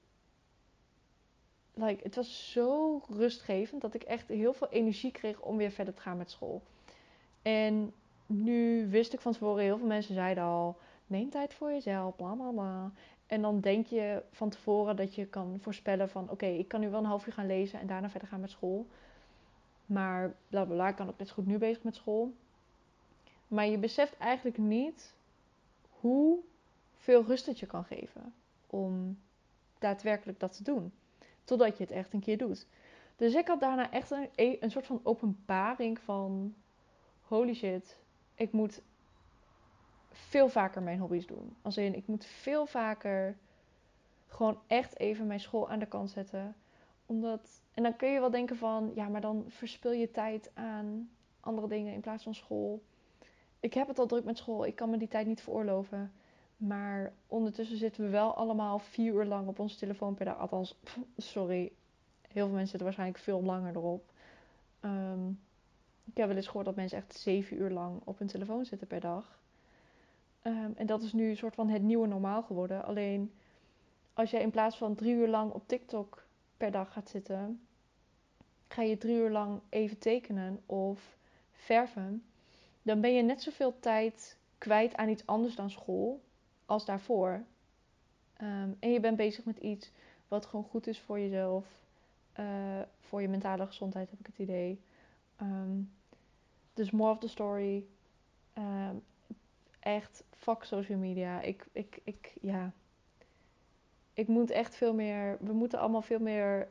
Like, 1.74 2.02
het 2.02 2.14
was 2.14 2.52
zo 2.52 3.00
rustgevend 3.08 3.80
dat 3.80 3.94
ik 3.94 4.02
echt 4.02 4.28
heel 4.28 4.52
veel 4.52 4.68
energie 4.68 5.10
kreeg 5.10 5.40
om 5.40 5.56
weer 5.56 5.70
verder 5.70 5.94
te 5.94 6.00
gaan 6.00 6.16
met 6.16 6.30
school. 6.30 6.62
En 7.42 7.92
nu 8.26 8.88
wist 8.88 9.12
ik 9.12 9.20
van 9.20 9.32
tevoren, 9.32 9.62
heel 9.62 9.78
veel 9.78 9.86
mensen 9.86 10.14
zeiden 10.14 10.44
al... 10.44 10.76
Neem 11.06 11.30
tijd 11.30 11.54
voor 11.54 11.70
jezelf, 11.70 12.16
bla 12.16 12.34
bla 12.34 12.50
bla. 12.50 12.92
En 13.26 13.42
dan 13.42 13.60
denk 13.60 13.86
je 13.86 14.22
van 14.30 14.48
tevoren 14.48 14.96
dat 14.96 15.14
je 15.14 15.26
kan 15.26 15.58
voorspellen 15.60 16.08
van... 16.08 16.30
Oké, 16.30 16.46
ik 16.46 16.68
kan 16.68 16.80
nu 16.80 16.90
wel 16.90 16.98
een 16.98 17.04
half 17.04 17.26
uur 17.26 17.32
gaan 17.32 17.46
lezen 17.46 17.80
en 17.80 17.86
daarna 17.86 18.10
verder 18.10 18.28
gaan 18.28 18.40
met 18.40 18.50
school. 18.50 18.86
Maar 19.86 20.34
bla 20.48 20.64
bla 20.64 20.74
bla, 20.74 20.88
ik 20.88 20.96
kan 20.96 21.08
ook 21.08 21.18
net 21.18 21.30
goed 21.30 21.46
nu 21.46 21.58
bezig 21.58 21.82
met 21.82 21.94
school. 21.94 22.32
Maar 23.48 23.66
je 23.66 23.78
beseft 23.78 24.16
eigenlijk 24.16 24.58
niet 24.58 25.14
hoe 25.90 26.38
veel 26.96 27.24
rust 27.24 27.46
het 27.46 27.58
je 27.58 27.66
kan 27.66 27.84
geven 27.84 28.34
om 28.66 29.18
daadwerkelijk 29.78 30.40
dat 30.40 30.56
te 30.56 30.62
doen. 30.62 30.92
Totdat 31.44 31.76
je 31.76 31.84
het 31.84 31.92
echt 31.92 32.12
een 32.12 32.20
keer 32.20 32.38
doet. 32.38 32.66
Dus 33.16 33.34
ik 33.34 33.46
had 33.46 33.60
daarna 33.60 33.90
echt 33.90 34.10
een, 34.10 34.28
een 34.60 34.70
soort 34.70 34.86
van 34.86 35.00
openbaring 35.02 35.98
van 35.98 36.54
holy 37.20 37.54
shit, 37.54 37.96
ik 38.34 38.52
moet 38.52 38.82
veel 40.14 40.48
vaker 40.48 40.82
mijn 40.82 40.98
hobby's 40.98 41.26
doen. 41.26 41.56
Als 41.62 41.76
in, 41.76 41.94
ik 41.94 42.06
moet 42.06 42.24
veel 42.24 42.66
vaker 42.66 43.36
gewoon 44.26 44.58
echt 44.66 44.98
even 44.98 45.26
mijn 45.26 45.40
school 45.40 45.70
aan 45.70 45.78
de 45.78 45.86
kant 45.86 46.10
zetten. 46.10 46.56
Omdat, 47.06 47.62
en 47.74 47.82
dan 47.82 47.96
kun 47.96 48.08
je 48.08 48.20
wel 48.20 48.30
denken 48.30 48.56
van, 48.56 48.92
ja, 48.94 49.08
maar 49.08 49.20
dan 49.20 49.44
verspil 49.48 49.92
je 49.92 50.10
tijd 50.10 50.50
aan 50.54 51.10
andere 51.40 51.68
dingen 51.68 51.92
in 51.92 52.00
plaats 52.00 52.22
van 52.22 52.34
school 52.34 52.82
ik 53.64 53.74
heb 53.74 53.88
het 53.88 53.98
al 53.98 54.06
druk 54.06 54.24
met 54.24 54.38
school. 54.38 54.66
Ik 54.66 54.76
kan 54.76 54.90
me 54.90 54.96
die 54.96 55.08
tijd 55.08 55.26
niet 55.26 55.42
veroorloven. 55.42 56.12
Maar 56.56 57.12
ondertussen 57.26 57.76
zitten 57.76 58.04
we 58.04 58.10
wel 58.10 58.34
allemaal 58.34 58.78
vier 58.78 59.14
uur 59.14 59.24
lang 59.24 59.48
op 59.48 59.58
onze 59.58 59.76
telefoon 59.76 60.14
per 60.14 60.24
dag. 60.24 60.38
Althans, 60.38 60.80
sorry. 61.16 61.72
Heel 62.22 62.44
veel 62.44 62.54
mensen 62.54 62.66
zitten 62.66 62.84
waarschijnlijk 62.84 63.18
veel 63.18 63.42
langer 63.42 63.76
erop. 63.76 64.12
Um, 64.80 65.40
ik 66.04 66.16
heb 66.16 66.26
wel 66.26 66.36
eens 66.36 66.46
gehoord 66.46 66.64
dat 66.64 66.76
mensen 66.76 66.98
echt 66.98 67.16
zeven 67.16 67.56
uur 67.56 67.70
lang 67.70 68.00
op 68.04 68.18
hun 68.18 68.26
telefoon 68.26 68.64
zitten 68.64 68.86
per 68.86 69.00
dag. 69.00 69.38
Um, 70.46 70.72
en 70.76 70.86
dat 70.86 71.02
is 71.02 71.12
nu 71.12 71.28
een 71.28 71.36
soort 71.36 71.54
van 71.54 71.68
het 71.68 71.82
nieuwe 71.82 72.06
normaal 72.06 72.42
geworden. 72.42 72.84
Alleen 72.84 73.32
als 74.12 74.30
jij 74.30 74.40
in 74.40 74.50
plaats 74.50 74.76
van 74.76 74.94
drie 74.94 75.14
uur 75.14 75.28
lang 75.28 75.52
op 75.52 75.68
TikTok 75.68 76.26
per 76.56 76.70
dag 76.70 76.92
gaat 76.92 77.08
zitten, 77.08 77.60
ga 78.68 78.82
je 78.82 78.98
drie 78.98 79.16
uur 79.16 79.30
lang 79.30 79.60
even 79.68 79.98
tekenen 79.98 80.62
of 80.66 81.16
verven 81.50 82.24
dan 82.84 83.00
ben 83.00 83.14
je 83.14 83.22
net 83.22 83.42
zoveel 83.42 83.78
tijd 83.80 84.36
kwijt 84.58 84.96
aan 84.96 85.08
iets 85.08 85.26
anders 85.26 85.54
dan 85.54 85.70
school 85.70 86.22
als 86.66 86.84
daarvoor. 86.84 87.44
Ehm, 88.36 88.70
en 88.78 88.90
je 88.90 89.00
bent 89.00 89.16
bezig 89.16 89.44
met 89.44 89.58
iets 89.58 89.92
wat 90.28 90.46
gewoon 90.46 90.64
goed 90.64 90.86
is 90.86 91.00
voor 91.00 91.18
jezelf, 91.18 91.66
uh, 92.40 92.80
voor 93.00 93.22
je 93.22 93.28
mentale 93.28 93.66
gezondheid, 93.66 94.10
heb 94.10 94.20
ik 94.20 94.26
het 94.26 94.38
idee. 94.38 94.80
Um, 95.42 95.92
dus 96.74 96.90
more 96.90 97.10
of 97.10 97.18
the 97.18 97.28
story. 97.28 97.86
Echt, 99.84 100.24
fuck 100.36 100.64
social 100.64 100.98
media. 100.98 101.40
Ik, 101.40 101.66
ik, 101.72 102.00
ik, 102.04 102.32
ja. 102.40 102.72
Ik 104.12 104.28
moet 104.28 104.50
echt 104.50 104.76
veel 104.76 104.94
meer. 104.94 105.36
We 105.40 105.52
moeten 105.52 105.78
allemaal 105.78 106.02
veel 106.02 106.20
meer 106.20 106.68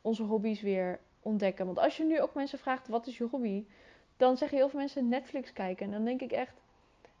onze 0.00 0.22
hobby's 0.22 0.60
weer 0.60 0.98
ontdekken. 1.20 1.66
Want 1.66 1.78
als 1.78 1.96
je 1.96 2.04
nu 2.04 2.20
ook 2.20 2.34
mensen 2.34 2.58
vraagt: 2.58 2.88
wat 2.88 3.06
is 3.06 3.18
je 3.18 3.24
hobby? 3.24 3.64
dan 4.16 4.36
zeggen 4.36 4.58
heel 4.58 4.68
veel 4.68 4.78
mensen 4.78 5.08
Netflix 5.08 5.52
kijken. 5.52 5.86
En 5.86 5.92
dan 5.92 6.04
denk 6.04 6.20
ik 6.20 6.32
echt, 6.32 6.54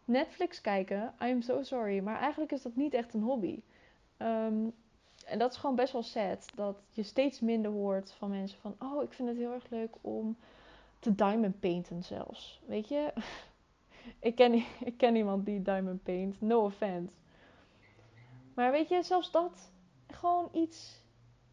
Netflix 0.04 0.60
kijken, 0.60 1.14
I 1.22 1.30
am 1.30 1.42
so 1.42 1.62
sorry. 1.62 2.00
Maar 2.00 2.20
eigenlijk 2.20 2.52
is 2.52 2.62
dat 2.62 2.76
niet 2.76 2.94
echt 2.94 3.14
een 3.14 3.22
hobby. 3.22 3.60
Um, 4.18 4.72
en 5.26 5.38
dat 5.38 5.52
is 5.52 5.56
gewoon 5.56 5.76
best 5.76 5.92
wel 5.92 6.02
sad. 6.02 6.46
Dat 6.54 6.76
je 6.90 7.02
steeds 7.02 7.40
minder 7.40 7.70
hoort 7.70 8.12
van 8.12 8.30
mensen 8.30 8.58
van... 8.60 8.74
Oh, 8.78 9.02
ik 9.02 9.12
vind 9.12 9.28
het 9.28 9.38
heel 9.38 9.52
erg 9.52 9.70
leuk 9.70 9.94
om 10.00 10.36
te 10.98 11.14
diamond 11.14 11.60
painten 11.60 12.02
zelfs. 12.02 12.60
Weet 12.66 12.88
je? 12.88 13.12
ik, 14.18 14.34
ken, 14.34 14.54
ik 14.90 14.96
ken 14.96 15.16
iemand 15.16 15.46
die 15.46 15.62
diamond 15.62 16.02
paint. 16.02 16.40
No 16.40 16.64
offense. 16.64 17.12
Maar 18.54 18.70
weet 18.70 18.88
je, 18.88 19.02
zelfs 19.02 19.30
dat... 19.30 19.70
Gewoon 20.06 20.48
iets... 20.52 21.02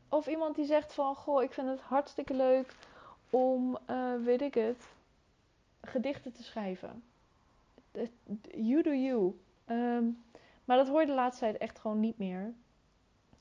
Of 0.10 0.28
iemand 0.28 0.56
die 0.56 0.66
zegt 0.66 0.93
van... 0.93 1.16
Goh, 1.16 1.43
ik 1.43 1.54
vind 1.54 1.68
het 1.68 1.80
hartstikke 1.80 2.34
leuk 2.34 2.76
om... 3.30 3.78
Uh, 3.89 4.24
weet 4.24 4.41
ik 4.41 4.54
het 4.54 4.88
gedichten 5.82 6.34
te 6.34 6.43
schrijven. 6.43 7.04
You 8.51 8.82
do 8.82 8.93
you. 8.93 9.39
Um, 9.68 10.24
maar 10.66 10.78
dat 10.78 10.88
hoor 10.88 11.01
je 11.01 11.08
de 11.08 11.14
laatste 11.14 11.43
tijd 11.43 11.58
echt 11.58 11.80
gewoon 11.80 11.99
niet 11.99 12.18
meer. 12.18 12.54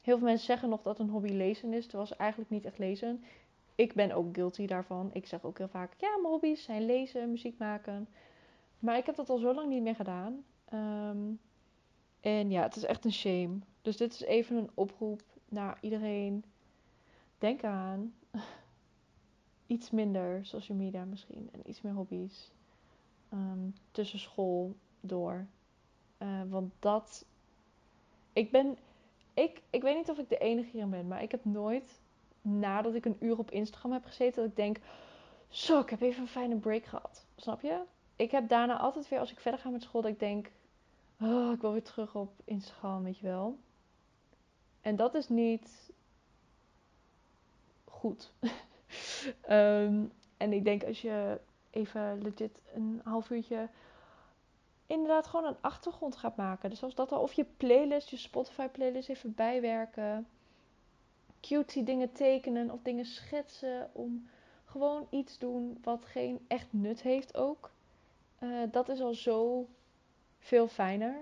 Heel 0.00 0.18
veel 0.18 0.26
mensen 0.26 0.46
zeggen 0.46 0.68
nog 0.68 0.82
dat 0.82 0.98
een 0.98 1.08
hobby 1.08 1.32
lezen 1.32 1.72
is, 1.72 1.84
terwijl 1.86 2.06
ze 2.06 2.16
eigenlijk 2.16 2.50
niet 2.50 2.64
echt 2.64 2.78
lezen. 2.78 3.24
Ik 3.74 3.94
ben 3.94 4.12
ook 4.12 4.34
guilty 4.34 4.66
daarvan. 4.66 5.10
Ik 5.12 5.26
zeg 5.26 5.44
ook 5.44 5.58
heel 5.58 5.68
vaak, 5.68 5.92
ja, 5.96 6.08
mijn 6.16 6.32
hobby's 6.32 6.62
zijn 6.62 6.86
lezen, 6.86 7.30
muziek 7.30 7.58
maken. 7.58 8.08
Maar 8.82 8.96
ik 8.96 9.06
heb 9.06 9.16
dat 9.16 9.28
al 9.28 9.38
zo 9.38 9.54
lang 9.54 9.68
niet 9.68 9.82
meer 9.82 9.94
gedaan. 9.94 10.44
Um, 10.72 11.40
en 12.20 12.50
ja, 12.50 12.62
het 12.62 12.76
is 12.76 12.82
echt 12.84 13.04
een 13.04 13.12
shame. 13.12 13.58
Dus 13.82 13.96
dit 13.96 14.12
is 14.12 14.20
even 14.20 14.56
een 14.56 14.70
oproep 14.74 15.22
naar 15.48 15.78
iedereen. 15.80 16.44
Denk 17.38 17.64
aan 17.64 18.14
iets 19.66 19.90
minder 19.90 20.46
social 20.46 20.78
media 20.78 21.04
misschien 21.04 21.48
en 21.52 21.60
iets 21.64 21.80
meer 21.80 21.92
hobby's 21.92 22.50
um, 23.32 23.74
tussen 23.90 24.18
school 24.18 24.74
door. 25.00 25.46
Uh, 26.18 26.42
want 26.48 26.72
dat. 26.78 27.24
Ik 28.32 28.50
ben. 28.50 28.78
Ik, 29.34 29.62
ik 29.70 29.82
weet 29.82 29.96
niet 29.96 30.10
of 30.10 30.18
ik 30.18 30.28
de 30.28 30.38
enige 30.38 30.70
hierin 30.70 30.90
ben, 30.90 31.08
maar 31.08 31.22
ik 31.22 31.30
heb 31.30 31.44
nooit 31.44 32.00
nadat 32.40 32.94
ik 32.94 33.04
een 33.04 33.16
uur 33.20 33.38
op 33.38 33.50
Instagram 33.50 33.92
heb 33.92 34.04
gezeten, 34.04 34.42
dat 34.42 34.50
ik 34.50 34.56
denk: 34.56 34.78
Zo, 35.48 35.80
ik 35.80 35.90
heb 35.90 36.00
even 36.00 36.22
een 36.22 36.28
fijne 36.28 36.56
break 36.56 36.84
gehad. 36.84 37.26
Snap 37.36 37.60
je? 37.60 37.82
Ik 38.22 38.30
heb 38.30 38.48
daarna 38.48 38.78
altijd 38.78 39.08
weer, 39.08 39.18
als 39.18 39.32
ik 39.32 39.40
verder 39.40 39.60
ga 39.60 39.68
met 39.68 39.82
school, 39.82 40.02
dat 40.02 40.10
ik 40.10 40.18
denk: 40.18 40.50
Oh, 41.20 41.52
ik 41.52 41.60
wil 41.60 41.72
weer 41.72 41.82
terug 41.82 42.14
op 42.14 42.32
Instagram, 42.44 43.02
weet 43.02 43.18
je 43.18 43.26
wel. 43.26 43.58
En 44.80 44.96
dat 44.96 45.14
is 45.14 45.28
niet 45.28 45.90
goed. 47.84 48.32
um, 49.48 50.12
en 50.36 50.52
ik 50.52 50.64
denk 50.64 50.84
als 50.84 51.02
je 51.02 51.40
even 51.70 52.22
legit 52.22 52.60
een 52.74 53.00
half 53.04 53.30
uurtje 53.30 53.68
inderdaad 54.86 55.26
gewoon 55.26 55.46
een 55.46 55.60
achtergrond 55.60 56.16
gaat 56.16 56.36
maken. 56.36 56.70
Dus 56.70 56.82
als 56.82 56.94
dat 56.94 57.12
al, 57.12 57.20
of 57.20 57.32
je 57.32 57.44
playlist, 57.56 58.08
je 58.08 58.16
Spotify 58.16 58.66
playlist 58.66 59.08
even 59.08 59.34
bijwerken. 59.34 60.26
Cutie 61.40 61.82
dingen 61.82 62.12
tekenen 62.12 62.70
of 62.70 62.82
dingen 62.82 63.04
schetsen. 63.04 63.90
Om 63.92 64.28
gewoon 64.64 65.06
iets 65.10 65.38
doen 65.38 65.78
wat 65.82 66.04
geen 66.04 66.44
echt 66.48 66.66
nut 66.70 67.02
heeft 67.02 67.36
ook. 67.36 67.70
Uh, 68.42 68.62
dat 68.70 68.88
is 68.88 69.00
al 69.00 69.14
zo 69.14 69.68
veel 70.38 70.68
fijner. 70.68 71.14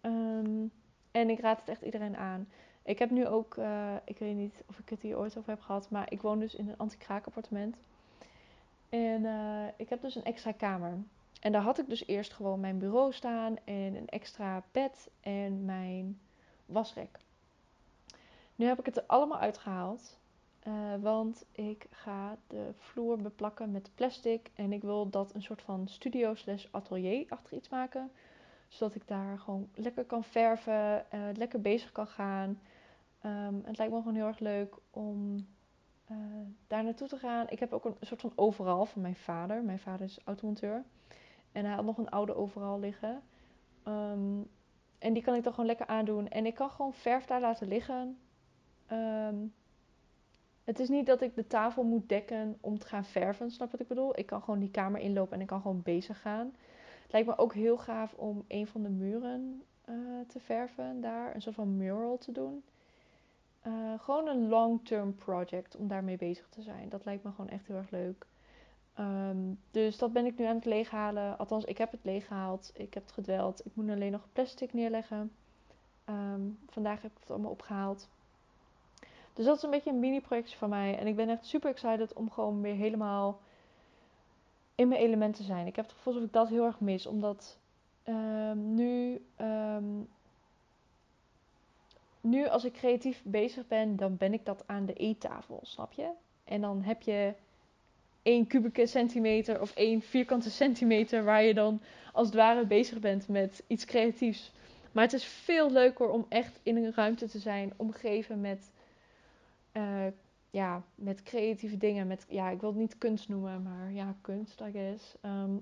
Um, 0.00 0.72
en 1.10 1.30
ik 1.30 1.40
raad 1.40 1.60
het 1.60 1.68
echt 1.68 1.82
iedereen 1.82 2.16
aan. 2.16 2.48
Ik 2.82 2.98
heb 2.98 3.10
nu 3.10 3.26
ook, 3.26 3.56
uh, 3.56 3.94
ik 4.04 4.18
weet 4.18 4.34
niet 4.34 4.62
of 4.68 4.78
ik 4.78 4.88
het 4.88 5.02
hier 5.02 5.18
ooit 5.18 5.38
over 5.38 5.50
heb 5.50 5.60
gehad, 5.60 5.90
maar 5.90 6.12
ik 6.12 6.22
woon 6.22 6.38
dus 6.38 6.54
in 6.54 6.68
een 6.68 6.78
anti-kraak 6.78 7.26
appartement. 7.26 7.76
En 8.88 9.22
uh, 9.22 9.66
ik 9.76 9.88
heb 9.88 10.00
dus 10.00 10.14
een 10.14 10.24
extra 10.24 10.52
kamer. 10.52 10.98
En 11.40 11.52
daar 11.52 11.62
had 11.62 11.78
ik 11.78 11.88
dus 11.88 12.06
eerst 12.06 12.32
gewoon 12.32 12.60
mijn 12.60 12.78
bureau 12.78 13.12
staan 13.12 13.56
en 13.64 13.94
een 13.94 14.08
extra 14.08 14.62
bed 14.72 15.10
en 15.20 15.64
mijn 15.64 16.20
wasrek. 16.66 17.18
Nu 18.54 18.66
heb 18.66 18.78
ik 18.78 18.86
het 18.86 18.96
er 18.96 19.04
allemaal 19.06 19.38
uitgehaald. 19.38 20.18
Eh, 20.62 20.94
want 21.00 21.44
ik 21.52 21.86
ga 21.90 22.36
de 22.46 22.70
vloer 22.76 23.16
beplakken 23.16 23.70
met 23.70 23.90
plastic. 23.94 24.50
En 24.54 24.72
ik 24.72 24.82
wil 24.82 25.08
dat 25.08 25.34
een 25.34 25.42
soort 25.42 25.62
van 25.62 25.88
studio 25.88 26.34
slash 26.34 26.66
atelier 26.70 27.26
achter 27.28 27.56
iets 27.56 27.68
maken. 27.68 28.10
Zodat 28.68 28.94
ik 28.94 29.08
daar 29.08 29.38
gewoon 29.38 29.68
lekker 29.74 30.04
kan 30.04 30.24
verven, 30.24 31.06
uh, 31.14 31.20
lekker 31.34 31.60
bezig 31.60 31.92
kan 31.92 32.06
gaan. 32.06 32.60
Um, 33.26 33.62
het 33.64 33.78
lijkt 33.78 33.92
me 33.92 33.98
gewoon 33.98 34.14
heel 34.14 34.26
erg 34.26 34.38
leuk 34.38 34.74
om 34.90 35.46
uh, 36.10 36.16
daar 36.66 36.84
naartoe 36.84 37.08
te 37.08 37.16
gaan. 37.16 37.46
Ik 37.48 37.58
heb 37.58 37.72
ook 37.72 37.84
een 37.84 37.96
soort 38.00 38.20
van 38.20 38.32
overal 38.34 38.84
van 38.84 39.02
mijn 39.02 39.16
vader. 39.16 39.62
Mijn 39.62 39.78
vader 39.78 40.06
is 40.06 40.20
automonteur. 40.24 40.84
En 41.52 41.64
hij 41.64 41.74
had 41.74 41.84
nog 41.84 41.98
een 41.98 42.10
oude 42.10 42.34
overal 42.34 42.78
liggen. 42.78 43.22
Um, 43.88 44.48
en 44.98 45.12
die 45.12 45.22
kan 45.22 45.34
ik 45.34 45.42
dan 45.42 45.52
gewoon 45.52 45.68
lekker 45.68 45.86
aandoen. 45.86 46.28
En 46.28 46.46
ik 46.46 46.54
kan 46.54 46.70
gewoon 46.70 46.94
verf 46.94 47.24
daar 47.24 47.40
laten 47.40 47.68
liggen. 47.68 48.18
Um, 48.92 49.52
het 50.64 50.78
is 50.78 50.88
niet 50.88 51.06
dat 51.06 51.20
ik 51.20 51.34
de 51.34 51.46
tafel 51.46 51.82
moet 51.82 52.08
dekken 52.08 52.58
om 52.60 52.78
te 52.78 52.86
gaan 52.86 53.04
verven, 53.04 53.50
snap 53.50 53.70
wat 53.70 53.80
ik 53.80 53.88
bedoel? 53.88 54.18
Ik 54.18 54.26
kan 54.26 54.42
gewoon 54.42 54.60
die 54.60 54.70
kamer 54.70 55.00
inlopen 55.00 55.34
en 55.34 55.40
ik 55.40 55.46
kan 55.46 55.60
gewoon 55.60 55.82
bezig 55.82 56.20
gaan. 56.20 56.54
Het 57.02 57.12
lijkt 57.12 57.26
me 57.28 57.38
ook 57.38 57.54
heel 57.54 57.78
gaaf 57.78 58.14
om 58.14 58.44
een 58.48 58.66
van 58.66 58.82
de 58.82 58.88
muren 58.88 59.62
uh, 59.88 59.94
te 60.26 60.40
verven 60.40 61.00
daar. 61.00 61.34
Een 61.34 61.42
soort 61.42 61.54
van 61.54 61.76
mural 61.76 62.18
te 62.18 62.32
doen. 62.32 62.62
Uh, 63.66 63.72
gewoon 63.98 64.28
een 64.28 64.48
long-term 64.48 65.14
project 65.14 65.76
om 65.76 65.88
daarmee 65.88 66.16
bezig 66.16 66.48
te 66.48 66.62
zijn. 66.62 66.88
Dat 66.88 67.04
lijkt 67.04 67.24
me 67.24 67.30
gewoon 67.30 67.50
echt 67.50 67.66
heel 67.66 67.76
erg 67.76 67.90
leuk. 67.90 68.26
Um, 68.98 69.58
dus 69.70 69.98
dat 69.98 70.12
ben 70.12 70.26
ik 70.26 70.38
nu 70.38 70.44
aan 70.44 70.54
het 70.54 70.64
leeghalen. 70.64 71.38
Althans, 71.38 71.64
ik 71.64 71.78
heb 71.78 71.90
het 71.90 72.04
leeggehaald. 72.04 72.70
Ik 72.74 72.94
heb 72.94 73.02
het 73.02 73.12
gedweld. 73.12 73.66
Ik 73.66 73.74
moet 73.74 73.90
alleen 73.90 74.12
nog 74.12 74.26
plastic 74.32 74.72
neerleggen. 74.72 75.32
Um, 76.08 76.58
vandaag 76.68 77.02
heb 77.02 77.10
ik 77.10 77.20
het 77.20 77.30
allemaal 77.30 77.50
opgehaald. 77.50 78.08
Dus 79.34 79.44
dat 79.44 79.56
is 79.56 79.62
een 79.62 79.70
beetje 79.70 79.90
een 79.90 79.98
mini-projectje 79.98 80.56
van 80.56 80.68
mij. 80.68 80.98
En 80.98 81.06
ik 81.06 81.16
ben 81.16 81.28
echt 81.28 81.46
super 81.46 81.70
excited 81.70 82.12
om 82.12 82.30
gewoon 82.30 82.60
weer 82.60 82.74
helemaal 82.74 83.40
in 84.74 84.88
mijn 84.88 85.00
element 85.00 85.36
te 85.36 85.42
zijn. 85.42 85.66
Ik 85.66 85.76
heb 85.76 85.84
het 85.84 85.94
gevoel 85.94 86.12
alsof 86.12 86.28
ik 86.28 86.34
dat 86.34 86.48
heel 86.48 86.64
erg 86.64 86.80
mis. 86.80 87.06
Omdat 87.06 87.58
um, 88.04 88.74
nu, 88.74 89.22
um, 89.40 90.08
nu 92.20 92.48
als 92.48 92.64
ik 92.64 92.72
creatief 92.72 93.22
bezig 93.24 93.66
ben, 93.66 93.96
dan 93.96 94.16
ben 94.16 94.32
ik 94.32 94.44
dat 94.44 94.62
aan 94.66 94.86
de 94.86 94.92
eettafel, 94.92 95.60
snap 95.62 95.92
je? 95.92 96.08
En 96.44 96.60
dan 96.60 96.82
heb 96.82 97.02
je 97.02 97.34
één 98.22 98.46
kubieke 98.46 98.86
centimeter 98.86 99.60
of 99.60 99.74
één 99.74 100.00
vierkante 100.00 100.50
centimeter 100.50 101.24
waar 101.24 101.42
je 101.42 101.54
dan 101.54 101.80
als 102.12 102.26
het 102.26 102.36
ware 102.36 102.66
bezig 102.66 102.98
bent 102.98 103.28
met 103.28 103.62
iets 103.66 103.84
creatiefs. 103.84 104.52
Maar 104.92 105.04
het 105.04 105.12
is 105.12 105.24
veel 105.24 105.70
leuker 105.70 106.10
om 106.10 106.26
echt 106.28 106.60
in 106.62 106.76
een 106.76 106.92
ruimte 106.94 107.28
te 107.28 107.38
zijn, 107.38 107.72
omgeven 107.76 108.40
met, 108.40 108.71
uh, 109.72 110.06
ja, 110.50 110.82
met 110.94 111.22
creatieve 111.22 111.76
dingen. 111.76 112.06
Met, 112.06 112.26
ja, 112.28 112.48
ik 112.48 112.60
wil 112.60 112.70
het 112.70 112.78
niet 112.78 112.98
kunst 112.98 113.28
noemen, 113.28 113.62
maar 113.62 113.92
ja, 113.92 114.16
kunst, 114.20 114.60
I 114.60 114.70
guess. 114.70 115.16
Um, 115.22 115.60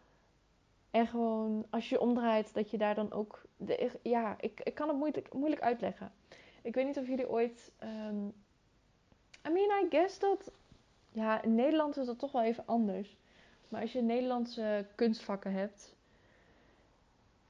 en 0.90 1.06
gewoon, 1.06 1.66
als 1.70 1.88
je 1.88 1.94
je 1.94 2.00
omdraait, 2.00 2.54
dat 2.54 2.70
je 2.70 2.78
daar 2.78 2.94
dan 2.94 3.12
ook... 3.12 3.42
De, 3.56 3.90
ja, 4.02 4.36
ik, 4.40 4.60
ik 4.60 4.74
kan 4.74 4.88
het 4.88 4.96
moeilijk, 4.96 5.32
moeilijk 5.32 5.62
uitleggen. 5.62 6.12
Ik 6.62 6.74
weet 6.74 6.86
niet 6.86 6.98
of 6.98 7.06
jullie 7.06 7.30
ooit... 7.30 7.72
Um, 7.82 8.32
I 9.46 9.50
mean, 9.50 9.84
I 9.84 9.86
guess 9.90 10.18
dat 10.18 10.50
ja, 11.12 11.42
in 11.42 11.54
Nederland 11.54 11.96
is 11.96 12.06
dat 12.06 12.18
toch 12.18 12.32
wel 12.32 12.42
even 12.42 12.66
anders. 12.66 13.16
Maar 13.68 13.80
als 13.80 13.92
je 13.92 14.02
Nederlandse 14.02 14.86
kunstvakken 14.94 15.52
hebt. 15.52 15.96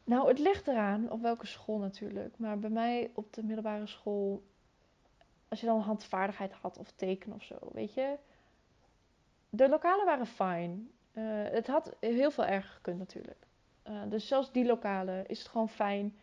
Nou, 0.05 0.29
het 0.29 0.39
ligt 0.39 0.69
eraan 0.69 1.11
op 1.11 1.23
welke 1.23 1.47
school 1.47 1.79
natuurlijk. 1.79 2.39
Maar 2.39 2.59
bij 2.59 2.71
mij 2.71 3.11
op 3.15 3.33
de 3.33 3.43
middelbare 3.43 3.87
school. 3.87 4.43
Als 5.49 5.61
je 5.61 5.67
dan 5.67 5.81
handvaardigheid 5.81 6.53
had 6.53 6.79
of 6.79 6.91
tekenen 6.91 7.37
of 7.37 7.43
zo, 7.43 7.57
weet 7.73 7.95
je. 7.95 8.17
De 9.51 9.69
lokalen 9.69 10.05
waren 10.05 10.27
fijn. 10.27 10.91
Uh, 11.13 11.25
het 11.51 11.67
had 11.67 11.97
heel 12.01 12.31
veel 12.31 12.45
erger 12.45 12.71
gekund 12.71 12.99
natuurlijk. 12.99 13.47
Uh, 13.89 14.03
dus 14.09 14.27
zelfs 14.27 14.53
die 14.53 14.67
lokalen 14.67 15.27
is 15.27 15.39
het 15.39 15.49
gewoon 15.49 15.69
fijn 15.69 16.17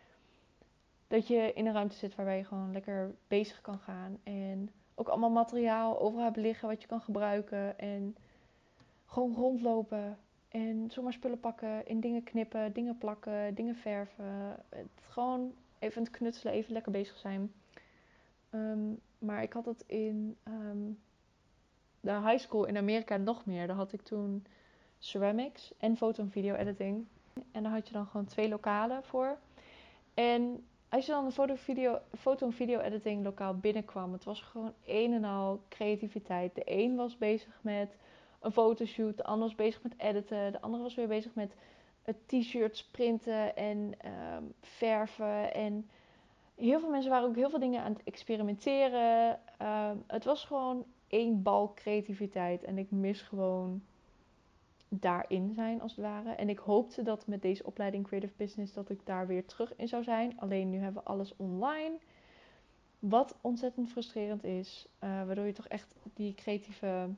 dat 1.08 1.26
je 1.26 1.52
in 1.52 1.66
een 1.66 1.72
ruimte 1.72 1.96
zit 1.96 2.14
waarbij 2.14 2.36
je 2.36 2.44
gewoon 2.44 2.72
lekker 2.72 3.14
bezig 3.28 3.60
kan 3.60 3.78
gaan. 3.78 4.18
En 4.22 4.70
ook 4.94 5.08
allemaal 5.08 5.30
materiaal 5.30 6.00
overal 6.00 6.24
hebben 6.24 6.42
liggen 6.42 6.68
wat 6.68 6.82
je 6.82 6.88
kan 6.88 7.00
gebruiken. 7.00 7.78
En 7.78 8.16
gewoon 9.06 9.34
rondlopen. 9.34 10.18
En 10.48 10.90
zomaar 10.90 11.12
spullen 11.12 11.40
pakken, 11.40 11.86
in 11.86 12.00
dingen 12.00 12.22
knippen, 12.22 12.72
dingen 12.72 12.98
plakken, 12.98 13.54
dingen 13.54 13.76
verven. 13.76 14.56
Het, 14.68 14.88
gewoon 15.08 15.54
even 15.78 16.02
het 16.02 16.10
knutselen, 16.10 16.52
even 16.52 16.72
lekker 16.72 16.92
bezig 16.92 17.16
zijn. 17.16 17.52
Um, 18.50 19.00
maar 19.26 19.42
ik 19.42 19.52
had 19.52 19.64
het 19.64 19.84
in 19.86 20.36
um, 20.48 20.98
de 22.00 22.12
high 22.12 22.38
school 22.38 22.64
in 22.64 22.76
Amerika 22.76 23.16
nog 23.16 23.46
meer. 23.46 23.66
Daar 23.66 23.76
had 23.76 23.92
ik 23.92 24.02
toen 24.02 24.46
ceramics 24.98 25.72
en 25.78 25.96
foto- 25.96 26.22
en 26.22 26.30
video 26.30 26.54
editing. 26.54 27.06
En 27.52 27.62
daar 27.62 27.72
had 27.72 27.86
je 27.86 27.92
dan 27.92 28.06
gewoon 28.06 28.26
twee 28.26 28.48
lokalen 28.48 29.04
voor. 29.04 29.38
En 30.14 30.66
als 30.88 31.06
je 31.06 31.12
dan 31.12 31.24
een 31.24 31.32
foto, 31.32 31.54
video, 31.54 32.00
foto 32.18 32.46
en 32.46 32.52
video 32.52 32.78
editing 32.78 33.24
lokaal 33.24 33.56
binnenkwam, 33.56 34.12
het 34.12 34.24
was 34.24 34.40
gewoon 34.40 34.72
een 34.84 35.12
en 35.12 35.24
al 35.24 35.62
creativiteit. 35.68 36.54
De 36.54 36.62
een 36.64 36.96
was 36.96 37.18
bezig 37.18 37.58
met 37.60 37.96
een 38.40 38.52
fotoshoot, 38.52 39.16
de 39.16 39.24
ander 39.24 39.46
was 39.46 39.56
bezig 39.56 39.82
met 39.82 39.94
editen, 39.96 40.52
de 40.52 40.60
andere 40.60 40.82
was 40.82 40.94
weer 40.94 41.08
bezig 41.08 41.34
met 41.34 41.54
t-shirts 42.26 42.84
printen 42.84 43.56
en 43.56 43.94
um, 44.36 44.54
verven. 44.60 45.54
En 45.54 45.90
heel 46.56 46.80
veel 46.80 46.90
mensen 46.90 47.10
waren 47.10 47.28
ook 47.28 47.36
heel 47.36 47.50
veel 47.50 47.58
dingen 47.58 47.82
aan 47.82 47.92
het 47.92 48.02
experimenteren. 48.04 49.40
Um, 49.62 50.04
het 50.06 50.24
was 50.24 50.44
gewoon 50.44 50.84
één 51.08 51.42
bal 51.42 51.72
creativiteit 51.74 52.64
en 52.64 52.78
ik 52.78 52.90
mis 52.90 53.22
gewoon 53.22 53.82
daarin 54.88 55.52
zijn 55.54 55.80
als 55.80 55.96
het 55.96 56.04
ware. 56.04 56.30
En 56.30 56.48
ik 56.48 56.58
hoopte 56.58 57.02
dat 57.02 57.26
met 57.26 57.42
deze 57.42 57.64
opleiding 57.64 58.04
Creative 58.06 58.32
Business 58.36 58.72
dat 58.72 58.90
ik 58.90 59.00
daar 59.04 59.26
weer 59.26 59.44
terug 59.44 59.76
in 59.76 59.88
zou 59.88 60.02
zijn. 60.02 60.40
Alleen 60.40 60.70
nu 60.70 60.78
hebben 60.78 61.02
we 61.02 61.08
alles 61.08 61.36
online. 61.36 61.92
Wat 62.98 63.36
ontzettend 63.40 63.88
frustrerend 63.90 64.44
is. 64.44 64.86
Uh, 65.04 65.24
waardoor 65.26 65.44
je 65.46 65.52
toch 65.52 65.68
echt 65.68 65.94
die 66.14 66.34
creatieve 66.34 67.08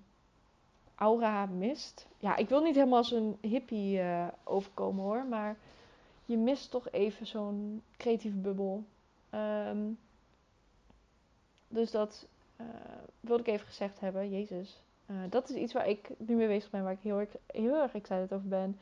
aura 0.95 1.47
mist. 1.47 2.09
Ja, 2.18 2.36
ik 2.36 2.49
wil 2.49 2.62
niet 2.62 2.74
helemaal 2.74 2.99
als 2.99 3.12
een 3.12 3.36
hippie 3.41 3.99
uh, 3.99 4.28
overkomen 4.45 5.05
hoor. 5.05 5.24
Maar 5.24 5.57
je 6.24 6.36
mist 6.36 6.70
toch 6.70 6.91
even 6.91 7.26
zo'n 7.26 7.82
creatieve 7.97 8.36
bubbel. 8.36 8.84
Um, 9.35 9.99
dus 11.68 11.91
dat 11.91 12.26
uh, 12.61 12.66
wilde 13.20 13.43
ik 13.43 13.49
even 13.49 13.66
gezegd 13.66 14.01
hebben. 14.01 14.31
Jezus. 14.31 14.83
Uh, 15.11 15.16
dat 15.31 15.49
is 15.49 15.57
iets 15.57 15.72
waar 15.72 15.89
ik 15.89 16.11
nu 16.18 16.35
mee 16.35 16.47
bezig 16.47 16.70
ben, 16.70 16.83
waar 16.83 16.93
ik 16.93 17.01
heel, 17.03 17.26
heel 17.47 17.83
erg 17.83 17.95
excited 17.95 18.33
over 18.33 18.49
ben. 18.49 18.79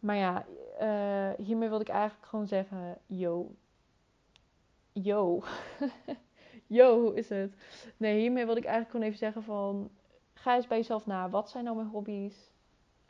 Maar 0.00 0.16
ja, 0.16 0.44
uh, 0.80 1.46
hiermee 1.46 1.68
wilde 1.68 1.84
ik 1.84 1.90
eigenlijk 1.90 2.26
gewoon 2.26 2.46
zeggen: 2.46 2.98
yo. 3.06 3.54
Yo. 4.92 5.42
yo, 6.66 7.00
hoe 7.00 7.14
is 7.14 7.28
het? 7.28 7.54
Nee, 7.96 8.20
hiermee 8.20 8.44
wilde 8.44 8.60
ik 8.60 8.66
eigenlijk 8.66 8.94
gewoon 8.94 9.06
even 9.06 9.18
zeggen: 9.18 9.42
van 9.42 9.90
ga 10.34 10.54
eens 10.54 10.66
bij 10.66 10.76
jezelf 10.76 11.06
na. 11.06 11.30
Wat 11.30 11.50
zijn 11.50 11.64
nou 11.64 11.76
mijn 11.76 11.88
hobby's? 11.88 12.50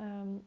Um, 0.00 0.44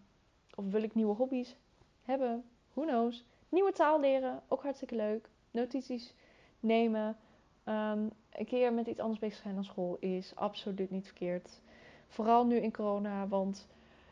of 0.56 0.66
wil 0.66 0.84
ik 0.84 0.96
nieuwe 0.96 1.16
hobby's 1.16 1.56
hebben? 2.02 2.44
Who 2.74 2.82
knows? 2.82 3.26
Nieuwe 3.50 3.72
taal 3.72 4.00
leren, 4.00 4.42
ook 4.48 4.64
hartstikke 4.64 4.96
leuk. 4.96 5.30
Notities 5.52 6.14
nemen. 6.60 7.18
Um, 7.66 8.12
een 8.32 8.46
keer 8.46 8.74
met 8.74 8.88
iets 8.88 9.00
anders 9.00 9.20
bezig 9.20 9.42
zijn 9.42 9.56
dan 9.56 9.64
school 9.64 9.98
is 10.00 10.36
absoluut 10.36 10.90
niet 10.90 11.06
verkeerd. 11.06 11.62
Vooral 12.08 12.46
nu 12.46 12.56
in 12.56 12.72
corona, 12.72 13.28
want 13.28 13.68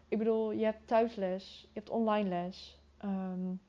ik 0.07 0.17
bedoel, 0.17 0.51
je 0.51 0.63
hebt 0.63 0.87
thuisles, 0.87 1.61
je 1.61 1.79
hebt 1.79 1.89
online 1.89 2.29
les. 2.29 2.79
Um, 3.03 3.59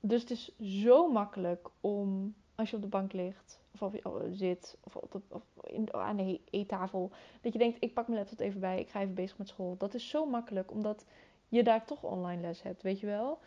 dus 0.00 0.20
het 0.20 0.30
is 0.30 0.58
zo 0.58 1.10
makkelijk 1.12 1.70
om, 1.80 2.34
als 2.54 2.70
je 2.70 2.76
op 2.76 2.82
de 2.82 2.88
bank 2.88 3.12
ligt, 3.12 3.60
of 3.72 3.82
of 3.82 3.92
je 3.92 4.34
zit, 4.34 4.76
of, 4.84 4.96
op 4.96 5.20
of 5.28 5.42
in, 5.62 5.94
aan 5.94 6.16
de 6.16 6.40
eettafel, 6.50 7.10
dat 7.40 7.52
je 7.52 7.58
denkt, 7.58 7.76
ik 7.80 7.94
pak 7.94 8.06
mijn 8.06 8.18
laptop 8.18 8.40
even 8.40 8.60
bij, 8.60 8.80
ik 8.80 8.88
ga 8.88 9.00
even 9.00 9.14
bezig 9.14 9.38
met 9.38 9.48
school. 9.48 9.76
Dat 9.76 9.94
is 9.94 10.08
zo 10.08 10.26
makkelijk, 10.26 10.70
omdat 10.70 11.04
je 11.48 11.62
daar 11.62 11.86
toch 11.86 12.02
online 12.02 12.40
les 12.40 12.62
hebt, 12.62 12.82
weet 12.82 13.00
je 13.00 13.06
wel. 13.06 13.38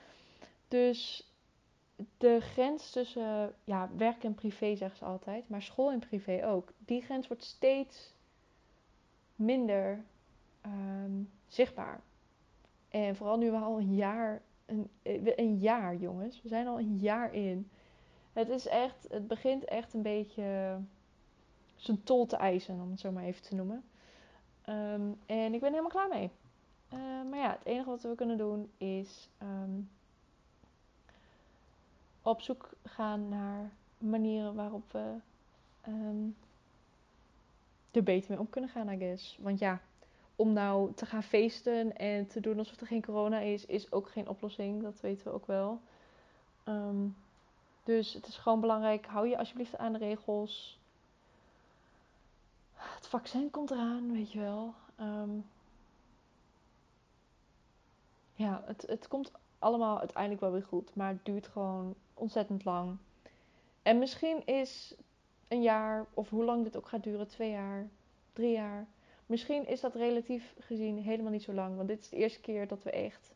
Dus 0.67 1.26
de 2.17 2.39
grens 2.41 2.91
tussen 2.91 3.53
ja, 3.63 3.89
werk 3.97 4.23
en 4.23 4.35
privé 4.35 4.75
zeggen 4.75 4.97
ze 4.97 5.05
altijd, 5.05 5.49
maar 5.49 5.61
school 5.61 5.91
en 5.91 5.99
privé 5.99 6.47
ook. 6.47 6.73
Die 6.77 7.01
grens 7.01 7.27
wordt 7.27 7.43
steeds 7.43 8.13
minder 9.35 10.03
um, 10.65 11.29
zichtbaar. 11.47 12.01
En 12.89 13.15
vooral 13.15 13.37
nu 13.37 13.51
we 13.51 13.57
al 13.57 13.79
een 13.79 13.95
jaar, 13.95 14.41
een, 14.65 14.89
een 15.35 15.57
jaar 15.57 15.95
jongens, 15.95 16.41
we 16.41 16.47
zijn 16.47 16.67
al 16.67 16.79
een 16.79 16.97
jaar 16.97 17.33
in. 17.33 17.69
Het 18.33 18.49
is 18.49 18.67
echt, 18.67 19.07
het 19.09 19.27
begint 19.27 19.65
echt 19.65 19.93
een 19.93 20.01
beetje 20.01 20.79
zijn 21.75 22.03
tol 22.03 22.25
te 22.25 22.35
eisen, 22.35 22.81
om 22.81 22.91
het 22.91 22.99
zo 22.99 23.11
maar 23.11 23.23
even 23.23 23.41
te 23.41 23.55
noemen. 23.55 23.83
Um, 24.69 25.19
en 25.25 25.53
ik 25.53 25.59
ben 25.59 25.69
helemaal 25.69 25.91
klaar 25.91 26.09
mee. 26.09 26.29
Uh, 26.93 26.99
maar 27.29 27.39
ja, 27.39 27.51
het 27.51 27.65
enige 27.65 27.89
wat 27.89 28.01
we 28.01 28.15
kunnen 28.15 28.37
doen 28.37 28.71
is 28.77 29.29
op 32.27 32.41
zoek 32.41 32.69
gaan 32.83 33.29
naar 33.29 33.71
manieren 33.97 34.55
waarop 34.55 34.91
we 34.91 35.15
um, 35.87 36.35
er 37.91 38.03
beter 38.03 38.29
mee 38.29 38.39
om 38.39 38.49
kunnen 38.49 38.69
gaan, 38.69 38.89
I 38.89 38.97
guess. 38.97 39.37
Want 39.41 39.59
ja, 39.59 39.81
om 40.35 40.53
nou 40.53 40.93
te 40.93 41.05
gaan 41.05 41.23
feesten 41.23 41.95
en 41.97 42.27
te 42.27 42.39
doen 42.39 42.57
alsof 42.57 42.79
er 42.81 42.87
geen 42.87 43.05
corona 43.05 43.39
is, 43.39 43.65
is 43.65 43.91
ook 43.91 44.09
geen 44.09 44.27
oplossing. 44.27 44.81
Dat 44.81 44.99
weten 45.01 45.27
we 45.27 45.33
ook 45.33 45.47
wel. 45.47 45.81
Ehm, 46.63 47.07
dus 47.83 48.13
het 48.13 48.27
is 48.27 48.37
gewoon 48.37 48.59
belangrijk, 48.59 49.05
hou 49.05 49.27
je 49.27 49.37
alsjeblieft 49.37 49.77
aan 49.77 49.93
de 49.93 49.99
regels. 49.99 50.79
Het 52.73 53.07
vaccin 53.07 53.51
komt 53.51 53.71
eraan, 53.71 54.11
weet 54.11 54.31
je 54.31 54.39
wel. 54.39 54.73
Ehm, 54.95 55.29
ja, 58.33 58.63
het, 58.65 58.85
het 58.87 59.07
komt 59.07 59.31
allemaal 59.59 59.99
uiteindelijk 59.99 60.41
wel 60.41 60.51
weer 60.51 60.63
goed. 60.63 60.95
Maar 60.95 61.09
het 61.09 61.25
duurt 61.25 61.47
gewoon 61.47 61.95
ontzettend 62.13 62.65
lang. 62.65 62.97
En 63.81 63.99
misschien 63.99 64.45
is 64.45 64.95
een 65.47 65.61
jaar, 65.61 66.05
of 66.13 66.29
hoe 66.29 66.43
lang 66.43 66.63
dit 66.63 66.77
ook 66.77 66.87
gaat 66.87 67.03
duren, 67.03 67.27
twee 67.27 67.49
jaar, 67.49 67.87
drie 68.33 68.51
jaar. 68.51 68.87
Misschien 69.25 69.67
is 69.67 69.81
dat 69.81 69.95
relatief 69.95 70.53
gezien 70.59 70.97
helemaal 70.97 71.31
niet 71.31 71.43
zo 71.43 71.53
lang. 71.53 71.75
Want 71.75 71.87
dit 71.87 71.99
is 71.99 72.09
de 72.09 72.17
eerste 72.17 72.39
keer 72.39 72.67
dat 72.67 72.83
we 72.83 72.91
echt. 72.91 73.33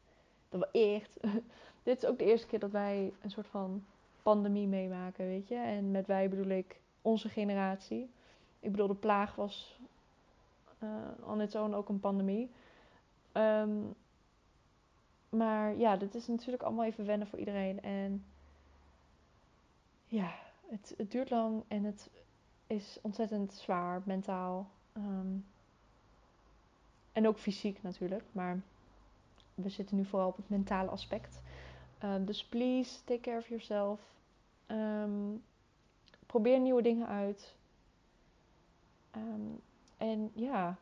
Dat 0.50 0.60
we 0.60 0.80
echt. 0.80 1.20
dit 1.84 2.04
is 2.04 2.06
ook 2.06 2.18
de 2.18 2.26
eerste 2.26 2.48
keer 2.48 2.60
dat 2.60 2.72
wij 2.72 3.14
een 3.22 3.32
soort 3.32 3.48
van 3.48 3.84
pandemie 4.22 4.68
meemaken, 4.68 5.26
weet 5.26 5.48
je. 5.48 5.56
En 5.56 5.92
met 5.92 6.08
wij 6.08 6.30
bedoel 6.30 6.50
ik 6.50 6.80
onze 7.02 7.30
generatie. 7.30 8.10
Ik 8.60 8.72
bedoel, 8.72 8.88
de 8.88 8.94
plaag 8.94 9.36
was 9.36 9.80
uh, 10.84 10.90
on 11.30 11.42
its 11.42 11.56
own 11.56 11.74
ook 11.74 11.90
een 11.90 12.00
pandemie. 12.00 12.50
Ehm, 13.32 13.70
maar 15.32 15.78
ja, 15.78 15.98
dit 15.98 16.16
is 16.16 16.28
natuurlijk 16.28 16.64
allemaal 16.64 16.86
even 16.86 17.06
wennen 17.06 17.28
voor 17.28 17.40
iedereen. 17.40 17.82
En 17.82 18.26
ja, 20.06 20.34
het, 20.68 20.94
het 20.98 21.12
duurt 21.12 21.30
lang 21.30 21.64
en 21.68 21.84
het 21.84 22.10
is 22.68 23.00
ontzettend 23.02 23.54
zwaar 23.54 24.02
mentaal. 24.06 24.70
Ehm, 24.94 25.38
en 27.12 27.28
ook 27.28 27.38
fysiek 27.38 27.84
natuurlijk. 27.84 28.24
Maar 28.32 28.62
we 29.56 29.70
zitten 29.70 29.98
nu 29.98 30.06
vooral 30.06 30.28
op 30.28 30.38
het 30.38 30.50
mentale 30.50 30.90
aspect. 30.90 31.42
Um, 32.04 32.26
dus 32.26 32.46
please, 32.46 33.04
take 33.04 33.20
care 33.20 33.38
of 33.38 33.48
yourself. 33.48 34.00
Um, 34.68 35.44
probeer 36.26 36.60
nieuwe 36.60 36.82
dingen 36.82 37.08
uit. 37.08 37.56
en 39.98 40.32
ja, 40.34 40.78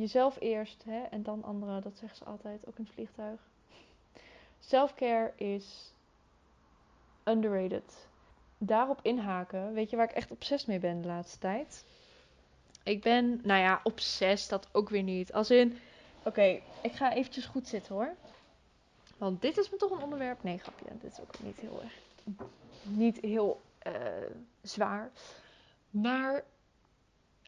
jezelf 0.00 0.36
eerst 0.40 0.84
hè, 0.84 1.02
en 1.02 1.22
dan 1.22 1.44
anderen. 1.44 1.82
Dat 1.82 1.98
zeggen 1.98 2.18
ze 2.18 2.24
altijd, 2.24 2.66
ook 2.66 2.78
in 2.78 2.84
het 2.84 2.92
vliegtuig. 2.92 3.40
Selfcare 4.58 5.32
is 5.36 5.92
underrated. 7.24 8.08
Daarop 8.58 8.98
inhaken, 9.02 9.72
weet 9.72 9.90
je 9.90 9.96
waar 9.96 10.08
ik 10.10 10.16
echt 10.16 10.30
obsessief 10.30 10.66
mee 10.66 10.78
ben 10.78 11.00
de 11.00 11.08
laatste 11.08 11.38
tijd? 11.38 11.84
Ik 12.82 13.02
ben, 13.02 13.40
nou 13.42 13.60
ja, 13.60 13.80
obsessief 13.82 14.48
dat 14.48 14.68
ook 14.72 14.88
weer 14.88 15.02
niet. 15.02 15.32
Als 15.32 15.50
in, 15.50 15.78
oké, 16.24 16.60
ik 16.82 16.92
ga 16.92 17.12
eventjes 17.12 17.46
goed 17.46 17.68
zitten 17.68 17.94
hoor. 17.94 18.14
Want 19.18 19.42
dit 19.42 19.58
is 19.58 19.70
me 19.70 19.76
toch 19.76 19.90
een 19.90 20.02
onderwerp. 20.02 20.42
Nee, 20.42 20.58
grapje, 20.58 20.84
dit 21.00 21.12
is 21.12 21.20
ook 21.20 21.40
niet 21.42 21.60
heel 21.60 21.82
erg, 21.82 21.92
niet 22.82 23.20
heel 23.20 23.60
uh, 23.86 23.92
zwaar. 24.62 25.10
Maar, 25.90 26.44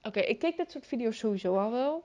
oké, 0.03 0.20
ik 0.20 0.38
keek 0.38 0.57
dit 0.57 0.70
soort 0.70 0.86
video's 0.86 1.18
sowieso 1.18 1.59
al 1.59 1.70
wel. 1.70 2.05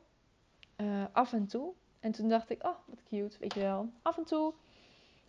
Uh, 0.78 1.06
af 1.12 1.34
en 1.34 1.48
toe. 1.48 1.74
En 2.00 2.12
toen 2.12 2.30
dacht 2.30 2.50
ik, 2.50 2.64
oh, 2.64 2.76
wat 2.86 3.04
cute, 3.10 3.38
weet 3.40 3.54
je 3.54 3.60
wel. 3.60 3.90
Af 4.02 4.18
en 4.18 4.24
toe 4.24 4.54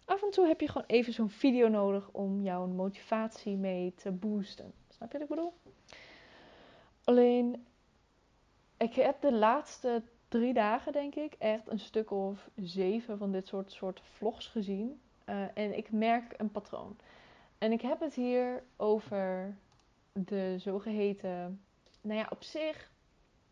af 0.09 0.23
en 0.23 0.31
toe 0.31 0.47
heb 0.47 0.61
je 0.61 0.69
gewoon 0.69 0.87
even 0.87 1.13
zo'n 1.13 1.31
video 1.31 1.69
nodig 1.69 2.09
om 2.13 2.43
jouw 2.43 2.67
motivatie 2.67 3.57
mee 3.57 3.95
te 3.95 4.11
boosten. 4.11 4.73
Snap 4.89 5.13
je 5.13 5.19
wat 5.19 5.29
ik 5.29 5.35
bedoel? 5.35 5.53
Alleen, 7.05 7.67
ik 8.77 8.95
heb 8.95 9.21
de 9.21 9.33
laatste 9.33 10.03
drie 10.29 10.53
dagen, 10.53 10.93
denk 10.93 11.15
ik, 11.15 11.35
echt 11.39 11.69
een 11.69 11.79
stuk 11.79 12.11
of 12.11 12.49
zeven 12.57 13.19
van 13.19 13.33
dit 13.33 13.47
soort, 13.47 13.73
soort 13.73 14.01
vlogs 14.01 14.47
gezien. 14.47 15.01
Uh, 15.27 15.45
en 15.55 15.77
ik 15.77 15.93
merk 15.93 16.35
een 16.37 16.51
patroon. 16.51 16.97
En 17.59 17.73
ik 17.73 17.81
heb 17.81 18.01
het 18.01 18.15
hier 18.15 18.63
over 18.77 19.57
de 20.13 20.55
zogeheten. 20.59 21.63
Nou 22.01 22.19
ja, 22.19 22.27
op 22.31 22.43
zich 22.43 22.91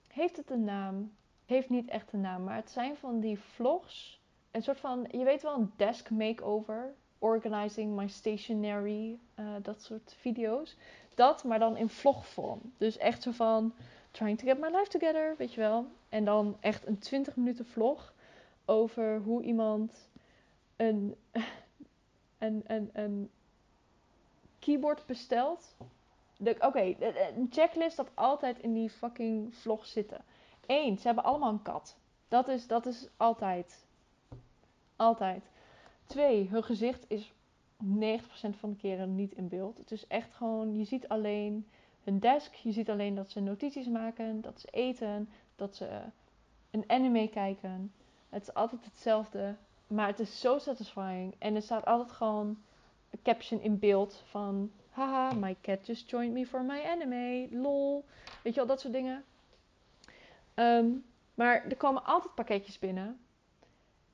heeft 0.08 0.36
het 0.36 0.50
een 0.50 0.64
naam. 0.64 1.12
Heeft 1.46 1.70
niet 1.70 1.88
echt 1.88 2.12
een 2.12 2.20
naam, 2.20 2.44
maar 2.44 2.56
het 2.56 2.70
zijn 2.70 2.96
van 2.96 3.20
die 3.20 3.38
vlogs 3.38 4.20
een 4.56 4.62
soort 4.62 4.80
van, 4.80 5.06
je 5.10 5.24
weet 5.24 5.42
wel, 5.42 5.54
een 5.54 5.72
desk 5.76 6.10
makeover. 6.10 6.94
Organizing 7.18 7.96
my 7.96 8.08
stationery, 8.08 9.18
uh, 9.40 9.46
dat 9.62 9.82
soort 9.82 10.14
video's. 10.18 10.76
Dat, 11.14 11.44
maar 11.44 11.58
dan 11.58 11.76
in 11.76 11.88
vlogvorm. 11.88 12.60
Dus 12.78 12.96
echt 12.96 13.22
zo 13.22 13.30
van, 13.30 13.74
trying 14.10 14.38
to 14.38 14.46
get 14.46 14.58
my 14.58 14.68
life 14.68 14.88
together, 14.88 15.34
weet 15.38 15.54
je 15.54 15.60
wel. 15.60 15.86
En 16.08 16.24
dan 16.24 16.56
echt 16.60 16.86
een 16.86 16.98
20 16.98 17.36
minuten 17.36 17.66
vlog 17.66 18.14
over 18.64 19.20
hoe 19.20 19.42
iemand 19.42 20.08
een, 20.76 21.16
een, 22.38 22.62
een, 22.66 22.90
een 22.92 23.30
keyboard 24.58 25.06
bestelt. 25.06 25.76
Oké, 26.58 26.96
een 27.36 27.48
checklist 27.50 27.96
dat 27.96 28.10
altijd 28.14 28.58
in 28.58 28.72
die 28.72 28.90
fucking 28.90 29.54
vlog 29.54 29.86
zitten. 29.86 30.24
Eén, 30.66 30.98
ze 30.98 31.06
hebben 31.06 31.24
allemaal 31.24 31.52
een 31.52 31.62
kat. 31.62 31.96
Dat 32.28 32.48
is, 32.48 32.66
dat 32.66 32.86
is 32.86 33.08
altijd. 33.16 33.86
Altijd. 34.96 35.50
Twee, 36.06 36.48
hun 36.48 36.64
gezicht 36.64 37.04
is 37.08 37.32
90% 37.84 37.86
van 38.58 38.70
de 38.70 38.76
keren 38.76 39.14
niet 39.14 39.32
in 39.32 39.48
beeld. 39.48 39.78
Het 39.78 39.90
is 39.90 40.06
echt 40.06 40.34
gewoon, 40.34 40.76
je 40.76 40.84
ziet 40.84 41.08
alleen 41.08 41.66
hun 42.02 42.18
desk, 42.18 42.54
je 42.54 42.72
ziet 42.72 42.90
alleen 42.90 43.14
dat 43.14 43.30
ze 43.30 43.40
notities 43.40 43.86
maken, 43.86 44.40
dat 44.40 44.60
ze 44.60 44.68
eten, 44.70 45.28
dat 45.56 45.76
ze 45.76 46.00
een 46.70 46.84
anime 46.86 47.28
kijken. 47.28 47.92
Het 48.28 48.42
is 48.42 48.54
altijd 48.54 48.84
hetzelfde, 48.84 49.54
maar 49.86 50.06
het 50.06 50.20
is 50.20 50.40
zo 50.40 50.58
satisfying. 50.58 51.34
En 51.38 51.54
er 51.54 51.62
staat 51.62 51.84
altijd 51.84 52.12
gewoon 52.12 52.58
een 53.10 53.22
caption 53.22 53.60
in 53.60 53.78
beeld 53.78 54.22
van... 54.26 54.70
Haha, 54.90 55.32
my 55.32 55.56
cat 55.62 55.86
just 55.86 56.10
joined 56.10 56.32
me 56.32 56.46
for 56.46 56.62
my 56.62 56.82
anime, 56.84 57.48
lol. 57.50 58.04
Weet 58.42 58.54
je 58.54 58.60
wel, 58.60 58.66
dat 58.66 58.80
soort 58.80 58.92
dingen. 58.92 59.24
Ehm, 60.56 60.86
maar 61.34 61.64
er 61.64 61.76
komen 61.76 62.04
altijd 62.04 62.34
pakketjes 62.34 62.78
binnen 62.78 63.20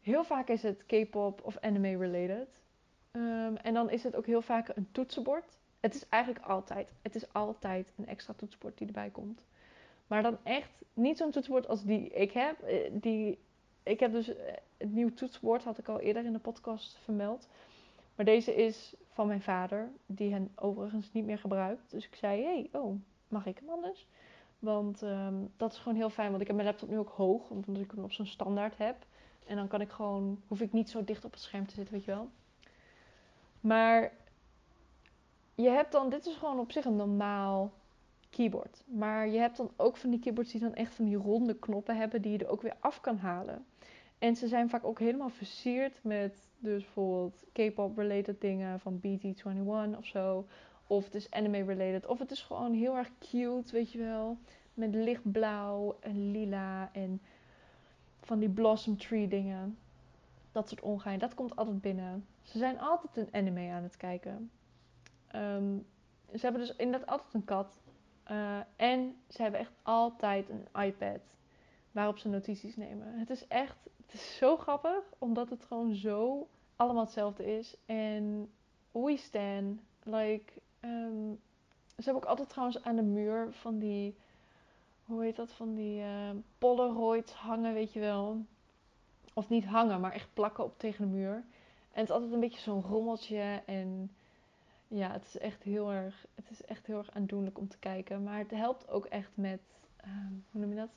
Heel 0.02 0.24
vaak 0.24 0.48
is 0.48 0.62
het 0.62 0.86
K-pop 0.86 1.40
of 1.44 1.58
anime 1.58 1.96
related. 1.96 2.48
Um, 3.12 3.56
en 3.56 3.74
dan 3.74 3.90
is 3.90 4.02
het 4.02 4.16
ook 4.16 4.26
heel 4.26 4.42
vaak 4.42 4.68
een 4.76 4.88
toetsenbord. 4.92 5.58
Het 5.80 5.94
is 5.94 6.08
eigenlijk 6.08 6.44
altijd, 6.44 6.88
het 7.02 7.14
is 7.14 7.32
altijd 7.32 7.92
een 7.96 8.06
extra 8.06 8.32
toetsenbord 8.36 8.78
die 8.78 8.86
erbij 8.86 9.10
komt. 9.10 9.44
Maar 10.06 10.22
dan 10.22 10.38
echt 10.42 10.70
niet 10.94 11.16
zo'n 11.16 11.30
toetsenbord 11.30 11.68
als 11.68 11.84
die 11.84 12.08
ik 12.08 12.32
heb. 12.32 12.60
Eh, 12.60 12.90
die, 12.92 13.38
ik 13.82 14.00
heb 14.00 14.12
dus 14.12 14.34
eh, 14.34 14.52
het 14.76 14.92
nieuwe 14.92 15.14
toetsenbord, 15.14 15.64
had 15.64 15.78
ik 15.78 15.88
al 15.88 16.00
eerder 16.00 16.24
in 16.24 16.32
de 16.32 16.38
podcast 16.38 16.98
vermeld. 17.04 17.48
Maar 18.14 18.24
deze 18.24 18.54
is 18.54 18.94
van 19.08 19.26
mijn 19.26 19.42
vader, 19.42 19.90
die 20.06 20.32
hen 20.32 20.52
overigens 20.54 21.12
niet 21.12 21.24
meer 21.24 21.38
gebruikt. 21.38 21.90
Dus 21.90 22.06
ik 22.06 22.14
zei, 22.14 22.42
hey, 22.42 22.68
oh, 22.72 23.00
mag 23.28 23.46
ik 23.46 23.58
hem 23.58 23.68
anders? 23.68 24.06
Want 24.62 25.02
um, 25.02 25.52
dat 25.56 25.72
is 25.72 25.78
gewoon 25.78 25.98
heel 25.98 26.10
fijn, 26.10 26.30
want 26.30 26.40
ik 26.40 26.46
heb 26.46 26.56
mijn 26.56 26.68
laptop 26.68 26.88
nu 26.88 26.98
ook 26.98 27.08
hoog, 27.08 27.50
omdat 27.50 27.76
ik 27.76 27.90
hem 27.90 28.04
op 28.04 28.12
zo'n 28.12 28.26
standaard 28.26 28.78
heb. 28.78 28.96
En 29.46 29.56
dan 29.56 29.68
kan 29.68 29.80
ik 29.80 29.90
gewoon, 29.90 30.42
hoef 30.46 30.60
ik 30.60 30.72
niet 30.72 30.90
zo 30.90 31.04
dicht 31.04 31.24
op 31.24 31.32
het 31.32 31.40
scherm 31.40 31.66
te 31.66 31.74
zitten, 31.74 31.94
weet 31.94 32.04
je 32.04 32.10
wel. 32.10 32.30
Maar 33.60 34.12
je 35.54 35.68
hebt 35.68 35.92
dan, 35.92 36.08
dit 36.08 36.26
is 36.26 36.34
gewoon 36.34 36.58
op 36.58 36.72
zich 36.72 36.84
een 36.84 36.96
normaal 36.96 37.72
keyboard. 38.30 38.84
Maar 38.86 39.28
je 39.28 39.38
hebt 39.38 39.56
dan 39.56 39.70
ook 39.76 39.96
van 39.96 40.10
die 40.10 40.20
keyboards 40.20 40.52
die 40.52 40.60
dan 40.60 40.74
echt 40.74 40.94
van 40.94 41.04
die 41.04 41.16
ronde 41.16 41.58
knoppen 41.58 41.96
hebben 41.96 42.22
die 42.22 42.32
je 42.32 42.38
er 42.38 42.50
ook 42.50 42.62
weer 42.62 42.76
af 42.80 43.00
kan 43.00 43.16
halen. 43.16 43.66
En 44.18 44.36
ze 44.36 44.48
zijn 44.48 44.70
vaak 44.70 44.84
ook 44.84 44.98
helemaal 44.98 45.30
versierd 45.30 45.98
met 46.02 46.48
dus 46.58 46.82
bijvoorbeeld 46.82 47.44
K-pop 47.52 47.96
related 47.98 48.40
dingen 48.40 48.80
van 48.80 49.00
BT21 49.00 49.96
of 49.96 50.06
zo. 50.06 50.46
Of 50.92 51.04
het 51.04 51.14
is 51.14 51.30
anime 51.30 51.64
related. 51.64 52.06
Of 52.06 52.18
het 52.18 52.30
is 52.30 52.42
gewoon 52.42 52.72
heel 52.72 52.96
erg 52.96 53.10
cute, 53.18 53.72
weet 53.72 53.92
je 53.92 53.98
wel. 53.98 54.38
Met 54.74 54.94
lichtblauw 54.94 55.96
en 56.00 56.30
lila 56.30 56.90
en 56.92 57.22
van 58.20 58.38
die 58.38 58.48
blossom 58.48 58.96
tree 58.96 59.28
dingen. 59.28 59.78
Dat 60.52 60.68
soort 60.68 60.80
ongein. 60.80 61.18
Dat 61.18 61.34
komt 61.34 61.56
altijd 61.56 61.80
binnen. 61.80 62.26
Ze 62.42 62.58
zijn 62.58 62.80
altijd 62.80 63.16
een 63.16 63.34
anime 63.34 63.70
aan 63.70 63.82
het 63.82 63.96
kijken. 63.96 64.50
Ehm, 65.26 65.78
ze 66.32 66.40
hebben 66.40 66.60
dus 66.60 66.76
inderdaad 66.76 67.08
altijd 67.08 67.34
een 67.34 67.44
kat. 67.44 67.80
Uh, 68.30 68.58
en 68.76 69.16
ze 69.28 69.42
hebben 69.42 69.60
echt 69.60 69.72
altijd 69.82 70.48
een 70.48 70.82
iPad 70.82 71.20
waarop 71.92 72.18
ze 72.18 72.28
notities 72.28 72.76
nemen. 72.76 73.18
Het 73.18 73.30
is 73.30 73.46
echt, 73.48 73.76
het 74.06 74.14
is 74.14 74.36
zo 74.36 74.56
grappig, 74.56 75.04
omdat 75.18 75.50
het 75.50 75.64
gewoon 75.64 75.94
zo 75.94 76.48
allemaal 76.76 77.04
hetzelfde 77.04 77.56
is. 77.58 77.76
En 77.86 78.50
we 78.90 79.16
stand, 79.16 79.80
like, 80.02 80.52
um, 80.84 81.40
ze 81.96 82.02
hebben 82.04 82.22
ook 82.22 82.28
altijd 82.28 82.48
trouwens 82.48 82.82
aan 82.82 82.96
de 82.96 83.02
muur 83.02 83.52
van 83.52 83.78
die 83.78 84.14
hoe 85.04 85.22
heet 85.22 85.36
dat, 85.36 85.52
van 85.52 85.74
die 85.74 86.00
uh, 86.00 86.30
Polaroids 86.58 87.32
hangen, 87.32 87.74
weet 87.74 87.92
je 87.92 88.00
wel. 88.00 88.44
Of 89.34 89.48
niet 89.48 89.64
hangen, 89.64 90.00
maar 90.00 90.12
echt 90.12 90.28
plakken 90.34 90.64
op 90.64 90.78
tegen 90.78 91.04
de 91.04 91.16
muur. 91.16 91.34
En 91.92 92.00
het 92.00 92.08
is 92.08 92.14
altijd 92.14 92.32
een 92.32 92.40
beetje 92.40 92.60
zo'n 92.60 92.82
rommeltje. 92.82 93.62
En 93.66 94.10
ja, 94.88 95.12
het 95.12 95.24
is 95.24 95.38
echt 95.38 95.62
heel 95.62 95.92
erg, 95.92 96.26
het 96.34 96.50
is 96.50 96.64
echt 96.64 96.86
heel 96.86 96.98
erg 96.98 97.10
aandoenlijk 97.10 97.58
om 97.58 97.68
te 97.68 97.78
kijken. 97.78 98.22
Maar 98.22 98.38
het 98.38 98.50
helpt 98.50 98.88
ook 98.88 99.06
echt 99.06 99.30
met, 99.34 99.60
ehm, 99.96 100.32
hoe 100.50 100.60
noem 100.60 100.70
je 100.70 100.76
dat? 100.76 100.92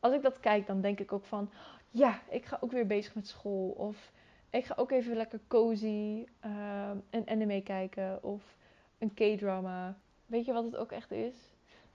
Als 0.00 0.14
ik 0.14 0.22
dat 0.22 0.40
kijk, 0.40 0.66
dan 0.66 0.80
denk 0.80 1.00
ik 1.00 1.12
ook 1.12 1.24
van, 1.24 1.50
ja, 1.90 2.20
ik 2.28 2.44
ga 2.44 2.58
ook 2.60 2.70
weer 2.72 2.86
bezig 2.86 3.14
met 3.14 3.28
school. 3.28 3.68
Of 3.70 4.12
ik 4.50 4.64
ga 4.64 4.74
ook 4.76 4.90
even 4.90 5.16
lekker 5.16 5.40
cozy 5.48 6.26
ehm, 6.40 6.96
een 7.10 7.28
anime 7.28 7.62
kijken. 7.62 8.22
Of 8.22 8.55
een 8.98 9.14
K-drama. 9.14 9.98
Weet 10.26 10.44
je 10.44 10.52
wat 10.52 10.64
het 10.64 10.76
ook 10.76 10.92
echt 10.92 11.10
is? 11.10 11.34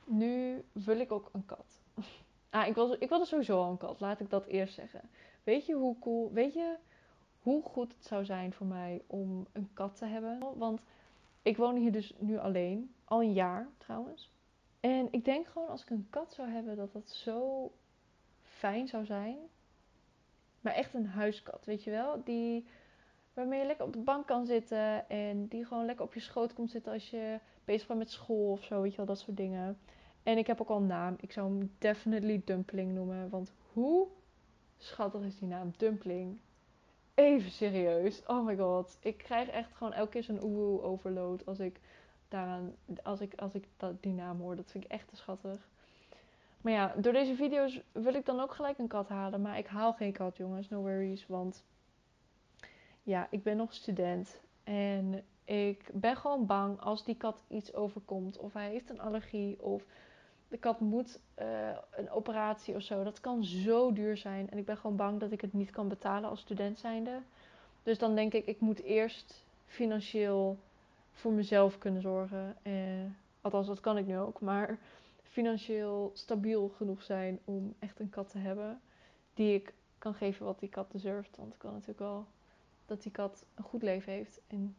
Nu 0.06 0.64
wil 0.72 0.99
ik 0.99 1.12
ook 1.12 1.30
een 1.32 1.45
kat. 1.45 1.82
ah, 2.49 2.68
ik 2.68 2.76
wilde, 2.76 2.97
ik 2.99 3.10
wilde 3.10 3.26
sowieso 3.26 3.62
al 3.64 3.72
een 3.72 3.78
kat. 3.78 3.99
Laat 3.99 4.20
ik 4.20 4.30
dat 4.30 4.45
eerst 4.45 4.74
zeggen. 4.74 5.02
Weet 5.43 5.66
je 5.66 5.74
hoe 5.74 5.99
cool, 5.99 6.32
weet 6.34 6.54
je 6.54 6.76
hoe 7.41 7.64
goed 7.64 7.93
het 7.93 8.06
zou 8.06 8.26
zijn 8.26 8.54
voor 8.54 8.68
mij 8.68 9.02
om 9.08 9.47
een 9.52 9.70
kat 9.74 9.97
te 9.97 10.06
hebben? 10.06 10.39
Want 10.58 10.82
ik 11.41 11.58
woon 11.58 11.76
hier 11.76 11.91
dus 11.91 12.14
nu 12.18 12.38
alleen. 12.38 12.93
Al 13.06 13.22
een 13.22 13.34
jaar 13.34 13.68
trouwens. 13.78 14.30
En 14.80 15.08
ik 15.12 15.26
denk 15.26 15.47
gewoon 15.47 15.68
als 15.68 15.82
ik 15.82 15.89
een 15.89 16.08
kat 16.10 16.34
zou 16.34 16.49
hebben, 16.49 16.76
dat 16.76 16.93
dat 16.93 17.10
zo 17.10 17.72
fijn 18.41 18.88
zou 18.88 19.06
zijn. 19.06 19.38
Maar 20.62 20.74
echt 20.74 20.93
een 20.93 21.08
huiskat, 21.08 21.66
weet 21.66 21.84
je 21.84 21.91
wel? 21.91 22.24
Die, 22.24 22.66
waarmee 23.34 23.59
je 23.59 23.65
lekker 23.65 23.86
op 23.86 23.93
de 23.93 23.99
bank 23.99 24.27
kan 24.27 24.45
zitten. 24.45 25.09
En 25.09 25.47
die 25.47 25.65
gewoon 25.65 25.86
lekker 25.86 26.05
op 26.05 26.13
je 26.13 26.19
schoot 26.19 26.53
komt 26.53 26.71
zitten 26.71 26.93
als 26.93 27.09
je 27.09 27.39
bezig 27.65 27.88
bent 27.88 27.99
met 27.99 28.11
school 28.11 28.51
of 28.51 28.63
zo. 28.63 28.82
Weet 28.82 28.91
je 28.91 28.97
wel, 28.97 29.05
dat 29.05 29.19
soort 29.19 29.38
dingen. 29.38 29.79
En 30.23 30.38
ik 30.38 30.47
heb 30.47 30.61
ook 30.61 30.69
al 30.69 30.77
een 30.77 30.88
naam. 30.88 31.15
Ik 31.19 31.32
zou 31.32 31.47
hem 31.47 31.71
definitely 31.77 32.41
Dumpling 32.45 32.93
noemen. 32.93 33.29
Want 33.29 33.53
hoe 33.73 34.07
schattig 34.77 35.21
is 35.21 35.39
die 35.39 35.47
naam 35.47 35.73
Dumpling? 35.77 36.39
Even 37.13 37.51
serieus. 37.51 38.23
Oh 38.25 38.45
my 38.45 38.57
god. 38.57 38.97
Ik 39.01 39.17
krijg 39.17 39.49
echt 39.49 39.73
gewoon 39.73 39.93
elke 39.93 40.11
keer 40.11 40.23
zo'n 40.23 40.43
oehoe 40.43 40.82
overload 40.82 41.45
als 41.45 41.59
ik 41.59 41.79
daaraan, 42.27 42.75
als 43.03 43.21
ik, 43.21 43.36
als 43.36 43.53
ik 43.53 43.67
dat, 43.77 44.03
die 44.03 44.13
naam 44.13 44.39
hoor. 44.39 44.55
Dat 44.55 44.71
vind 44.71 44.84
ik 44.84 44.91
echt 44.91 45.07
te 45.07 45.15
schattig. 45.15 45.69
Maar 46.61 46.73
ja, 46.73 46.93
door 46.97 47.13
deze 47.13 47.36
video's 47.36 47.82
wil 47.91 48.13
ik 48.13 48.25
dan 48.25 48.39
ook 48.39 48.53
gelijk 48.53 48.77
een 48.77 48.88
kat 48.88 49.09
halen. 49.09 49.41
Maar 49.41 49.57
ik 49.57 49.67
haal 49.67 49.93
geen 49.93 50.11
kat, 50.11 50.38
jongens. 50.38 50.69
No 50.69 50.82
worries. 50.82 51.27
Want 51.27 51.63
ja, 53.04 53.28
ik 53.30 53.43
ben 53.43 53.58
nog 53.58 53.74
student. 53.74 54.39
En 54.64 55.24
ik 55.43 55.89
ben 55.93 56.16
gewoon 56.16 56.45
bang 56.45 56.80
als 56.80 57.06
die 57.06 57.16
kat 57.16 57.43
iets 57.47 57.74
overkomt. 57.74 58.38
Of 58.38 58.54
hij 58.54 58.70
heeft 58.70 58.89
een 58.89 59.02
allergie. 59.02 59.62
Of 59.62 59.84
de 60.47 60.58
kat 60.58 60.80
moet 60.80 61.20
uh, 61.39 61.70
een 61.91 62.10
operatie 62.10 62.76
of 62.76 62.82
zo. 62.82 63.04
Dat 63.04 63.20
kan 63.20 63.43
zo 63.43 63.93
duur 63.93 64.18
zijn. 64.18 64.49
En 64.49 64.58
ik 64.58 64.66
ben 64.66 64.78
gewoon 64.78 64.95
bang 64.95 65.20
dat 65.20 65.32
ik 65.32 65.41
het 65.41 65.54
niet 65.54 65.70
kan 65.70 65.88
betalen 65.88 66.30
als 66.30 66.39
student 66.39 66.80
zijnde. 66.80 67.20
Dus 67.84 67.97
dan 67.97 68.16
denk 68.16 68.34
ik, 68.34 68.45
ik 68.45 68.60
moet 68.60 68.82
eerst 68.82 69.45
financieel 69.66 70.58
voor 71.12 71.32
mezelf 71.32 71.78
kunnen 71.78 72.02
zorgen. 72.02 72.58
Eh, 72.62 72.74
althans, 73.41 73.68
dat 73.68 73.80
kan 73.80 73.97
ik 73.97 74.06
nu 74.06 74.18
ook. 74.18 74.41
Maar 74.41 74.78
financieel 75.24 76.12
stabiel 76.14 76.70
genoeg 76.78 77.04
zijn 77.04 77.39
om 77.45 77.74
echt 77.80 77.99
een 77.99 78.10
kat 78.10 78.30
te 78.30 78.38
hebben. 78.38 78.82
Die 79.34 79.54
ik 79.54 79.74
kan 79.97 80.14
geven 80.14 80.45
wat 80.45 80.60
die 80.60 80.70
kat 80.70 80.91
deserft. 80.91 81.38
Want 81.38 81.54
ik 81.54 81.62
wil 81.62 81.72
natuurlijk 81.72 81.99
wel 81.99 82.26
dat 82.91 83.03
die 83.03 83.11
kat 83.11 83.45
een 83.55 83.63
goed 83.63 83.81
leven 83.81 84.13
heeft. 84.13 84.41
En 84.47 84.75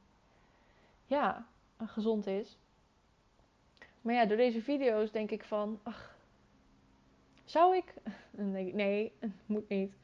ja, 1.06 1.46
gezond 1.78 2.26
is. 2.26 2.58
Maar 4.00 4.14
ja, 4.14 4.26
door 4.26 4.36
deze 4.36 4.62
video's 4.62 5.10
denk 5.10 5.30
ik 5.30 5.44
van, 5.44 5.80
ach, 5.82 6.16
zou 7.44 7.76
ik? 7.76 7.94
Nee, 8.34 8.74
nee, 8.74 9.12
moet 9.46 9.68
niet. 9.68 9.94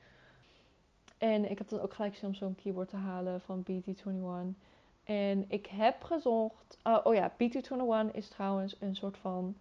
En 1.18 1.50
ik 1.50 1.58
heb 1.58 1.68
dan 1.68 1.80
ook 1.80 1.94
gelijk 1.94 2.16
zin 2.16 2.28
om 2.28 2.34
zo'n 2.34 2.54
keyboard 2.54 2.88
te 2.88 2.96
halen 2.96 3.40
van 3.40 3.64
BT21. 3.70 4.58
En 5.04 5.44
ik 5.48 5.66
heb 5.66 6.02
gezocht. 6.02 6.78
Oh, 6.82 7.00
oh 7.04 7.14
ja, 7.14 7.32
BT21 7.32 8.12
is 8.12 8.28
trouwens 8.28 8.76
een 8.80 8.96
soort 8.96 9.18
van. 9.18 9.56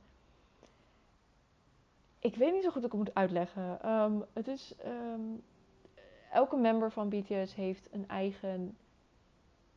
Ik 2.19 2.35
weet 2.35 2.53
niet 2.53 2.63
zo 2.63 2.69
goed 2.69 2.81
hoe 2.81 2.91
ik 2.91 2.91
het 2.91 3.01
moet 3.01 3.15
uitleggen. 3.15 3.91
Um, 3.91 4.25
het 4.33 4.47
is. 4.47 4.73
Um, 4.85 5.43
elke 6.31 6.55
member 6.55 6.91
van 6.91 7.09
BTS 7.09 7.55
heeft 7.55 7.87
een 7.91 8.07
eigen 8.07 8.77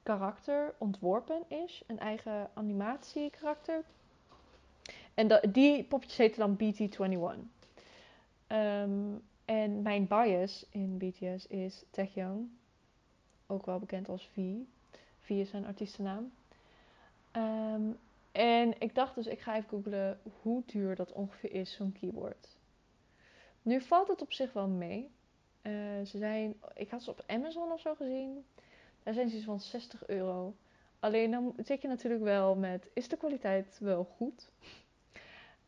karakter 0.03 0.75
ontworpen 0.79 1.43
is. 1.49 1.83
Een 1.87 1.99
eigen 1.99 2.51
animatiekarakter. 2.55 3.85
En 5.15 5.41
die 5.53 5.85
popjes 5.85 6.17
heten 6.17 6.39
dan 6.39 6.57
BT21. 6.57 7.59
Um, 8.49 9.23
en 9.45 9.83
mijn 9.83 10.07
bias 10.07 10.67
in 10.71 10.99
BTS 10.99 11.47
is 11.47 11.85
Taehyung. 11.91 12.49
Ook 13.47 13.67
wel 13.67 13.79
bekend 13.79 14.09
als 14.09 14.29
V. 14.33 14.55
V 15.21 15.31
is 15.31 15.51
zijn 15.51 15.67
artiestennaam. 15.67 16.33
Um, 17.33 17.99
en 18.33 18.81
ik 18.81 18.95
dacht 18.95 19.15
dus, 19.15 19.27
ik 19.27 19.41
ga 19.41 19.57
even 19.57 19.69
googlen 19.69 20.21
hoe 20.43 20.63
duur 20.67 20.95
dat 20.97 21.13
ongeveer 21.13 21.53
is, 21.53 21.73
zo'n 21.73 21.93
keyboard. 22.01 22.57
Nu 23.63 23.81
valt 23.81 24.09
het 24.09 24.23
op 24.23 24.33
zich 24.33 24.53
wel 24.53 24.69
mee. 24.69 25.11
Uh, 25.63 25.73
ze 26.07 26.19
zijn, 26.19 26.55
ik 26.75 26.91
had 26.91 27.03
ze 27.03 27.11
op 27.11 27.25
Amazon 27.27 27.73
of 27.73 27.81
zo 27.81 27.95
gezien. 27.95 28.45
Daar 29.03 29.15
zijn 29.15 29.29
ze 29.29 29.37
iets 29.37 29.45
van 29.45 29.61
60 29.61 30.07
euro. 30.07 30.55
Alleen 31.01 31.31
dan 31.31 31.55
zit 31.65 31.83
je 31.83 31.89
natuurlijk 31.89 32.23
wel 32.23 32.55
met, 32.55 32.91
is 32.95 33.09
de 33.09 33.17
kwaliteit 33.17 33.79
wel 33.81 34.05
goed? 34.05 34.51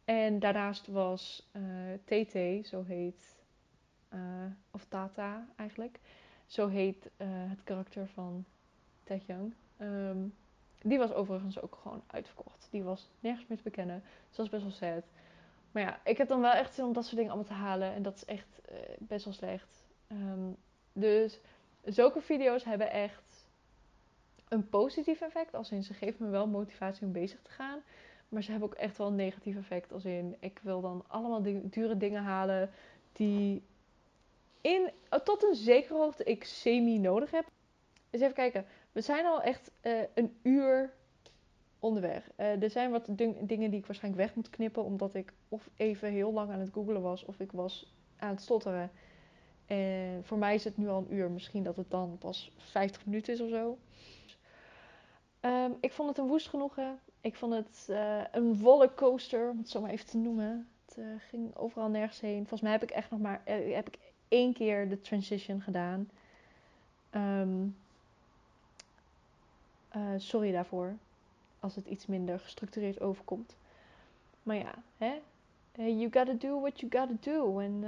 En 0.05 0.39
daarnaast 0.39 0.87
was 0.87 1.51
uh, 1.53 1.93
eh, 1.93 1.99
TT, 2.05 2.67
zo 2.69 2.85
heet, 2.85 3.43
uh, 4.15 4.21
of 4.71 4.85
Tata 4.89 5.47
eigenlijk. 5.57 6.01
Zo 6.47 6.69
heet 6.69 7.11
het 7.49 7.63
karakter 7.65 8.07
van 8.07 8.45
Taehyung. 9.05 9.55
Um, 9.81 10.35
die 10.83 10.99
was 10.99 11.13
overigens 11.13 11.61
ook 11.61 11.79
gewoon 11.83 12.03
uitverkocht. 12.07 12.69
Die 12.71 12.83
was 12.83 13.11
nergens 13.21 13.47
meer 13.47 13.59
te 13.59 13.65
bekennen. 13.65 14.03
Dus 14.29 14.37
dat 14.37 14.47
is 14.47 14.53
best 14.53 14.63
wel 14.63 14.73
sad. 14.73 15.05
Maar 15.73 15.83
ja, 15.83 16.01
ik 16.05 16.19
heb 16.19 16.29
dan 16.29 16.41
wel 16.41 16.53
echt 16.53 16.75
zin 16.75 16.85
om 16.85 16.93
dat 16.93 17.05
soort 17.05 17.17
dingen 17.17 17.33
allemaal 17.33 17.51
te 17.51 17.63
halen. 17.63 17.93
En 17.93 18.03
dat 18.03 18.15
is 18.15 18.25
echt 18.25 18.61
uh, 18.71 18.79
best 18.99 19.25
wel 19.25 19.35
slecht. 19.35 19.85
Um, 20.09 20.57
dus 20.93 21.41
zulke 21.85 22.21
video's 22.21 22.65
hebben 22.65 22.91
echt 22.91 23.47
een 24.49 24.69
positief 24.69 25.21
effect. 25.21 25.55
Als 25.55 25.71
in 25.71 25.83
ze 25.83 25.95
geven 25.95 26.25
me 26.25 26.31
wel 26.31 26.47
motivatie 26.47 27.07
om 27.07 27.13
bezig 27.13 27.43
te 27.43 27.51
gaan. 27.51 27.79
Maar 28.29 28.43
ze 28.43 28.51
hebben 28.51 28.69
ook 28.69 28.75
echt 28.75 28.99
wel 28.99 29.07
een 29.07 29.15
negatief 29.15 29.57
effect. 29.57 29.93
Als 29.93 30.05
in 30.05 30.37
ik 30.41 30.59
wil 30.63 30.81
dan 30.81 31.05
allemaal 31.07 31.43
dure 31.63 31.97
dingen 31.97 32.23
halen 32.23 32.71
die 33.13 33.63
in, 34.61 34.91
tot 35.25 35.43
een 35.43 35.55
zekere 35.55 35.99
hoogte 35.99 36.25
ik 36.25 36.45
semi 36.45 36.99
nodig 36.99 37.31
heb. 37.31 37.47
Dus 38.11 38.21
even 38.21 38.35
kijken. 38.35 38.67
We 38.93 39.01
zijn 39.01 39.27
al 39.27 39.43
echt 39.43 39.71
uh, 39.83 40.01
een 40.15 40.37
uur 40.43 40.93
onderweg. 41.83 42.31
Uh, 42.37 42.63
er 42.63 42.71
zijn 42.71 42.91
wat 42.91 43.07
dingen 43.41 43.71
die 43.71 43.79
ik 43.79 43.87
waarschijnlijk 43.87 44.25
weg 44.25 44.35
moet 44.35 44.51
knippen. 44.51 44.85
Omdat 44.85 45.15
ik 45.15 45.33
of 45.49 45.69
even 45.77 46.11
heel 46.11 46.33
lang 46.33 46.51
aan 46.51 46.61
het 46.61 46.73
googelen 46.73 47.03
was. 47.03 47.25
Of 47.25 47.41
ik 47.41 47.53
was 47.53 47.95
aan 48.17 48.31
het 48.31 48.41
stotteren. 48.41 48.91
En 49.67 50.21
voor 50.25 50.39
mij 50.39 50.55
is 50.55 50.65
het 50.65 50.77
nu 50.77 50.89
al 50.89 50.99
een 50.99 51.15
uur. 51.15 51.31
Misschien 51.31 51.63
dat 51.63 51.77
het 51.77 51.91
dan 51.91 52.17
pas 52.19 52.53
50 52.57 53.07
minuten 53.07 53.33
is 53.33 53.41
of 53.41 53.49
zo. 53.49 53.79
Um, 55.41 55.77
ik 55.81 55.93
vond 55.93 56.09
het 56.09 56.19
een 56.19 56.27
woest 56.27 56.49
genoegen. 56.49 56.99
Ik 57.21 57.37
vond 57.37 57.55
het 57.55 57.87
uh, 57.91 58.23
een 58.33 58.61
rollercoaster, 58.63 59.51
om 59.51 59.59
het 59.59 59.69
zo 59.69 59.81
maar 59.81 59.91
even 59.91 60.07
te 60.07 60.17
noemen. 60.17 60.69
Het 60.85 60.99
ging 61.29 61.57
overal 61.57 61.89
nergens 61.89 62.21
heen. 62.21 62.39
Volgens 62.39 62.61
mij 62.61 62.73
heb 62.73 62.83
ik 62.83 62.91
echt 62.91 63.11
nog 63.11 63.21
maar 63.21 63.43
heb 63.45 63.87
ik 63.87 63.99
één 64.29 64.53
keer 64.53 64.89
de 64.89 65.01
transition 65.01 65.61
gedaan. 65.61 66.11
Um, 67.15 67.77
sorry 70.17 70.53
daarvoor. 70.53 70.97
Als 71.63 71.75
het 71.75 71.87
iets 71.87 72.07
minder 72.07 72.39
gestructureerd 72.39 73.01
overkomt. 73.01 73.57
Maar 74.43 74.57
ja, 74.57 74.83
hè? 74.97 75.21
You 75.75 76.09
gotta 76.11 76.33
do 76.33 76.61
what 76.61 76.81
you 76.81 76.93
gotta 76.93 77.17
do. 77.31 77.59
En 77.59 77.85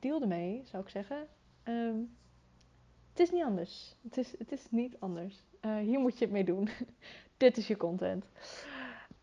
deal 0.00 0.20
ermee, 0.20 0.62
zou 0.64 0.82
ik 0.82 0.88
zeggen. 0.88 1.26
Um, 1.64 2.16
het 3.18 3.26
is 3.26 3.30
niet 3.30 3.44
anders. 3.44 3.94
Het 4.02 4.16
is, 4.16 4.34
het 4.38 4.52
is 4.52 4.70
niet 4.70 4.96
anders. 4.98 5.42
Uh, 5.60 5.76
hier 5.76 5.98
moet 5.98 6.18
je 6.18 6.24
het 6.24 6.32
mee 6.32 6.44
doen. 6.44 6.68
Dit 7.36 7.56
is 7.56 7.66
je 7.66 7.76
content. 7.76 8.24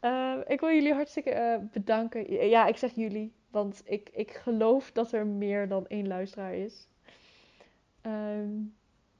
Uh, 0.01 0.37
ik 0.47 0.59
wil 0.59 0.69
jullie 0.69 0.93
hartstikke 0.93 1.31
uh, 1.31 1.69
bedanken. 1.71 2.47
Ja, 2.49 2.65
ik 2.65 2.77
zeg 2.77 2.95
jullie, 2.95 3.33
want 3.49 3.81
ik, 3.85 4.09
ik 4.13 4.31
geloof 4.31 4.91
dat 4.91 5.11
er 5.11 5.27
meer 5.27 5.67
dan 5.67 5.87
één 5.87 6.07
luisteraar 6.07 6.53
is. 6.53 6.87
Um, 8.01 8.75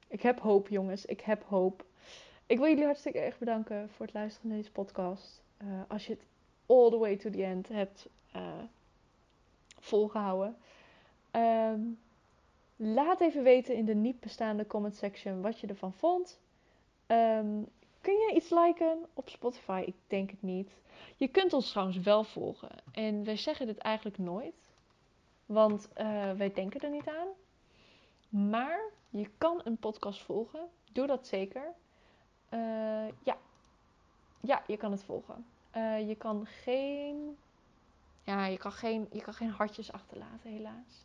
ik 0.08 0.22
heb 0.22 0.40
hoop, 0.40 0.68
jongens. 0.68 1.04
Ik 1.04 1.20
heb 1.20 1.42
hoop. 1.42 1.84
Ik 2.46 2.58
wil 2.58 2.68
jullie 2.68 2.84
hartstikke 2.84 3.18
erg 3.18 3.38
bedanken 3.38 3.90
voor 3.90 4.06
het 4.06 4.14
luisteren 4.14 4.48
naar 4.48 4.58
deze 4.58 4.72
podcast. 4.72 5.42
als 5.88 6.06
je 6.06 6.12
het 6.12 6.22
all 6.66 6.90
the 6.90 6.98
way 6.98 7.16
to 7.16 7.30
the 7.30 7.44
end 7.44 7.68
hebt 7.68 8.08
volgehouden. 9.80 10.56
Um, 11.32 11.98
Laat 12.76 13.20
even 13.20 13.42
weten 13.42 13.74
in 13.74 13.84
de 13.84 13.94
niet 13.94 14.20
bestaande 14.20 14.66
comment 14.66 14.94
section 14.94 15.42
wat 15.42 15.60
je 15.60 15.66
ervan 15.66 15.92
vond. 15.92 16.40
Um, 17.06 17.68
kun 18.00 18.14
je 18.14 18.32
iets 18.34 18.50
liken 18.50 18.98
op 19.14 19.28
Spotify? 19.28 19.82
Ik 19.86 19.94
denk 20.06 20.30
het 20.30 20.42
niet. 20.42 20.70
Je 21.16 21.28
kunt 21.28 21.52
ons 21.52 21.70
trouwens 21.70 21.98
wel 21.98 22.24
volgen. 22.24 22.70
En 22.92 23.24
wij 23.24 23.36
zeggen 23.36 23.66
dit 23.66 23.78
eigenlijk 23.78 24.18
nooit. 24.18 24.70
Want 25.46 25.88
uh, 25.96 26.32
wij 26.32 26.52
denken 26.52 26.80
er 26.80 26.90
niet 26.90 27.08
aan. 27.08 27.28
Maar 28.50 28.80
je 29.10 29.30
kan 29.38 29.60
een 29.64 29.76
podcast 29.76 30.22
volgen. 30.22 30.68
Doe 30.92 31.06
dat 31.06 31.26
zeker. 31.26 31.74
Uh, 32.50 33.08
ja, 33.22 33.36
ja, 34.40 34.62
je 34.66 34.76
kan 34.76 34.90
het 34.90 35.04
volgen. 35.04 35.46
Eh, 35.70 36.08
je 36.08 36.14
kan 36.14 36.46
geen. 36.46 37.36
Ja, 38.22 38.46
je 38.46 38.58
kan 38.58 38.72
geen, 38.72 39.08
je 39.12 39.20
kan 39.20 39.34
geen 39.34 39.50
hartjes 39.50 39.92
achterlaten, 39.92 40.50
helaas. 40.50 41.04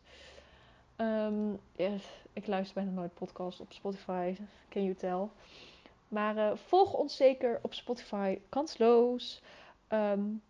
Um, 0.98 1.60
ik 2.34 2.48
luister 2.48 2.76
bijna 2.76 2.92
nooit 2.92 3.14
podcasts 3.14 3.60
op 3.60 3.72
Spotify, 3.72 4.36
can 4.70 4.84
you 4.84 4.96
tell. 4.96 5.28
Maar 6.08 6.36
uh, 6.36 6.56
volg 6.56 6.94
ons 6.94 7.16
zeker 7.16 7.60
op 7.62 7.74
Spotify, 7.74 8.40
kansloos. 8.50 9.42
Um, 9.90 10.42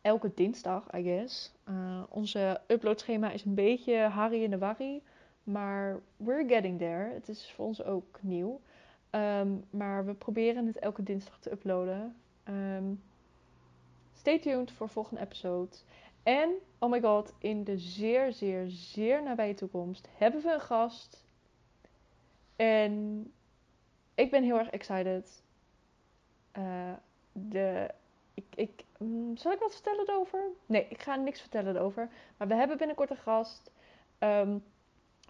elke 0.00 0.32
dinsdag, 0.34 0.94
I 0.94 1.02
guess. 1.02 1.52
Uh, 1.68 2.02
onze 2.08 2.60
uploadschema 2.66 3.30
is 3.30 3.44
een 3.44 3.54
beetje 3.54 3.96
Harry 3.96 4.42
in 4.42 4.50
de 4.50 4.58
Warry. 4.58 5.02
Maar 5.44 6.00
we're 6.16 6.48
getting 6.48 6.78
there. 6.78 7.14
Het 7.14 7.28
is 7.28 7.52
voor 7.54 7.66
ons 7.66 7.82
ook 7.82 8.18
nieuw. 8.20 8.60
Um, 9.10 9.64
maar 9.70 10.06
we 10.06 10.14
proberen 10.14 10.66
het 10.66 10.78
elke 10.78 11.02
dinsdag 11.02 11.38
te 11.38 11.52
uploaden. 11.52 12.16
Um, 12.48 13.02
stay 14.14 14.38
tuned 14.38 14.72
voor 14.72 14.88
volgende 14.88 15.20
episode. 15.20 15.76
En, 16.22 16.50
oh 16.78 16.90
my 16.90 17.00
god, 17.00 17.32
in 17.38 17.64
de 17.64 17.78
zeer, 17.78 18.32
zeer, 18.32 18.64
zeer 18.68 19.22
nabije 19.22 19.54
toekomst 19.54 20.08
hebben 20.16 20.42
we 20.42 20.52
een 20.52 20.60
gast. 20.60 21.24
En 22.56 23.32
ik 24.14 24.30
ben 24.30 24.42
heel 24.42 24.58
erg 24.58 24.70
excited. 24.70 25.42
Uh, 26.58 26.92
de, 27.32 27.90
ik, 28.34 28.44
ik, 28.54 28.84
mm, 28.98 29.36
zal 29.36 29.52
ik 29.52 29.58
wat 29.58 29.72
vertellen 29.72 30.08
erover? 30.08 30.42
Nee, 30.66 30.86
ik 30.88 31.02
ga 31.02 31.16
niks 31.16 31.40
vertellen 31.40 31.76
erover. 31.76 32.08
Maar 32.36 32.48
we 32.48 32.54
hebben 32.54 32.78
binnenkort 32.78 33.10
een 33.10 33.16
gast. 33.16 33.70
Um, 34.18 34.64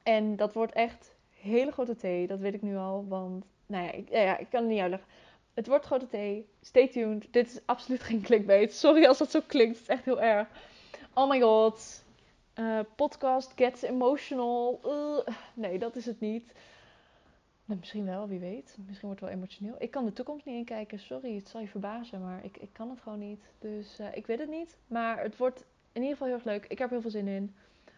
en 0.02 0.36
dat 0.36 0.52
wordt 0.52 0.72
echt 0.72 1.14
hele 1.30 1.72
grote 1.72 1.96
thee. 1.96 2.26
Dat 2.26 2.38
weet 2.38 2.54
ik 2.54 2.62
nu 2.62 2.76
al. 2.76 3.06
Want, 3.08 3.44
nou 3.68 3.84
ja, 3.84 3.92
ik, 3.92 4.08
ja, 4.08 4.38
ik 4.38 4.46
kan 4.50 4.60
het 4.60 4.70
niet 4.70 4.80
uitleggen. 4.80 5.08
Het 5.54 5.66
wordt 5.66 5.84
grote 5.84 6.08
thee. 6.08 6.48
Stay 6.60 6.88
tuned. 6.88 7.26
Dit 7.30 7.46
is 7.46 7.60
absoluut 7.64 8.02
geen 8.02 8.22
clickbait. 8.22 8.72
Sorry 8.74 9.04
als 9.04 9.18
dat 9.18 9.30
zo 9.30 9.40
klinkt. 9.46 9.78
Het 9.78 9.82
is 9.82 9.94
echt 9.94 10.04
heel 10.04 10.20
erg. 10.20 10.48
Oh 11.14 11.28
my 11.28 11.40
god. 11.40 12.04
Uh, 12.54 12.80
podcast 12.96 13.52
gets 13.56 13.82
emotional. 13.82 14.80
Uh, 14.84 15.34
nee, 15.54 15.78
dat 15.78 15.96
is 15.96 16.06
het 16.06 16.20
niet. 16.20 16.52
Nou, 17.64 17.80
misschien 17.80 18.04
wel, 18.04 18.28
wie 18.28 18.38
weet. 18.38 18.76
Misschien 18.86 19.08
wordt 19.08 19.20
het 19.20 19.30
wel 19.30 19.38
emotioneel. 19.38 19.74
Ik 19.78 19.90
kan 19.90 20.04
de 20.04 20.12
toekomst 20.12 20.44
niet 20.44 20.54
inkijken. 20.54 20.98
Sorry, 20.98 21.36
het 21.36 21.48
zal 21.48 21.60
je 21.60 21.68
verbazen. 21.68 22.20
Maar 22.20 22.44
ik, 22.44 22.56
ik 22.56 22.72
kan 22.72 22.90
het 22.90 23.00
gewoon 23.00 23.18
niet. 23.18 23.42
Dus 23.58 24.00
uh, 24.00 24.06
ik 24.12 24.26
weet 24.26 24.38
het 24.38 24.50
niet. 24.50 24.76
Maar 24.86 25.22
het 25.22 25.36
wordt 25.36 25.64
in 25.92 26.02
ieder 26.02 26.10
geval 26.10 26.26
heel 26.26 26.36
erg 26.36 26.44
leuk. 26.44 26.64
Ik 26.68 26.78
heb 26.78 26.86
er 26.86 26.92
heel 26.92 27.02
veel 27.02 27.10
zin 27.10 27.28
in. 27.28 27.54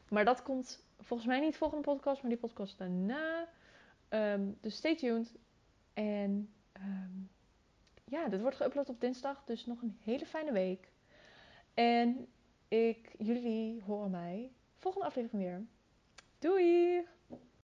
Maar 0.08 0.24
dat 0.24 0.42
komt 0.42 0.84
volgens 1.00 1.28
mij 1.28 1.40
niet 1.40 1.56
volgende 1.56 1.84
podcast, 1.84 2.22
maar 2.22 2.30
die 2.30 2.40
podcast 2.40 2.78
daarna. 2.78 3.48
Um, 4.08 4.56
dus 4.60 4.76
stay 4.76 4.96
tuned. 4.96 5.32
En 5.94 6.52
um, 6.76 7.30
ja, 8.04 8.28
dit 8.28 8.40
wordt 8.40 8.56
geüpload 8.56 8.88
op 8.88 9.00
dinsdag. 9.00 9.44
Dus 9.44 9.66
nog 9.66 9.82
een 9.82 9.98
hele 10.02 10.26
fijne 10.26 10.52
week. 10.52 10.92
En 11.74 12.26
ik, 12.68 13.14
jullie 13.18 13.82
horen 13.82 14.10
mij 14.10 14.52
volgende 14.78 15.06
aflevering 15.06 15.42
weer. 15.42 15.66
Doei! 16.38 17.06